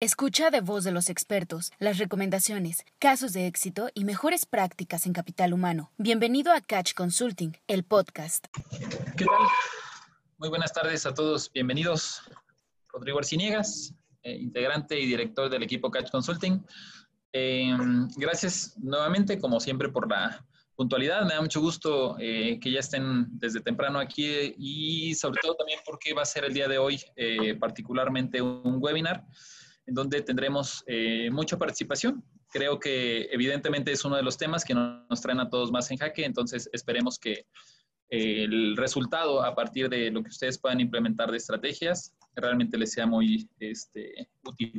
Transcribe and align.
Escucha 0.00 0.50
de 0.50 0.60
voz 0.60 0.84
de 0.84 0.92
los 0.92 1.10
expertos 1.10 1.72
las 1.80 1.98
recomendaciones, 1.98 2.84
casos 3.00 3.32
de 3.32 3.48
éxito 3.48 3.90
y 3.94 4.04
mejores 4.04 4.46
prácticas 4.46 5.06
en 5.06 5.12
capital 5.12 5.52
humano. 5.52 5.90
Bienvenido 5.98 6.52
a 6.52 6.60
Catch 6.60 6.94
Consulting, 6.94 7.56
el 7.66 7.82
podcast. 7.82 8.46
¿Qué 9.16 9.24
tal? 9.24 9.48
Muy 10.36 10.50
buenas 10.50 10.72
tardes 10.72 11.04
a 11.04 11.12
todos. 11.12 11.50
Bienvenidos. 11.52 12.22
Rodrigo 12.92 13.18
Arciniegas, 13.18 13.92
eh, 14.22 14.36
integrante 14.36 15.00
y 15.00 15.04
director 15.04 15.50
del 15.50 15.64
equipo 15.64 15.90
Catch 15.90 16.12
Consulting. 16.12 16.64
Eh, 17.32 17.76
gracias 18.16 18.78
nuevamente, 18.78 19.36
como 19.40 19.58
siempre, 19.58 19.88
por 19.88 20.08
la 20.08 20.46
puntualidad. 20.76 21.22
Me 21.26 21.34
da 21.34 21.40
mucho 21.40 21.60
gusto 21.60 22.16
eh, 22.20 22.60
que 22.60 22.70
ya 22.70 22.78
estén 22.78 23.26
desde 23.36 23.60
temprano 23.62 23.98
aquí 23.98 24.54
y 24.58 25.16
sobre 25.16 25.40
todo 25.42 25.56
también 25.56 25.80
porque 25.84 26.14
va 26.14 26.22
a 26.22 26.24
ser 26.24 26.44
el 26.44 26.54
día 26.54 26.68
de 26.68 26.78
hoy 26.78 27.02
particularmente 27.58 28.40
un 28.40 28.78
webinar 28.80 29.26
en 29.88 29.94
donde 29.94 30.20
tendremos 30.20 30.84
eh, 30.86 31.30
mucha 31.32 31.58
participación. 31.58 32.22
Creo 32.52 32.78
que 32.78 33.22
evidentemente 33.32 33.90
es 33.90 34.04
uno 34.04 34.16
de 34.16 34.22
los 34.22 34.36
temas 34.36 34.64
que 34.64 34.74
nos 34.74 35.20
traen 35.20 35.40
a 35.40 35.48
todos 35.48 35.72
más 35.72 35.90
en 35.90 35.96
jaque, 35.96 36.24
entonces 36.24 36.68
esperemos 36.72 37.18
que 37.18 37.46
eh, 38.10 38.44
el 38.44 38.76
resultado 38.76 39.42
a 39.42 39.54
partir 39.54 39.88
de 39.88 40.10
lo 40.10 40.22
que 40.22 40.28
ustedes 40.28 40.58
puedan 40.58 40.80
implementar 40.80 41.30
de 41.30 41.38
estrategias 41.38 42.14
realmente 42.36 42.76
les 42.76 42.92
sea 42.92 43.06
muy 43.06 43.48
este, 43.58 44.28
útil. 44.44 44.74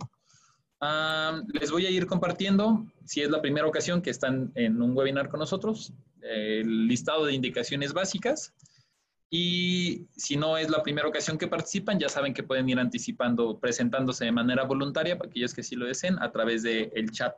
Les 1.53 1.71
voy 1.71 1.85
a 1.85 1.89
ir 1.89 2.05
compartiendo, 2.05 2.85
si 3.03 3.21
es 3.21 3.29
la 3.29 3.41
primera 3.41 3.67
ocasión 3.67 4.01
que 4.01 4.11
están 4.11 4.51
en 4.55 4.81
un 4.81 4.95
webinar 4.95 5.27
con 5.27 5.39
nosotros, 5.39 5.91
el 6.21 6.87
listado 6.87 7.25
de 7.25 7.33
indicaciones 7.33 7.91
básicas 7.91 8.53
y 9.29 10.07
si 10.15 10.35
no 10.35 10.57
es 10.57 10.69
la 10.69 10.81
primera 10.81 11.07
ocasión 11.07 11.37
que 11.37 11.47
participan, 11.47 11.99
ya 11.99 12.09
saben 12.09 12.33
que 12.33 12.41
pueden 12.41 12.67
ir 12.67 12.79
anticipando, 12.79 13.59
presentándose 13.59 14.25
de 14.25 14.31
manera 14.31 14.63
voluntaria, 14.63 15.17
para 15.17 15.29
aquellos 15.29 15.53
que 15.53 15.61
sí 15.61 15.75
lo 15.75 15.85
deseen, 15.85 16.17
a 16.21 16.31
través 16.31 16.63
del 16.63 16.91
el 16.95 17.11
chat. 17.11 17.35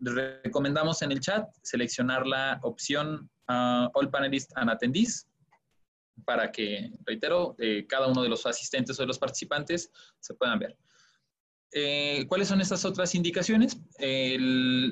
Recomendamos 0.00 1.02
en 1.02 1.12
el 1.12 1.20
chat 1.20 1.46
seleccionar 1.62 2.26
la 2.26 2.58
opción 2.62 3.28
uh, 3.48 3.88
All 3.92 4.10
Panelists 4.10 4.56
and 4.56 4.70
Attendees, 4.70 5.28
para 6.24 6.50
que, 6.50 6.90
reitero, 7.04 7.54
eh, 7.58 7.86
cada 7.86 8.06
uno 8.06 8.22
de 8.22 8.28
los 8.28 8.46
asistentes 8.46 8.98
o 8.98 9.02
de 9.02 9.08
los 9.08 9.18
participantes 9.18 9.90
se 10.20 10.32
puedan 10.34 10.58
ver. 10.58 10.78
Eh, 11.76 12.24
¿Cuáles 12.28 12.46
son 12.46 12.60
estas 12.60 12.84
otras 12.84 13.16
indicaciones? 13.16 13.76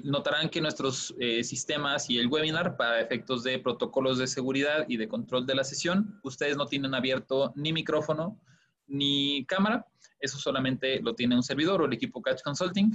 notarán 0.02 0.48
que 0.48 0.60
nuestros 0.60 1.14
eh, 1.20 1.44
sistemas 1.44 2.10
y 2.10 2.18
el 2.18 2.26
webinar 2.26 2.76
para 2.76 3.00
efectos 3.00 3.44
de 3.44 3.60
protocolos 3.60 4.18
de 4.18 4.26
seguridad 4.26 4.84
y 4.88 4.96
de 4.96 5.06
control 5.06 5.46
de 5.46 5.54
la 5.54 5.62
sesión, 5.62 6.18
ustedes 6.24 6.56
no 6.56 6.66
tienen 6.66 6.92
abierto 6.94 7.52
ni 7.54 7.72
micrófono 7.72 8.40
ni 8.88 9.46
cámara. 9.46 9.86
Eso 10.18 10.38
solamente 10.38 11.00
lo 11.00 11.14
tiene 11.14 11.36
un 11.36 11.44
servidor 11.44 11.82
o 11.82 11.84
el 11.84 11.92
equipo 11.92 12.20
Catch 12.20 12.42
Consulting, 12.42 12.90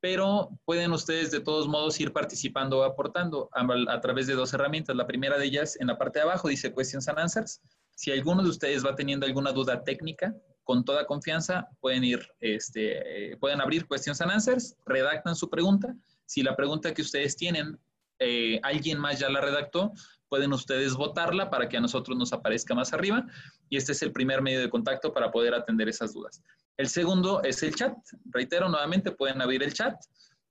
pero 0.00 0.58
pueden 0.64 0.92
ustedes 0.92 1.30
de 1.30 1.40
todos 1.40 1.68
modos 1.68 2.00
ir 2.00 2.14
participando 2.14 2.78
o 2.78 2.84
aportando 2.84 3.50
a, 3.52 3.66
a 3.92 4.00
través 4.00 4.26
de 4.26 4.34
dos 4.34 4.54
herramientas. 4.54 4.96
La 4.96 5.06
primera 5.06 5.36
de 5.36 5.44
ellas 5.44 5.76
en 5.78 5.88
la 5.88 5.98
parte 5.98 6.20
de 6.20 6.22
abajo 6.22 6.48
dice 6.48 6.72
Questions 6.74 7.06
and 7.08 7.18
Answers. 7.18 7.60
Si 7.94 8.10
alguno 8.10 8.42
de 8.42 8.48
ustedes 8.48 8.84
va 8.84 8.94
teniendo 8.94 9.26
alguna 9.26 9.52
duda 9.52 9.84
técnica, 9.84 10.34
con 10.66 10.84
toda 10.84 11.06
confianza 11.06 11.68
pueden 11.80 12.02
ir, 12.02 12.28
este, 12.40 13.30
eh, 13.32 13.36
pueden 13.36 13.60
abrir 13.60 13.86
Questions 13.86 14.20
and 14.20 14.32
Answers, 14.32 14.76
redactan 14.84 15.36
su 15.36 15.48
pregunta. 15.48 15.94
Si 16.26 16.42
la 16.42 16.56
pregunta 16.56 16.92
que 16.92 17.02
ustedes 17.02 17.36
tienen, 17.36 17.78
eh, 18.18 18.58
alguien 18.64 18.98
más 18.98 19.20
ya 19.20 19.30
la 19.30 19.40
redactó, 19.40 19.92
pueden 20.28 20.52
ustedes 20.52 20.94
votarla 20.94 21.50
para 21.50 21.68
que 21.68 21.76
a 21.76 21.80
nosotros 21.80 22.18
nos 22.18 22.32
aparezca 22.32 22.74
más 22.74 22.92
arriba. 22.92 23.24
Y 23.68 23.76
este 23.76 23.92
es 23.92 24.02
el 24.02 24.10
primer 24.10 24.42
medio 24.42 24.58
de 24.60 24.68
contacto 24.68 25.12
para 25.12 25.30
poder 25.30 25.54
atender 25.54 25.88
esas 25.88 26.12
dudas. 26.12 26.42
El 26.76 26.88
segundo 26.88 27.44
es 27.44 27.62
el 27.62 27.72
chat. 27.72 27.96
Reitero 28.24 28.68
nuevamente, 28.68 29.12
pueden 29.12 29.40
abrir 29.40 29.62
el 29.62 29.72
chat 29.72 29.94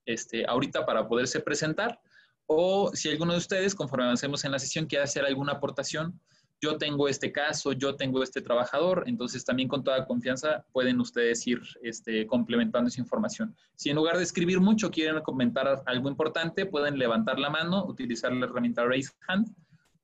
este, 0.06 0.46
ahorita 0.48 0.86
para 0.86 1.10
poderse 1.10 1.42
presentar. 1.42 2.00
O 2.46 2.90
si 2.94 3.10
alguno 3.10 3.34
de 3.34 3.40
ustedes, 3.40 3.76
conforme 3.76 4.06
avancemos 4.06 4.46
en 4.46 4.54
la 4.54 4.60
sesión, 4.60 4.86
quiere 4.86 5.04
hacer 5.04 5.26
alguna 5.26 5.54
aportación, 5.54 6.22
yo 6.66 6.78
tengo 6.80 7.08
este 7.08 7.32
caso, 7.32 7.74
yo 7.74 7.96
tengo 7.96 8.24
este 8.24 8.42
trabajador, 8.42 9.04
entonces 9.06 9.46
también 9.46 9.70
con 9.70 9.84
toda 9.84 10.08
confianza 10.08 10.66
pueden 10.72 11.00
ustedes 11.00 11.46
ir 11.46 11.62
este, 11.84 12.26
complementando 12.26 12.88
esa 12.88 13.02
información. 13.02 13.56
Si 13.76 13.92
en 13.92 13.98
lugar 13.98 14.18
de 14.18 14.24
escribir 14.24 14.60
mucho 14.60 14.90
quieren 14.90 15.22
comentar 15.22 15.84
algo 15.86 16.10
importante, 16.10 16.66
pueden 16.66 16.98
levantar 16.98 17.38
la 17.38 17.52
mano, 17.52 17.86
utilizar 17.86 18.34
la 18.34 18.48
herramienta 18.48 18.84
Raise 18.84 19.14
Hand, 19.28 19.54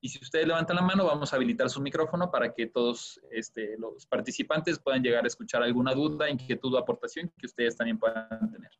y 0.04 0.10
si 0.10 0.20
ustedes 0.20 0.48
levantan 0.48 0.76
la 0.76 0.84
mano, 0.84 1.06
vamos 1.06 1.34
a 1.34 1.36
habilitar 1.36 1.68
su 1.70 1.82
micrófono 1.82 2.30
para 2.30 2.54
que 2.54 2.68
todos 2.68 3.20
este, 3.32 3.76
los 3.80 4.06
participantes 4.06 4.78
puedan 4.78 5.02
llegar 5.02 5.24
a 5.24 5.28
escuchar 5.28 5.64
alguna 5.64 5.96
duda, 5.96 6.30
inquietud 6.30 6.74
o 6.76 6.78
aportación 6.78 7.32
que 7.38 7.48
ustedes 7.48 7.76
también 7.76 7.98
puedan 7.98 8.52
tener. 8.52 8.72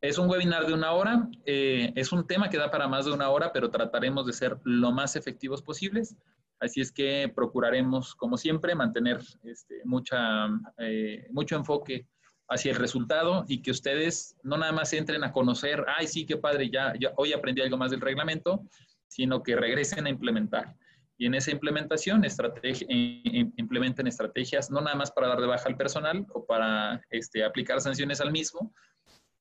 Es 0.00 0.18
un 0.18 0.28
webinar 0.28 0.66
de 0.66 0.74
una 0.74 0.92
hora, 0.92 1.28
eh, 1.46 1.92
es 1.94 2.12
un 2.12 2.26
tema 2.26 2.50
que 2.50 2.58
da 2.58 2.70
para 2.70 2.88
más 2.88 3.06
de 3.06 3.12
una 3.12 3.30
hora, 3.30 3.52
pero 3.52 3.70
trataremos 3.70 4.26
de 4.26 4.32
ser 4.32 4.58
lo 4.64 4.92
más 4.92 5.16
efectivos 5.16 5.62
posibles. 5.62 6.16
Así 6.64 6.80
es 6.80 6.90
que 6.90 7.30
procuraremos, 7.34 8.14
como 8.14 8.36
siempre, 8.36 8.74
mantener 8.74 9.20
este, 9.42 9.82
mucha, 9.84 10.48
eh, 10.78 11.26
mucho 11.30 11.56
enfoque 11.56 12.06
hacia 12.48 12.72
el 12.72 12.78
resultado 12.78 13.44
y 13.48 13.62
que 13.62 13.70
ustedes 13.70 14.36
no 14.42 14.56
nada 14.56 14.72
más 14.72 14.92
entren 14.92 15.24
a 15.24 15.32
conocer, 15.32 15.84
ay, 15.96 16.06
sí, 16.06 16.26
qué 16.26 16.36
padre, 16.36 16.70
ya, 16.70 16.94
hoy 17.16 17.32
aprendí 17.32 17.62
algo 17.62 17.76
más 17.76 17.90
del 17.90 18.00
reglamento, 18.00 18.62
sino 19.06 19.42
que 19.42 19.56
regresen 19.56 20.06
a 20.06 20.10
implementar. 20.10 20.74
Y 21.16 21.26
en 21.26 21.34
esa 21.34 21.52
implementación, 21.52 22.24
estrategia, 22.24 22.86
implementen 22.90 24.06
estrategias 24.06 24.70
no 24.70 24.80
nada 24.80 24.96
más 24.96 25.12
para 25.12 25.28
dar 25.28 25.40
de 25.40 25.46
baja 25.46 25.68
al 25.68 25.76
personal 25.76 26.26
o 26.34 26.44
para 26.44 27.00
este, 27.10 27.44
aplicar 27.44 27.80
sanciones 27.80 28.20
al 28.20 28.32
mismo, 28.32 28.74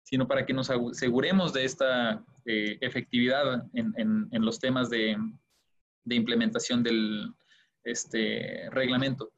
sino 0.04 0.28
para 0.28 0.46
que 0.46 0.54
nos 0.54 0.70
aseguremos 0.70 1.52
de 1.54 1.66
esta 1.66 2.24
eh, 2.46 2.78
efectividad 2.82 3.66
en, 3.74 4.28
los 4.32 4.60
temas 4.60 4.90
de, 4.90 5.18
de 6.04 6.16
implementación 6.16 6.84
del 6.84 7.34
este, 7.84 8.70
reglamento. 8.72 9.32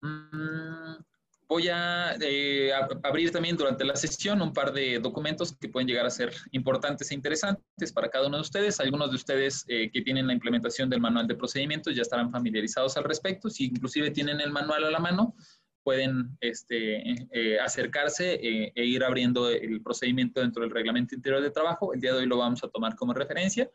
Mm, 0.00 1.02
voy 1.48 1.68
eh, 1.68 2.72
a, 2.72 2.88
abrir 3.02 3.30
también 3.30 3.56
durante 3.56 3.84
la 3.84 3.96
sesión 3.96 4.42
un 4.42 4.52
par 4.52 4.72
de 4.72 4.98
documentos 5.00 5.56
que 5.56 5.68
pueden 5.68 5.88
llegar 5.88 6.06
a 6.06 6.10
ser 6.10 6.32
importantes 6.52 7.10
e 7.10 7.14
interesantes 7.14 7.92
para 7.92 8.10
cada 8.10 8.26
uno 8.26 8.36
de 8.36 8.42
ustedes. 8.42 8.78
Algunos 8.80 9.10
de 9.10 9.16
ustedes 9.16 9.64
eh, 9.66 9.90
que 9.90 10.02
tienen 10.02 10.26
la 10.26 10.34
implementación 10.34 10.90
del 10.90 11.00
manual 11.00 11.26
de 11.26 11.34
procedimientos 11.34 11.96
ya 11.96 12.02
estarán 12.02 12.30
familiarizados 12.30 12.96
al 12.96 13.04
respecto. 13.04 13.48
Si 13.48 13.66
inclusive 13.66 14.10
tienen 14.10 14.40
el 14.40 14.52
manual 14.52 14.84
a 14.84 14.90
la 14.90 14.98
mano, 14.98 15.34
pueden 15.82 16.36
este, 16.42 17.02
eh, 17.32 17.58
acercarse 17.58 18.34
e 18.34 18.84
ir 18.84 19.02
abriendo 19.02 19.48
el 19.48 19.80
procedimiento 19.80 20.42
dentro 20.42 20.62
del 20.62 20.70
reglamento 20.70 21.14
interior 21.14 21.40
de 21.40 21.50
trabajo. 21.50 21.94
El 21.94 22.00
día 22.02 22.12
de 22.12 22.18
hoy 22.18 22.26
lo 22.26 22.36
vamos 22.36 22.62
a 22.62 22.68
tomar 22.68 22.94
como 22.94 23.14
referencia. 23.14 23.70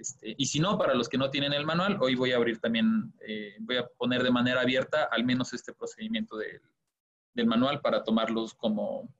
Este, 0.00 0.34
y 0.36 0.46
si 0.46 0.60
no, 0.60 0.78
para 0.78 0.94
los 0.94 1.08
que 1.08 1.18
no 1.18 1.30
tienen 1.30 1.52
el 1.52 1.64
manual, 1.64 1.98
hoy 2.00 2.14
voy 2.14 2.32
a 2.32 2.36
abrir 2.36 2.58
también, 2.58 3.12
eh, 3.20 3.56
voy 3.60 3.76
a 3.76 3.86
poner 3.86 4.22
de 4.22 4.30
manera 4.30 4.60
abierta 4.60 5.08
al 5.10 5.24
menos 5.24 5.52
este 5.52 5.72
procedimiento 5.72 6.36
del 6.36 7.46
manual 7.46 7.80
para 7.80 8.02
tomarlos 8.02 8.54
como, 8.54 9.12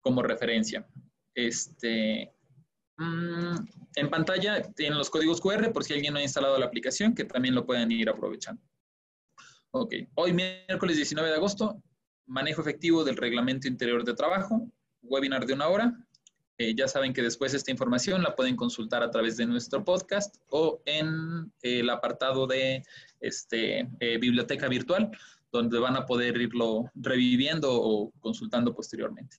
como 0.00 0.22
referencia. 0.22 0.86
Este, 1.34 2.32
mm, 2.96 3.54
en 3.96 4.10
pantalla 4.10 4.62
tienen 4.72 4.98
los 4.98 5.10
códigos 5.10 5.40
QR 5.40 5.72
por 5.72 5.84
si 5.84 5.94
alguien 5.94 6.14
no 6.14 6.18
ha 6.18 6.22
instalado 6.22 6.58
la 6.58 6.66
aplicación, 6.66 7.14
que 7.14 7.24
también 7.24 7.54
lo 7.54 7.66
pueden 7.66 7.90
ir 7.92 8.08
aprovechando. 8.08 8.62
Ok, 9.70 9.94
hoy 10.16 10.32
miércoles 10.34 10.96
19 10.96 11.30
de 11.30 11.36
agosto, 11.36 11.82
manejo 12.26 12.60
efectivo 12.60 13.04
del 13.04 13.16
reglamento 13.16 13.68
interior 13.68 14.04
de 14.04 14.14
trabajo, 14.14 14.68
webinar 15.02 15.46
de 15.46 15.54
una 15.54 15.68
hora, 15.68 15.94
eh, 16.62 16.74
ya 16.76 16.86
saben 16.86 17.12
que 17.12 17.22
después 17.22 17.54
esta 17.54 17.72
información 17.72 18.22
la 18.22 18.36
pueden 18.36 18.54
consultar 18.54 19.02
a 19.02 19.10
través 19.10 19.36
de 19.36 19.46
nuestro 19.46 19.84
podcast 19.84 20.36
o 20.48 20.80
en 20.86 21.52
el 21.60 21.90
apartado 21.90 22.46
de 22.46 22.84
este, 23.20 23.88
eh, 23.98 24.18
biblioteca 24.18 24.68
virtual, 24.68 25.10
donde 25.50 25.78
van 25.80 25.96
a 25.96 26.06
poder 26.06 26.36
irlo 26.40 26.84
reviviendo 26.94 27.68
o 27.72 28.12
consultando 28.20 28.72
posteriormente. 28.74 29.38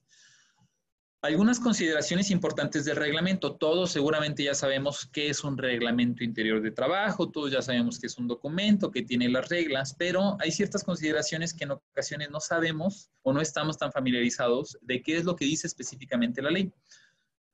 Algunas 1.24 1.58
consideraciones 1.58 2.30
importantes 2.30 2.84
del 2.84 2.96
reglamento. 2.96 3.56
Todos 3.56 3.90
seguramente 3.90 4.44
ya 4.44 4.54
sabemos 4.54 5.08
qué 5.10 5.30
es 5.30 5.42
un 5.42 5.56
reglamento 5.56 6.22
interior 6.22 6.60
de 6.60 6.70
trabajo, 6.70 7.30
todos 7.30 7.50
ya 7.50 7.62
sabemos 7.62 7.98
que 7.98 8.08
es 8.08 8.18
un 8.18 8.28
documento 8.28 8.90
que 8.90 9.00
tiene 9.00 9.30
las 9.30 9.48
reglas, 9.48 9.94
pero 9.98 10.36
hay 10.38 10.50
ciertas 10.52 10.84
consideraciones 10.84 11.54
que 11.54 11.64
en 11.64 11.70
ocasiones 11.70 12.28
no 12.30 12.40
sabemos 12.40 13.08
o 13.22 13.32
no 13.32 13.40
estamos 13.40 13.78
tan 13.78 13.90
familiarizados 13.90 14.76
de 14.82 15.00
qué 15.00 15.16
es 15.16 15.24
lo 15.24 15.34
que 15.34 15.46
dice 15.46 15.66
específicamente 15.66 16.42
la 16.42 16.50
ley. 16.50 16.70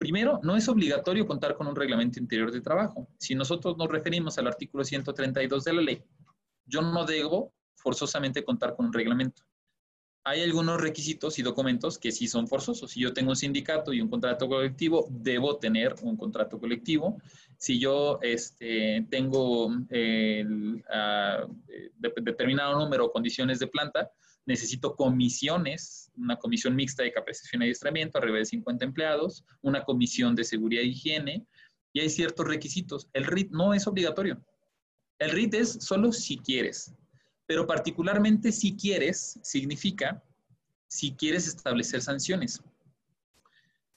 Primero, 0.01 0.41
no 0.43 0.57
es 0.57 0.67
obligatorio 0.67 1.27
contar 1.27 1.55
con 1.57 1.67
un 1.67 1.77
reglamento 1.77 2.19
interior 2.19 2.51
de 2.51 2.63
trabajo. 2.63 3.07
Si 3.19 3.35
nosotros 3.35 3.77
nos 3.77 3.87
referimos 3.87 4.39
al 4.39 4.47
artículo 4.47 4.83
132 4.83 5.63
de 5.63 5.73
la 5.75 5.83
ley, 5.83 6.03
yo 6.65 6.81
no 6.81 7.05
debo 7.05 7.53
forzosamente 7.75 8.43
contar 8.43 8.75
con 8.75 8.87
un 8.87 8.95
reglamento. 8.95 9.43
Hay 10.25 10.41
algunos 10.41 10.81
requisitos 10.81 11.39
y 11.39 11.43
documentos 11.43 11.99
que 11.99 12.13
sí 12.13 12.29
son 12.29 12.49
forzosos. 12.49 12.93
Si 12.93 13.01
yo 13.01 13.13
tengo 13.13 13.29
un 13.29 13.37
sindicato 13.37 13.93
y 13.93 14.01
un 14.01 14.09
contrato 14.09 14.49
colectivo, 14.49 15.07
debo 15.11 15.59
tener 15.59 15.95
un 16.01 16.17
contrato 16.17 16.59
colectivo. 16.59 17.19
Si 17.59 17.79
yo 17.79 18.21
este, 18.23 19.07
tengo 19.11 19.71
ah, 20.91 21.47
determinado 21.99 22.79
número 22.79 23.05
o 23.05 23.13
condiciones 23.13 23.59
de 23.59 23.67
planta, 23.67 24.11
necesito 24.47 24.97
comisiones, 24.97 26.00
una 26.17 26.37
comisión 26.37 26.75
mixta 26.75 27.03
de 27.03 27.13
capacitación 27.13 27.63
y 27.63 27.67
adiestramiento, 27.67 28.19
arriba 28.19 28.39
de 28.39 28.45
50 28.45 28.85
empleados, 28.85 29.45
una 29.63 29.85
comisión 29.85 30.35
de 30.35 30.45
seguridad 30.45 30.83
e 30.83 30.89
higiene, 30.89 31.47
y 31.93 32.01
hay 32.01 32.11
ciertos 32.11 32.47
requisitos. 32.47 33.09
El 33.13 33.25
RIT 33.25 33.51
no 33.51 33.75
es 33.75 33.87
obligatorio. 33.87 34.45
El 35.19 35.31
RIT 35.31 35.55
es 35.55 35.73
solo 35.81 36.13
si 36.13 36.39
quieres, 36.39 36.95
pero 37.47 37.67
particularmente 37.67 38.53
si 38.53 38.77
quieres 38.77 39.39
significa 39.43 40.23
si 40.89 41.15
quieres 41.15 41.47
establecer 41.47 42.03
sanciones. 42.03 42.63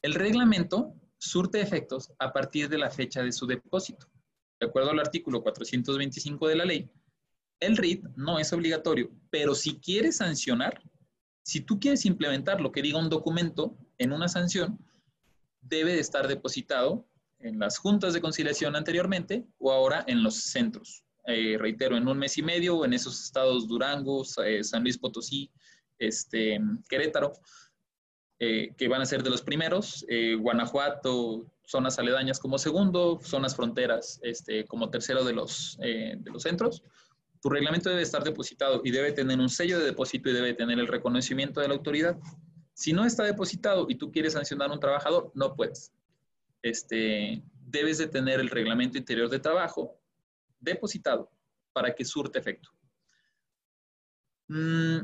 El 0.01 0.13
reglamento 0.13 0.93
surte 1.17 1.61
efectos 1.61 2.11
a 2.19 2.33
partir 2.33 2.69
de 2.69 2.77
la 2.77 2.91
fecha 2.91 3.23
de 3.23 3.31
su 3.31 3.47
depósito. 3.47 4.07
De 4.59 4.67
acuerdo 4.67 4.91
al 4.91 4.99
artículo 4.99 5.41
425 5.41 6.47
de 6.47 6.55
la 6.55 6.65
ley, 6.65 6.89
el 7.59 7.77
RIT 7.77 8.03
no 8.15 8.39
es 8.39 8.51
obligatorio, 8.51 9.09
pero 9.29 9.55
si 9.55 9.79
quieres 9.79 10.17
sancionar, 10.17 10.81
si 11.43 11.61
tú 11.61 11.79
quieres 11.79 12.05
implementar 12.05 12.61
lo 12.61 12.71
que 12.71 12.81
diga 12.81 12.97
un 12.97 13.09
documento 13.09 13.77
en 13.97 14.13
una 14.13 14.29
sanción, 14.29 14.79
debe 15.61 15.93
de 15.93 15.99
estar 15.99 16.27
depositado 16.27 17.05
en 17.39 17.59
las 17.59 17.77
juntas 17.77 18.13
de 18.13 18.21
conciliación 18.21 18.75
anteriormente 18.75 19.45
o 19.59 19.71
ahora 19.71 20.03
en 20.07 20.23
los 20.23 20.35
centros. 20.35 21.03
Eh, 21.27 21.57
reitero, 21.57 21.97
en 21.97 22.07
un 22.07 22.17
mes 22.17 22.37
y 22.37 22.41
medio 22.41 22.83
en 22.85 22.93
esos 22.93 23.21
estados 23.23 23.67
Durango, 23.67 24.23
eh, 24.43 24.63
San 24.63 24.83
Luis 24.83 24.97
Potosí, 24.97 25.51
este, 25.99 26.59
Querétaro, 26.89 27.33
eh, 28.39 28.73
que 28.77 28.87
van 28.87 29.01
a 29.01 29.05
ser 29.05 29.23
de 29.23 29.29
los 29.29 29.41
primeros, 29.41 30.05
Guanajuato, 30.39 31.45
zonas 31.65 31.99
aledañas 31.99 32.39
como 32.39 32.57
segundo, 32.57 33.19
zonas 33.21 33.55
fronteras 33.55 34.19
este, 34.23 34.65
como 34.65 34.89
tercero 34.89 35.23
de 35.23 35.33
los 35.33 35.77
centros 36.39 36.83
tu 37.43 37.49
reglamento 37.49 37.89
debe 37.89 38.01
estar 38.01 38.23
depositado 38.23 38.81
y 38.85 38.91
debe 38.91 39.11
tener 39.11 39.37
un 39.37 39.49
sello 39.49 39.77
de 39.77 39.83
depósito 39.83 40.29
y 40.29 40.33
debe 40.33 40.53
tener 40.53 40.79
el 40.79 40.87
reconocimiento 40.87 41.59
de 41.59 41.67
la 41.67 41.73
autoridad. 41.73 42.17
Si 42.73 42.93
no 42.93 43.03
está 43.05 43.23
depositado 43.23 43.85
y 43.89 43.95
tú 43.95 44.13
quieres 44.13 44.31
sancionar 44.31 44.69
a 44.69 44.73
un 44.73 44.79
trabajador, 44.79 45.29
no 45.35 45.53
puedes. 45.53 45.91
Este, 46.61 47.43
debes 47.65 47.97
de 47.97 48.07
tener 48.07 48.39
el 48.39 48.49
reglamento 48.49 48.97
interior 48.97 49.29
de 49.29 49.39
trabajo 49.39 49.99
depositado 50.57 51.29
para 51.73 51.93
que 51.93 52.05
surte 52.05 52.39
efecto. 52.39 52.69
Mm, 54.47 54.99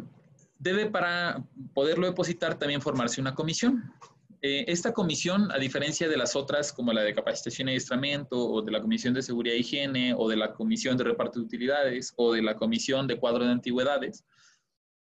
debe 0.57 0.89
para 0.89 1.45
poderlo 1.73 2.07
depositar 2.07 2.57
también 2.57 2.81
formarse 2.81 3.19
una 3.19 3.35
comisión. 3.35 3.93
Eh, 4.41 4.65
esta 4.67 4.93
comisión, 4.93 5.51
a 5.51 5.57
diferencia 5.57 6.07
de 6.07 6.15
las 6.15 6.35
otras, 6.35 6.71
como 6.71 6.93
la 6.93 7.01
de 7.01 7.13
capacitación 7.13 7.67
y 7.67 7.71
adiestramiento, 7.71 8.37
o 8.39 8.61
de 8.61 8.71
la 8.71 8.81
Comisión 8.81 9.13
de 9.13 9.21
Seguridad 9.21 9.55
e 9.55 9.59
Higiene, 9.59 10.13
o 10.17 10.29
de 10.29 10.37
la 10.37 10.53
Comisión 10.53 10.95
de 10.95 11.03
Reparto 11.03 11.39
de 11.39 11.45
Utilidades, 11.45 12.13
o 12.15 12.33
de 12.33 12.41
la 12.41 12.55
Comisión 12.55 13.05
de 13.05 13.19
Cuadro 13.19 13.43
de 13.43 13.51
Antigüedades, 13.51 14.23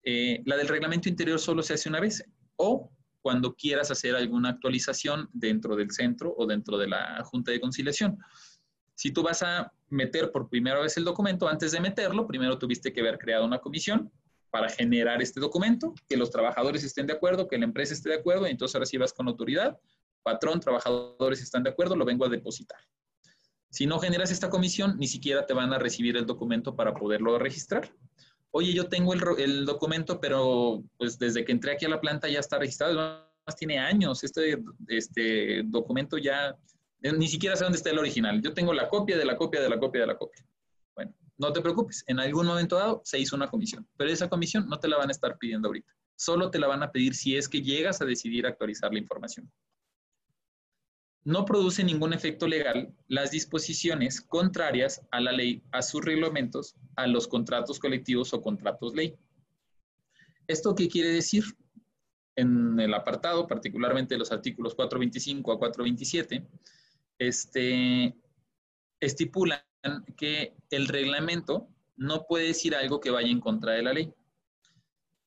eh, 0.04 0.42
la 0.46 0.58
del 0.58 0.68
reglamento 0.68 1.10
interior 1.10 1.40
solo 1.40 1.62
se 1.62 1.76
hace 1.76 1.90
una 1.90 2.00
vez, 2.00 2.24
o 2.56 2.92
cuando 3.22 3.54
quieras 3.54 3.92
hacer 3.92 4.16
alguna 4.16 4.50
actualización 4.50 5.30
dentro 5.34 5.76
del 5.76 5.92
centro 5.92 6.34
o 6.36 6.48
dentro 6.48 6.78
de 6.78 6.88
la 6.88 7.24
Junta 7.24 7.52
de 7.52 7.60
Conciliación. 7.60 8.18
Si 8.96 9.12
tú 9.12 9.22
vas 9.22 9.44
a 9.44 9.72
meter 9.90 10.32
por 10.32 10.50
primera 10.50 10.80
vez 10.80 10.98
el 10.98 11.04
documento, 11.04 11.48
antes 11.48 11.72
de 11.72 11.80
meterlo, 11.80 12.26
primero 12.26 12.58
tuviste 12.58 12.92
que 12.92 13.02
haber 13.02 13.18
creado 13.18 13.46
una 13.46 13.60
comisión, 13.60 14.12
para 14.52 14.70
generar 14.70 15.22
este 15.22 15.40
documento, 15.40 15.94
que 16.08 16.18
los 16.18 16.32
trabajadores 16.32 16.84
estén 16.84 17.08
de 17.08 17.14
acuerdo, 17.14 17.48
que 17.48 17.58
la 17.58 17.66
empresa 17.66 17.94
esté 17.94 18.10
de 18.10 18.16
acuerdo, 18.16 18.48
y 18.48 18.52
entonces 18.52 18.76
ahora 18.76 18.86
sí 18.86 18.98
vas 18.98 19.14
con 19.14 19.28
autoridad, 19.28 19.78
patrón, 20.24 20.60
trabajadores 20.60 21.42
están 21.42 21.64
de 21.64 21.70
acuerdo, 21.70 21.96
lo 21.96 22.06
vengo 22.06 22.26
a 22.26 22.30
depositar. 22.30 22.80
Si 23.70 23.86
no 23.86 24.00
generas 24.00 24.32
esta 24.32 24.50
comisión, 24.50 24.98
ni 24.98 25.08
siquiera 25.08 25.46
te 25.46 25.54
van 25.54 25.74
a 25.74 25.80
recibir 25.80 26.18
el 26.18 26.26
documento 26.26 26.76
para 26.76 26.94
poderlo 26.94 27.38
registrar. 27.38 27.92
Oye, 28.52 28.74
yo 28.74 28.90
tengo 28.90 29.14
el, 29.14 29.66
documento, 29.66 30.20
pero 30.20 30.84
pues 30.98 31.20
desde 31.20 31.46
que 31.46 31.52
entré 31.52 31.74
aquí 31.74 31.86
a 31.86 31.90
la 31.90 32.02
planta 32.02 32.28
ya 32.28 32.40
está 32.40 32.58
registrado, 32.58 32.96
más 33.46 33.56
tiene 33.56 33.78
años. 33.78 34.24
Este, 34.24 34.60
este 34.88 35.62
documento 35.66 36.18
ya, 36.18 36.58
ni 37.00 37.28
siquiera 37.28 37.56
sé 37.56 37.64
dónde 37.64 37.78
está 37.78 37.92
el 37.92 38.00
original. 38.00 38.42
Yo 38.42 38.54
tengo 38.54 38.74
la 38.74 38.90
copia 38.90 39.18
de 39.18 39.26
la 39.26 39.38
copia 39.38 39.62
de 39.62 39.70
la 39.70 39.78
copia 39.78 40.02
de 40.02 40.08
la 40.08 40.18
copia. 40.18 40.44
No 41.40 41.54
te 41.54 41.62
preocupes, 41.62 42.04
en 42.08 42.20
algún 42.20 42.46
momento 42.46 42.76
dado 42.76 43.02
se 43.06 43.18
hizo 43.18 43.34
una 43.34 43.48
comisión, 43.48 43.88
pero 43.96 44.12
esa 44.12 44.28
comisión 44.28 44.68
no 44.68 44.78
te 44.78 44.90
la 44.90 44.98
van 44.98 45.08
a 45.08 45.14
estar 45.14 45.38
pidiendo 45.38 45.70
ahorita. 45.70 45.96
Solo 46.18 46.52
te 46.52 46.60
la 46.60 46.68
van 46.68 46.84
a 46.84 46.92
pedir 46.92 47.16
si 47.16 47.38
es 47.38 47.48
que 47.48 47.62
llegas 47.62 48.02
a 48.02 48.06
decidir 48.06 48.46
actualizar 48.46 48.92
la 48.92 49.00
información. 49.00 49.50
No 51.24 51.46
produce 51.46 51.82
ningún 51.86 52.12
efecto 52.12 52.46
legal 52.46 52.94
las 53.08 53.32
disposiciones 53.32 54.20
contrarias 54.20 55.02
a 55.12 55.22
la 55.22 55.32
ley, 55.32 55.64
a 55.72 55.82
sus 55.82 56.04
reglamentos, 56.04 56.76
a 56.98 57.08
los 57.08 57.26
contratos 57.30 57.80
colectivos 57.80 58.34
o 58.34 58.42
contratos 58.42 58.94
ley. 58.94 59.16
¿Esto 60.46 60.76
qué 60.76 60.90
quiere 60.90 61.10
decir? 61.10 61.46
En 62.36 62.78
el 62.82 62.94
apartado, 62.94 63.48
particularmente 63.48 64.18
los 64.18 64.34
artículos 64.34 64.76
425 64.76 65.54
a 65.54 65.58
427, 65.58 66.46
este, 67.18 68.14
estipulan 69.00 69.60
que 70.16 70.56
el 70.70 70.88
reglamento 70.88 71.68
no 71.96 72.26
puede 72.28 72.48
decir 72.48 72.76
algo 72.76 73.00
que 73.00 73.12
vaya 73.12 73.30
en 73.30 73.40
contra 73.40 73.74
de 73.74 73.84
la 73.84 73.94
ley. 73.94 74.14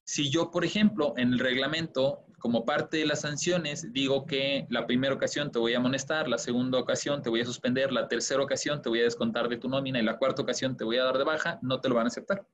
Si 0.04 0.30
yo, 0.30 0.50
por 0.50 0.64
ejemplo, 0.64 1.14
en 1.16 1.34
el 1.34 1.38
reglamento, 1.38 2.24
como 2.38 2.64
parte 2.64 2.96
de 2.96 3.06
las 3.06 3.20
sanciones, 3.20 3.92
digo 3.92 4.26
que 4.26 4.66
la 4.68 4.84
primera 4.84 5.14
ocasión 5.14 5.52
te 5.52 5.60
voy 5.60 5.74
a 5.74 5.78
amonestar, 5.78 6.28
la 6.28 6.38
segunda 6.38 6.78
ocasión 6.78 7.22
te 7.22 7.30
voy 7.30 7.40
a 7.40 7.44
suspender, 7.44 7.92
la 7.92 8.08
tercera 8.08 8.42
ocasión 8.42 8.82
te 8.82 8.88
voy 8.88 9.00
a 9.00 9.04
descontar 9.04 9.48
de 9.48 9.58
tu 9.58 9.68
nómina 9.68 10.00
y 10.00 10.02
la 10.02 10.18
cuarta 10.18 10.42
ocasión 10.42 10.76
te 10.76 10.82
voy 10.82 10.96
a 10.96 11.04
dar 11.04 11.18
de 11.18 11.24
baja, 11.24 11.60
no 11.62 11.80
te 11.80 11.88
lo 11.88 11.94
van 11.94 12.06
a 12.06 12.08
aceptar. 12.08 12.44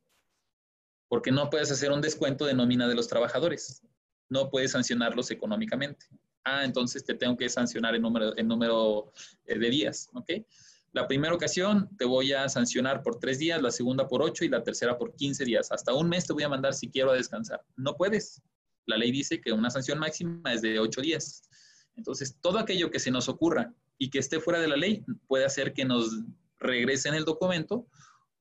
Porque 1.08 1.32
no 1.32 1.48
puedes 1.48 1.70
hacer 1.70 1.90
un 1.90 2.02
descuento 2.02 2.44
de 2.44 2.52
nómina 2.52 2.86
de 2.86 2.94
los 2.94 3.08
trabajadores. 3.08 3.82
No 4.28 4.50
puedes 4.50 4.72
sancionarlos 4.72 5.30
económicamente. 5.30 6.06
Ah, 6.44 6.64
entonces 6.64 7.02
te 7.02 7.14
tengo 7.14 7.36
que 7.36 7.48
sancionar 7.48 7.94
en 7.94 8.02
número, 8.02 8.34
número 8.44 9.12
eh, 9.46 9.58
de 9.58 9.70
días, 9.70 10.10
¿ok? 10.12 10.30
La 10.92 11.06
primera 11.06 11.34
ocasión 11.34 11.88
te 11.98 12.04
voy 12.06 12.32
a 12.32 12.48
sancionar 12.48 13.02
por 13.02 13.18
tres 13.18 13.38
días, 13.38 13.60
la 13.60 13.70
segunda 13.70 14.08
por 14.08 14.22
ocho 14.22 14.44
y 14.44 14.48
la 14.48 14.62
tercera 14.62 14.96
por 14.96 15.14
quince 15.14 15.44
días. 15.44 15.70
Hasta 15.70 15.92
un 15.92 16.08
mes 16.08 16.26
te 16.26 16.32
voy 16.32 16.44
a 16.44 16.48
mandar 16.48 16.72
si 16.74 16.88
quiero 16.88 17.10
a 17.10 17.14
descansar. 17.14 17.62
No 17.76 17.94
puedes. 17.94 18.42
La 18.86 18.96
ley 18.96 19.12
dice 19.12 19.40
que 19.40 19.52
una 19.52 19.70
sanción 19.70 19.98
máxima 19.98 20.52
es 20.52 20.62
de 20.62 20.80
ocho 20.80 21.02
días. 21.02 21.42
Entonces, 21.94 22.38
todo 22.40 22.58
aquello 22.58 22.90
que 22.90 23.00
se 23.00 23.10
nos 23.10 23.28
ocurra 23.28 23.74
y 23.98 24.08
que 24.08 24.18
esté 24.18 24.40
fuera 24.40 24.60
de 24.60 24.68
la 24.68 24.76
ley 24.76 25.04
puede 25.26 25.44
hacer 25.44 25.74
que 25.74 25.84
nos 25.84 26.22
regresen 26.58 27.14
el 27.14 27.24
documento 27.24 27.86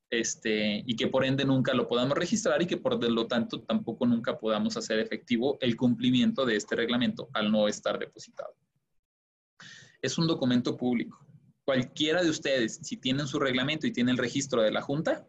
este, 0.10 0.84
y 0.86 0.96
que 0.96 1.08
por 1.08 1.26
ende 1.26 1.44
nunca 1.44 1.74
lo 1.74 1.88
podamos 1.88 2.18
registrar 2.18 2.62
y 2.62 2.66
que 2.66 2.78
por 2.78 3.04
lo 3.04 3.28
tanto 3.28 3.62
tampoco 3.62 4.06
nunca 4.06 4.40
podamos 4.40 4.78
hacer 4.78 5.00
efectivo 5.00 5.58
el 5.60 5.76
cumplimiento 5.76 6.46
de 6.46 6.56
este 6.56 6.78
reglamento 6.78 7.30
al 7.34 7.52
no 7.52 7.68
estar 7.68 8.00
depositado. 8.00 8.56
Es 10.02 10.18
un 10.18 10.28
documento 10.28 10.78
público 10.78 11.27
cualquiera 11.68 12.24
de 12.24 12.30
ustedes, 12.30 12.80
si 12.82 12.96
tienen 12.96 13.28
su 13.28 13.40
reglamento 13.40 13.86
y 13.86 13.92
tienen 13.92 14.14
el 14.14 14.18
registro 14.18 14.62
de 14.62 14.72
la 14.72 14.82
junta, 14.82 15.28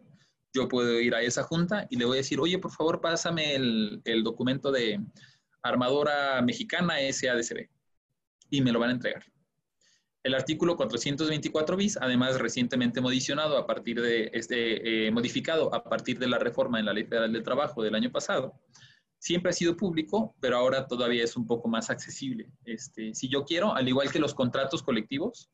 yo 0.54 0.68
puedo 0.68 1.00
ir 1.00 1.12
a 1.16 1.20
esa 1.20 1.42
junta 1.42 1.88
y 1.90 1.96
le 1.96 2.04
voy 2.04 2.18
a 2.18 2.22
decir, 2.22 2.38
oye, 2.38 2.60
por 2.60 2.70
favor, 2.70 3.00
pásame 3.00 3.56
el, 3.56 4.22
documento 4.22 4.70
de 4.70 5.00
armadora 5.64 6.40
mexicana 6.42 6.94
SADCB 7.10 7.68
y 8.50 8.60
me 8.60 8.70
lo 8.70 8.78
van 8.78 8.90
a 8.90 8.92
entregar. 8.92 9.24
El 10.22 10.32
artículo 10.32 10.76
424 10.76 11.76
bis, 11.76 11.96
además 11.96 12.38
recientemente 12.38 13.00
modificado 13.00 13.58
a 13.58 13.66
partir 13.66 14.00
de 14.00 14.30
este, 14.32 15.08
eh, 15.08 15.10
modificado 15.10 15.74
a 15.74 15.82
partir 15.82 16.20
de 16.20 16.28
la 16.28 16.38
reforma 16.38 16.78
en 16.78 16.86
la 16.86 16.92
Ley 16.92 17.04
Federal 17.04 17.32
del 17.32 17.42
Trabajo 17.42 17.82
del 17.82 17.96
año 17.96 18.12
pasado, 18.12 18.54
siempre 19.18 19.50
ha 19.50 19.54
sido 19.54 19.76
público, 19.76 20.36
pero 20.38 20.56
ahora 20.56 20.86
todavía 20.86 21.24
es 21.24 21.36
un 21.36 21.48
poco 21.48 21.66
más 21.66 21.90
accesible. 21.90 22.52
Este, 22.64 23.12
si 23.12 23.28
yo 23.28 23.44
quiero, 23.44 23.74
al 23.74 23.88
igual 23.88 24.12
que 24.12 24.20
los 24.20 24.34
contratos 24.34 24.84
colectivos, 24.84 25.50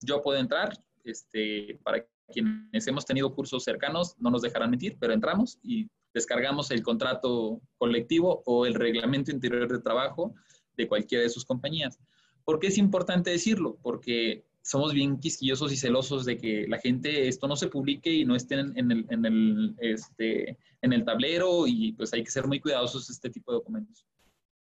yo 0.00 0.22
puedo 0.22 0.38
entrar, 0.38 0.78
este, 1.04 1.78
para 1.82 2.06
quienes 2.32 2.86
hemos 2.86 3.04
tenido 3.04 3.34
cursos 3.34 3.64
cercanos, 3.64 4.16
no 4.18 4.30
nos 4.30 4.42
dejarán 4.42 4.70
mentir, 4.70 4.96
pero 4.98 5.12
entramos 5.12 5.58
y 5.62 5.88
descargamos 6.12 6.70
el 6.70 6.82
contrato 6.82 7.60
colectivo 7.76 8.42
o 8.46 8.66
el 8.66 8.74
reglamento 8.74 9.30
interior 9.30 9.70
de 9.70 9.80
trabajo 9.80 10.34
de 10.76 10.88
cualquiera 10.88 11.24
de 11.24 11.30
sus 11.30 11.44
compañías. 11.44 11.98
¿Por 12.44 12.58
qué 12.58 12.68
es 12.68 12.78
importante 12.78 13.30
decirlo? 13.30 13.78
Porque 13.82 14.44
somos 14.62 14.94
bien 14.94 15.18
quisquillosos 15.18 15.72
y 15.72 15.76
celosos 15.76 16.24
de 16.24 16.38
que 16.38 16.66
la 16.68 16.78
gente 16.78 17.28
esto 17.28 17.46
no 17.46 17.56
se 17.56 17.68
publique 17.68 18.10
y 18.10 18.24
no 18.24 18.34
esté 18.34 18.54
en 18.54 18.90
el, 18.90 19.06
en 19.10 19.24
el, 19.26 19.74
este, 19.78 20.56
en 20.80 20.92
el 20.92 21.04
tablero 21.04 21.66
y 21.66 21.92
pues 21.92 22.12
hay 22.14 22.24
que 22.24 22.30
ser 22.30 22.46
muy 22.46 22.60
cuidadosos 22.60 23.10
este 23.10 23.28
tipo 23.28 23.52
de 23.52 23.58
documentos. 23.58 24.06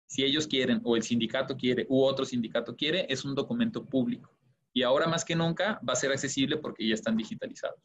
Si 0.07 0.23
ellos 0.23 0.47
quieren 0.47 0.81
o 0.83 0.95
el 0.95 1.03
sindicato 1.03 1.55
quiere 1.55 1.85
u 1.87 2.01
otro 2.01 2.25
sindicato 2.25 2.75
quiere, 2.75 3.05
es 3.09 3.23
un 3.23 3.35
documento 3.35 3.85
público 3.85 4.31
y 4.73 4.83
ahora 4.83 5.07
más 5.07 5.25
que 5.25 5.35
nunca 5.35 5.79
va 5.87 5.93
a 5.93 5.97
ser 5.97 6.11
accesible 6.11 6.57
porque 6.57 6.87
ya 6.87 6.93
están 6.93 7.17
digitalizados. 7.17 7.79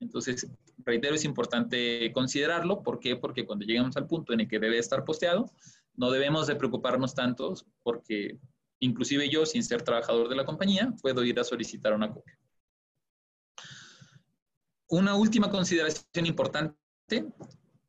Entonces, 0.00 0.46
reitero, 0.78 1.14
es 1.14 1.24
importante 1.24 2.10
considerarlo. 2.12 2.82
¿Por 2.82 2.98
qué? 2.98 3.16
Porque 3.16 3.46
cuando 3.46 3.64
llegamos 3.64 3.96
al 3.96 4.06
punto 4.06 4.32
en 4.32 4.40
el 4.40 4.48
que 4.48 4.58
debe 4.58 4.78
estar 4.78 5.04
posteado, 5.04 5.50
no 5.94 6.10
debemos 6.10 6.46
de 6.46 6.56
preocuparnos 6.56 7.14
tanto 7.14 7.54
porque 7.82 8.38
inclusive 8.80 9.28
yo, 9.30 9.46
sin 9.46 9.62
ser 9.62 9.82
trabajador 9.82 10.28
de 10.28 10.36
la 10.36 10.44
compañía, 10.44 10.92
puedo 11.00 11.24
ir 11.24 11.38
a 11.40 11.44
solicitar 11.44 11.94
una 11.94 12.12
copia. 12.12 12.38
Una 14.88 15.14
última 15.14 15.50
consideración 15.50 16.26
importante 16.26 16.76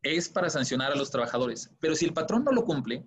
es 0.01 0.30
para 0.30 0.50
sancionar 0.50 0.92
a 0.92 0.96
los 0.96 1.12
trabajadores, 1.12 1.72
pero 1.80 1.96
si 1.96 2.06
el 2.06 2.13
patrón 2.13 2.44
no 2.44 2.51
lo 2.51 2.63
cumple, 2.63 3.06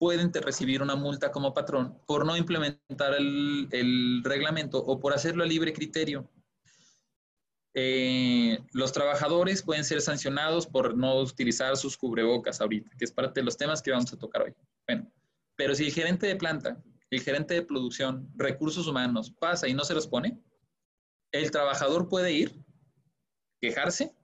pueden 0.00 0.32
recibir 0.32 0.80
una 0.82 0.96
multa 0.96 1.30
como 1.30 1.52
patrón 1.52 2.00
por 2.06 2.24
no 2.24 2.34
implementar 2.34 3.12
el, 3.14 3.68
el 3.70 4.22
reglamento 4.24 4.78
o 4.78 4.98
por 4.98 5.12
hacerlo 5.12 5.44
a 5.44 5.46
libre 5.46 5.74
criterio. 5.74 6.26
Eh, 7.74 8.58
los 8.72 8.92
trabajadores 8.92 9.62
pueden 9.62 9.84
ser 9.84 10.00
sancionados 10.00 10.66
por 10.66 10.96
no 10.96 11.20
utilizar 11.20 11.76
sus 11.76 11.98
cubrebocas 11.98 12.62
ahorita, 12.62 12.90
que 12.98 13.04
es 13.04 13.12
parte 13.12 13.40
de 13.40 13.44
los 13.44 13.58
temas 13.58 13.82
que 13.82 13.90
vamos 13.90 14.10
a 14.10 14.18
tocar 14.18 14.42
hoy. 14.42 14.54
Bueno, 14.88 15.12
pero 15.54 15.74
si 15.74 15.84
el 15.84 15.92
gerente 15.92 16.26
de 16.26 16.36
planta, 16.36 16.82
el 17.10 17.20
gerente 17.20 17.52
de 17.52 17.62
producción, 17.62 18.26
recursos 18.36 18.86
humanos 18.86 19.30
pasa 19.38 19.68
y 19.68 19.74
no 19.74 19.84
se 19.84 19.94
los 19.94 20.08
pone, 20.08 20.40
el 21.30 21.50
trabajador 21.50 22.08
puede 22.08 22.32
ir, 22.32 22.58
quejarse, 23.60 24.16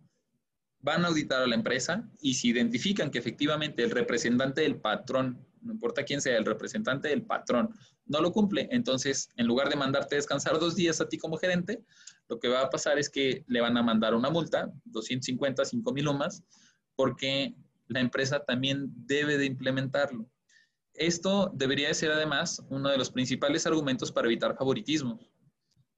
van 0.81 1.05
a 1.05 1.09
auditar 1.09 1.43
a 1.43 1.47
la 1.47 1.55
empresa 1.55 2.09
y 2.21 2.35
si 2.35 2.49
identifican 2.49 3.11
que 3.11 3.19
efectivamente 3.19 3.83
el 3.83 3.91
representante 3.91 4.63
del 4.63 4.81
patrón, 4.81 5.46
no 5.67 5.73
importa 5.73 6.05
quién 6.05 6.21
sea, 6.21 6.39
el 6.39 6.45
representante 6.45 7.09
del 7.09 7.23
patrón 7.23 7.71
no 8.07 8.21
lo 8.21 8.33
cumple, 8.33 8.69
entonces 8.71 9.29
en 9.37 9.47
lugar 9.47 9.69
de 9.69 9.77
mandarte 9.77 10.17
descansar 10.17 10.59
dos 10.59 10.77
días 10.77 11.01
a 11.01 11.09
ti 11.09 11.19
como 11.19 11.37
gerente, 11.37 11.83
lo 12.29 12.39
que 12.39 12.49
va 12.49 12.63
a 12.63 12.71
pasar 12.71 12.99
es 12.99 13.11
que 13.11 13.45
le 13.47 13.61
van 13.61 13.77
a 13.77 13.83
mandar 13.83 14.15
una 14.15 14.31
multa, 14.31 14.73
250, 14.85 15.65
5 15.65 15.93
mil 15.93 16.09
o 16.09 16.15
más, 16.15 16.43
porque 16.95 17.55
la 17.89 18.01
empresa 18.01 18.41
también 18.41 18.93
debe 19.07 19.39
de 19.39 19.47
implementarlo. 19.47 20.29
Esto 20.95 21.51
debería 21.55 21.93
ser 21.95 22.11
además 22.11 22.63
uno 22.71 22.89
de 22.89 22.97
los 22.97 23.11
principales 23.11 23.67
argumentos 23.67 24.11
para 24.11 24.27
evitar 24.29 24.57
favoritismo. 24.57 25.21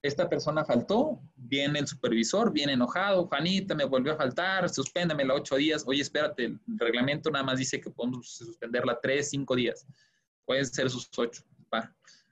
Esta 0.01 0.29
persona 0.29 0.65
faltó, 0.65 1.21
viene 1.37 1.81
el 1.81 1.89
supervisor, 1.89 2.53
viene 2.53 2.75
enojado, 2.75 3.27
Juanita 3.27 3.75
me 3.75 3.85
volvió 3.85 4.13
a 4.13 4.17
faltar, 4.17 4.69
suspéndemela 4.69 5.35
ocho 5.35 5.57
días. 5.57 5.83
Oye, 5.87 6.03
espérate, 6.03 6.45
el 6.45 6.61
reglamento 6.79 7.31
nada 7.31 7.45
más 7.45 7.59
dice 7.59 7.81
que 7.81 7.91
podemos 7.91 8.31
suspenderla 8.31 9.01
tres, 9.03 9.31
cinco 9.31 9.57
días. 9.57 9.87
Pueden 10.45 10.65
ser 10.67 10.89
sus 10.89 11.11
ocho. 11.17 11.43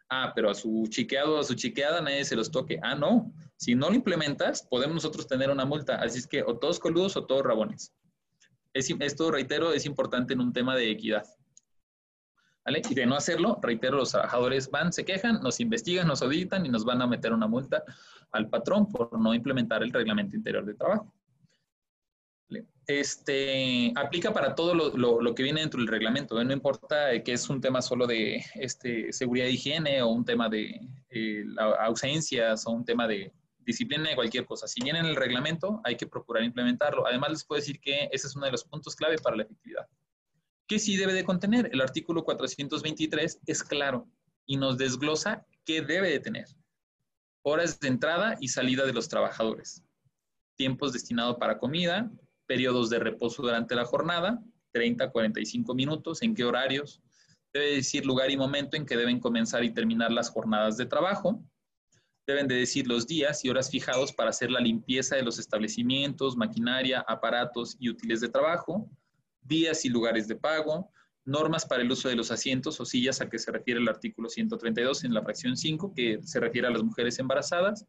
Ah, 0.09 0.33
pero 0.35 0.51
a 0.51 0.55
su 0.55 0.87
chiqueado, 0.89 1.39
a 1.39 1.45
su 1.45 1.55
chiqueada 1.55 2.01
nadie 2.01 2.25
se 2.25 2.37
los 2.37 2.51
toque. 2.51 2.79
Ah, 2.83 2.95
no. 2.95 3.33
Si 3.57 3.75
no 3.75 3.89
lo 3.89 3.97
implementas, 3.97 4.63
podemos 4.63 4.95
nosotros 4.95 5.27
tener 5.27 5.51
una 5.51 5.65
multa. 5.65 5.97
Así 5.97 6.19
es 6.21 6.27
que 6.27 6.43
o 6.43 6.59
todos 6.59 6.79
coludos 6.79 7.17
o 7.17 7.27
todos 7.27 7.43
rabones. 7.43 7.93
esto, 8.73 9.31
reitero, 9.31 9.73
es 9.73 9.85
importante 9.85 10.35
en 10.35 10.41
un 10.41 10.53
tema 10.53 10.77
de 10.77 10.91
equidad. 10.91 11.27
Y 12.69 12.95
de 12.95 13.07
no 13.07 13.15
hacerlo, 13.15 13.59
reitero, 13.63 13.97
los 13.97 14.11
trabajadores 14.11 14.71
van, 14.71 14.93
se 14.93 15.05
quejan, 15.05 15.41
nos 15.41 15.61
investigan, 15.61 16.09
nos 16.09 16.23
auditan 16.23 16.67
y 16.67 16.69
nos 16.69 16.85
van 16.85 17.01
a 17.01 17.07
meter 17.07 17.33
una 17.33 17.47
multa 17.47 17.85
al 18.33 18.49
patrón 18.49 18.91
por 18.91 19.19
no 19.21 19.35
implementar 19.35 19.85
el 19.85 19.93
reglamento 19.93 20.37
interior 20.37 20.65
de 20.65 20.75
trabajo. 20.75 21.13
Este, 22.89 23.93
aplica 23.97 24.33
para 24.33 24.55
todo 24.55 24.73
lo, 24.75 25.35
que 25.35 25.43
viene 25.43 25.61
dentro 25.61 25.81
del 25.81 25.89
reglamento, 25.89 26.43
no 26.43 26.53
importa 26.53 27.21
que 27.25 27.33
es 27.33 27.49
un 27.49 27.61
tema 27.61 27.83
solo 27.83 28.07
de 28.07 28.45
este, 28.55 29.13
seguridad 29.13 29.49
e 29.49 29.53
higiene 29.53 30.03
o 30.03 30.09
un 30.09 30.25
tema 30.25 30.49
de 30.49 30.81
eh, 31.11 31.45
ausencias 31.81 32.65
o 32.65 32.71
un 32.71 32.85
tema 32.85 33.09
de 33.09 33.33
disciplina 33.59 34.09
de 34.09 34.15
cualquier 34.15 34.45
cosa. 34.45 34.69
Si 34.69 34.81
viene 34.81 35.01
en 35.01 35.07
el 35.07 35.17
reglamento, 35.17 35.81
hay 35.83 35.97
que 35.97 36.07
procurar 36.07 36.45
implementarlo. 36.45 37.05
Además, 37.07 37.31
les 37.31 37.45
puedo 37.45 37.61
decir 37.61 37.81
que 37.81 38.09
ese 38.13 38.29
es 38.29 38.37
uno 38.37 38.47
de 38.47 38.53
los 38.53 38.65
puntos 38.65 38.95
clave 38.95 39.17
para 39.19 39.35
la 39.35 39.43
efectividad. 39.43 39.89
¿Qué 40.69 40.81
sí 40.81 40.97
debe 40.97 41.13
de 41.13 41.25
contener? 41.25 41.71
El 41.73 41.81
artículo 41.81 42.25
423 42.25 43.41
es 43.47 43.63
claro 43.63 44.09
y 44.47 44.57
nos 44.57 44.77
desglosa 44.77 45.47
qué 45.65 45.81
debe 45.81 46.11
de 46.11 46.19
tener. 46.19 46.47
Horas 47.43 47.79
de 47.79 47.87
entrada 47.87 48.37
y 48.41 48.49
salida 48.49 48.85
de 48.85 48.93
los 48.93 49.09
trabajadores. 49.09 49.85
Tiempos 50.57 50.93
destinados 50.93 51.37
para 51.37 51.59
comida, 51.59 52.11
periodos 52.47 52.91
de 52.91 52.99
reposo 52.99 53.43
durante 53.43 53.77
la 53.77 53.85
jornada, 53.85 54.43
30 54.73 55.13
45 55.13 55.73
minutos, 55.75 56.23
en 56.23 56.35
qué 56.35 56.43
horarios. 56.43 57.01
Debe 57.53 57.77
decir 57.77 58.05
lugar 58.05 58.31
y 58.33 58.37
momento 58.37 58.77
en 58.77 58.87
que 58.87 58.97
deben 58.97 59.21
comenzar 59.21 59.63
y 59.63 59.73
terminar 59.73 60.11
las 60.11 60.31
jornadas 60.31 60.77
de 60.77 60.87
trabajo. 60.87 61.45
Deben 62.27 62.49
de 62.49 62.57
decir 62.57 62.89
los 62.89 63.07
días 63.07 63.45
y 63.45 63.51
horas 63.51 63.71
fijados 63.71 64.13
para 64.13 64.31
hacer 64.31 64.51
la 64.51 64.59
limpieza 64.59 65.15
de 65.15 65.23
los 65.23 65.39
establecimientos, 65.39 66.37
maquinaria, 66.37 67.05
aparatos 67.07 67.77
y 67.79 67.89
útiles 67.89 68.21
de 68.21 68.29
trabajo. 68.29 68.91
Días 69.47 69.85
y 69.85 69.89
lugares 69.89 70.29
de 70.29 70.37
pago. 70.37 70.91
Normas 71.25 71.67
para 71.67 71.83
el 71.83 71.91
uso 71.91 72.09
de 72.09 72.17
los 72.17 72.31
asientos 72.31 72.81
o 72.81 72.85
sillas 72.85 73.21
a 73.21 73.29
que 73.29 73.39
se 73.39 73.51
refiere 73.51 73.81
el 73.81 73.89
artículo 73.89 74.29
132 74.29 75.05
en 75.05 75.15
la 75.15 75.23
fracción 75.23 75.57
5, 75.57 75.93
que 75.95 76.21
se 76.23 76.41
refiere 76.41 76.69
a 76.69 76.71
las 76.71 76.83
mujeres 76.83 77.19
embarazadas 77.19 77.87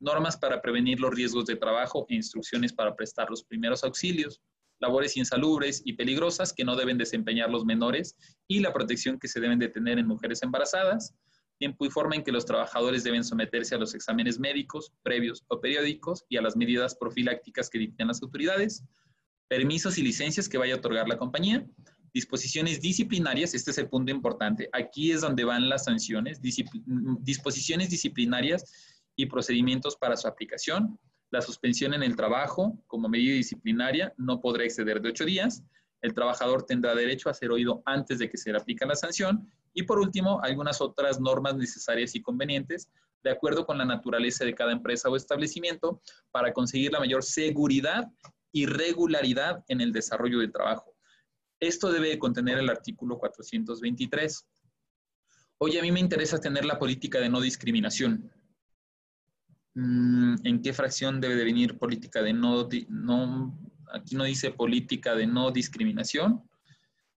normas 0.00 0.36
para 0.36 0.60
prevenir 0.60 1.00
los 1.00 1.14
riesgos 1.14 1.46
de 1.46 1.56
trabajo 1.56 2.06
e 2.08 2.14
instrucciones 2.14 2.72
para 2.72 2.94
prestar 2.94 3.30
los 3.30 3.42
primeros 3.42 3.84
auxilios, 3.84 4.40
labores 4.78 5.16
insalubres 5.16 5.82
y 5.84 5.94
peligrosas 5.94 6.52
que 6.52 6.64
no 6.64 6.76
deben 6.76 6.98
desempeñar 6.98 7.50
los 7.50 7.64
menores 7.64 8.16
y 8.46 8.60
la 8.60 8.72
protección 8.72 9.18
que 9.18 9.28
se 9.28 9.40
deben 9.40 9.58
de 9.58 9.68
tener 9.68 9.98
en 9.98 10.06
mujeres 10.06 10.42
embarazadas, 10.42 11.14
tiempo 11.58 11.86
y 11.86 11.90
forma 11.90 12.16
en 12.16 12.22
que 12.22 12.32
los 12.32 12.44
trabajadores 12.44 13.02
deben 13.02 13.24
someterse 13.24 13.74
a 13.74 13.78
los 13.78 13.94
exámenes 13.94 14.38
médicos 14.38 14.92
previos 15.02 15.44
o 15.48 15.60
periódicos 15.60 16.24
y 16.28 16.36
a 16.36 16.42
las 16.42 16.56
medidas 16.56 16.94
profilácticas 16.94 17.70
que 17.70 17.78
dicten 17.78 18.08
las 18.08 18.22
autoridades, 18.22 18.84
permisos 19.48 19.98
y 19.98 20.02
licencias 20.02 20.48
que 20.48 20.58
vaya 20.58 20.74
a 20.74 20.78
otorgar 20.78 21.08
la 21.08 21.18
compañía, 21.18 21.66
disposiciones 22.12 22.80
disciplinarias, 22.80 23.54
este 23.54 23.70
es 23.70 23.78
el 23.78 23.88
punto 23.88 24.10
importante, 24.10 24.68
aquí 24.72 25.12
es 25.12 25.20
donde 25.20 25.44
van 25.44 25.68
las 25.68 25.84
sanciones, 25.84 26.40
disposiciones 26.40 27.90
disciplinarias 27.90 29.04
y 29.16 29.26
procedimientos 29.26 29.96
para 29.96 30.16
su 30.16 30.26
aplicación. 30.26 30.98
La 31.30 31.42
suspensión 31.42 31.92
en 31.94 32.02
el 32.02 32.16
trabajo 32.16 32.78
como 32.86 33.08
medida 33.08 33.34
disciplinaria 33.34 34.14
no 34.16 34.40
podrá 34.40 34.64
exceder 34.64 35.00
de 35.00 35.10
ocho 35.10 35.24
días. 35.24 35.62
El 36.00 36.14
trabajador 36.14 36.64
tendrá 36.64 36.94
derecho 36.94 37.28
a 37.28 37.34
ser 37.34 37.50
oído 37.50 37.82
antes 37.84 38.18
de 38.18 38.30
que 38.30 38.38
se 38.38 38.52
le 38.52 38.58
aplique 38.58 38.86
la 38.86 38.94
sanción. 38.94 39.50
Y 39.74 39.82
por 39.82 39.98
último, 39.98 40.40
algunas 40.42 40.80
otras 40.80 41.20
normas 41.20 41.56
necesarias 41.56 42.14
y 42.14 42.22
convenientes 42.22 42.88
de 43.24 43.30
acuerdo 43.32 43.66
con 43.66 43.76
la 43.76 43.84
naturaleza 43.84 44.44
de 44.44 44.54
cada 44.54 44.72
empresa 44.72 45.08
o 45.08 45.16
establecimiento 45.16 46.00
para 46.30 46.52
conseguir 46.52 46.92
la 46.92 47.00
mayor 47.00 47.24
seguridad 47.24 48.08
y 48.56 48.64
regularidad 48.64 49.62
en 49.68 49.82
el 49.82 49.92
desarrollo 49.92 50.38
del 50.38 50.50
trabajo. 50.50 50.96
Esto 51.60 51.92
debe 51.92 52.18
contener 52.18 52.56
el 52.56 52.70
artículo 52.70 53.18
423. 53.18 54.46
Hoy 55.58 55.76
a 55.76 55.82
mí 55.82 55.92
me 55.92 56.00
interesa 56.00 56.40
tener 56.40 56.64
la 56.64 56.78
política 56.78 57.20
de 57.20 57.28
no 57.28 57.42
discriminación. 57.42 58.32
Mm, 59.74 60.36
en 60.42 60.62
qué 60.62 60.72
fracción 60.72 61.20
debe 61.20 61.36
de 61.36 61.44
venir 61.44 61.78
política 61.78 62.22
de 62.22 62.32
no, 62.32 62.66
no, 62.88 63.58
aquí 63.92 64.16
no 64.16 64.24
dice 64.24 64.52
política 64.52 65.14
de 65.14 65.26
no 65.26 65.50
discriminación. 65.50 66.42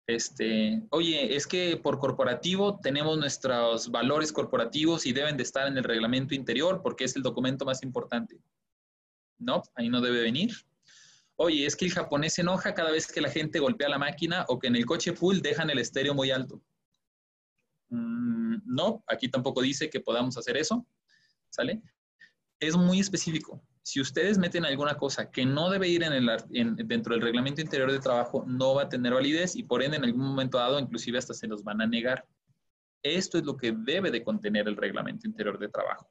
Este, 0.08 0.84
oye, 0.89 1.38
es 1.38 1.48
que 1.48 1.77
por 1.77 2.00
corporativo 2.00 2.81
tenemos 2.81 3.17
nuestros 3.17 3.89
valores 3.91 4.34
corporativos 4.34 5.05
y 5.05 5.13
deben 5.13 5.38
de 5.38 5.43
estar 5.43 5.69
en 5.69 5.77
el 5.77 5.86
reglamento 5.86 6.36
interior 6.36 6.81
porque 6.84 7.05
es 7.05 7.15
el 7.15 7.24
documento 7.24 7.63
más 7.63 7.81
importante. 7.81 8.41
No, 9.38 9.63
ahí 9.75 9.88
no 9.88 10.01
debe 10.01 10.22
venir. 10.22 10.51
Oye, 11.41 11.65
es 11.65 11.75
que 11.75 11.86
el 11.86 11.93
japonés 11.93 12.38
enoja 12.38 12.74
cada 12.74 12.91
vez 12.91 13.12
que 13.12 13.22
la 13.22 13.29
gente 13.29 13.60
golpea 13.60 13.88
la 13.88 13.98
máquina 13.98 14.46
o 14.50 14.60
que 14.60 14.67
en 14.67 14.75
el 14.75 14.86
coche 14.86 15.13
full 15.13 15.39
dejan 15.39 15.69
el 15.69 15.79
estéreo 15.79 16.13
muy 16.13 16.31
alto. 16.31 16.62
Mm, 17.89 18.58
no, 18.65 19.03
aquí 19.08 19.29
tampoco 19.29 19.62
dice 19.62 19.89
que 19.89 20.01
podamos 20.01 20.38
hacer 20.38 20.58
eso. 20.58 20.86
¿Sale? 21.50 21.81
es 22.60 22.75
muy 22.75 23.00
específico. 23.00 23.62
Si 23.81 24.01
ustedes 24.01 24.38
meten 24.38 24.65
alguna 24.65 24.96
cosa 24.96 25.31
que 25.31 25.46
no 25.46 25.69
debe 25.69 25.88
ir 25.88 26.03
dentro 26.03 27.13
del 27.13 27.22
reglamento 27.22 27.62
interior 27.62 27.91
de 27.91 28.00
trabajo, 28.00 28.43
no 28.46 28.75
va 28.75 28.84
a 28.84 28.89
tener 28.89 29.13
validez 29.13 29.55
y 29.55 29.63
por 29.63 29.81
ende 29.81 29.98
en 29.98 30.03
algún 30.03 30.27
momento 30.27 30.58
dado 30.58 30.77
inclusive 30.79 31.17
hasta 31.17 31.34
se 31.34 31.48
los 31.48 31.63
van 31.63 31.81
a 31.81 31.88
negar. 31.88 32.27
Esto 33.01 33.38
es 33.38 33.46
lo 33.46 33.55
que 33.55 33.72
debe 33.72 34.12
de 34.12 34.24
contener 34.24 34.67
el 34.67 34.75
reglamento 34.75 35.25
interior 35.25 35.58
de 35.58 35.69
trabajo. 35.69 36.10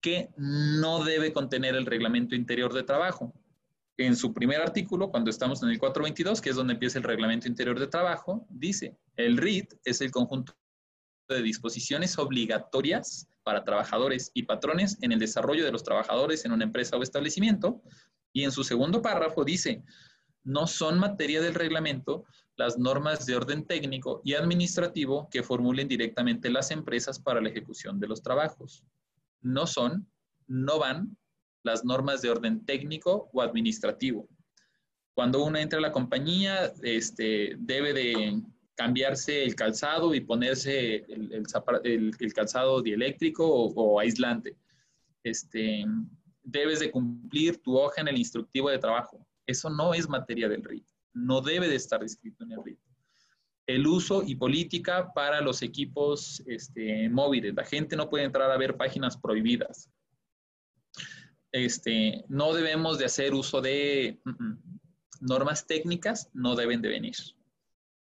¿Qué 0.00 0.30
no 0.36 1.02
debe 1.02 1.32
contener 1.32 1.74
el 1.74 1.86
reglamento 1.86 2.34
interior 2.34 2.74
de 2.74 2.82
trabajo? 2.82 3.32
En 3.98 4.16
su 4.16 4.32
primer 4.32 4.60
artículo, 4.60 5.10
cuando 5.10 5.30
estamos 5.30 5.62
en 5.62 5.68
el 5.68 5.78
422, 5.78 6.40
que 6.40 6.50
es 6.50 6.56
donde 6.56 6.74
empieza 6.74 6.98
el 6.98 7.04
reglamento 7.04 7.46
interior 7.46 7.78
de 7.78 7.86
trabajo, 7.86 8.46
dice, 8.48 8.96
el 9.16 9.36
RIT 9.36 9.74
es 9.84 10.00
el 10.00 10.10
conjunto 10.10 10.54
de 11.28 11.42
disposiciones 11.42 12.18
obligatorias 12.18 13.28
para 13.42 13.64
trabajadores 13.64 14.30
y 14.34 14.44
patrones 14.44 14.98
en 15.02 15.12
el 15.12 15.18
desarrollo 15.18 15.64
de 15.64 15.72
los 15.72 15.82
trabajadores 15.82 16.44
en 16.44 16.52
una 16.52 16.64
empresa 16.64 16.96
o 16.96 17.02
establecimiento. 17.02 17.82
Y 18.32 18.44
en 18.44 18.52
su 18.52 18.64
segundo 18.64 19.02
párrafo 19.02 19.44
dice, 19.44 19.82
no 20.44 20.66
son 20.66 20.98
materia 20.98 21.40
del 21.40 21.54
reglamento 21.54 22.24
las 22.56 22.78
normas 22.78 23.26
de 23.26 23.36
orden 23.36 23.66
técnico 23.66 24.20
y 24.24 24.34
administrativo 24.34 25.28
que 25.30 25.42
formulen 25.42 25.88
directamente 25.88 26.50
las 26.50 26.70
empresas 26.70 27.18
para 27.18 27.40
la 27.40 27.48
ejecución 27.48 27.98
de 27.98 28.08
los 28.08 28.22
trabajos. 28.22 28.84
No 29.40 29.66
son, 29.66 30.10
no 30.46 30.78
van 30.78 31.16
las 31.62 31.84
normas 31.84 32.22
de 32.22 32.30
orden 32.30 32.64
técnico 32.64 33.28
o 33.32 33.42
administrativo. 33.42 34.28
Cuando 35.14 35.44
uno 35.44 35.58
entra 35.58 35.78
a 35.78 35.82
la 35.82 35.92
compañía, 35.92 36.72
este, 36.82 37.56
debe 37.58 37.92
de 37.92 38.42
cambiarse 38.74 39.44
el 39.44 39.54
calzado 39.54 40.14
y 40.14 40.20
ponerse 40.20 41.04
el, 41.08 42.32
calzado 42.34 42.80
dieléctrico 42.80 43.46
o, 43.46 44.00
aislante. 44.00 44.56
Este, 45.22 45.84
debes 46.42 46.80
de 46.80 46.90
cumplir 46.90 47.62
tu 47.62 47.78
hoja 47.78 48.00
en 48.00 48.08
el 48.08 48.18
instructivo 48.18 48.70
de 48.70 48.78
trabajo. 48.78 49.24
Eso 49.46 49.68
no 49.68 49.92
es 49.92 50.08
materia 50.08 50.48
del 50.48 50.64
RIT. 50.64 50.86
No 51.12 51.42
debe 51.42 51.68
de 51.68 51.76
estar 51.76 52.00
descrito 52.00 52.44
en 52.44 52.52
el 52.52 52.64
RIT. 52.64 52.78
El 53.66 53.86
uso 53.86 54.22
y 54.26 54.34
política 54.34 55.12
para 55.12 55.40
los 55.40 55.62
equipos 55.62 56.42
este, 56.46 57.08
móviles. 57.10 57.54
La 57.54 57.64
gente 57.64 57.96
no 57.96 58.08
puede 58.08 58.24
entrar 58.24 58.50
a 58.50 58.56
ver 58.56 58.76
páginas 58.76 59.16
prohibidas. 59.16 59.90
Este, 61.52 62.24
no 62.28 62.54
debemos 62.54 62.98
de 62.98 63.04
hacer 63.04 63.34
uso 63.34 63.60
de 63.60 64.20
normas 65.20 65.66
técnicas, 65.66 66.30
no 66.32 66.56
deben 66.56 66.80
de 66.82 66.88
venir. 66.88 67.16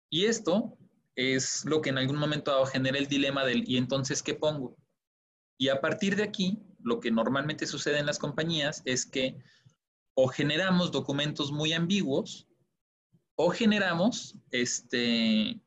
Y 0.09 0.25
esto 0.25 0.77
es 1.15 1.65
lo 1.65 1.81
que 1.81 1.89
en 1.89 1.97
algún 1.97 2.17
momento 2.17 2.65
genera 2.65 2.97
el 2.97 3.07
dilema 3.07 3.45
del 3.45 3.67
¿y 3.67 3.77
entonces 3.77 4.21
qué 4.21 4.33
pongo? 4.33 4.77
Y 5.57 5.69
a 5.69 5.81
partir 5.81 6.15
de 6.15 6.23
aquí, 6.23 6.59
lo 6.81 6.99
que 6.99 7.11
normalmente 7.11 7.65
sucede 7.65 7.99
en 7.99 8.05
las 8.05 8.19
compañías 8.19 8.81
es 8.85 9.05
que 9.05 9.37
o 10.13 10.27
generamos 10.27 10.91
documentos 10.91 11.51
muy 11.51 11.73
ambiguos 11.73 12.47
o 13.35 13.49
generamos, 13.49 14.35
este, 14.51 15.61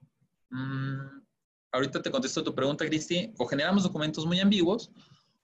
mm, 0.50 1.23
ahorita 1.73 2.02
te 2.02 2.11
contesto 2.11 2.43
tu 2.43 2.55
pregunta, 2.55 2.87
Cristi, 2.87 3.33
o 3.38 3.47
generamos 3.47 3.83
documentos 3.83 4.26
muy 4.26 4.41
ambiguos 4.41 4.91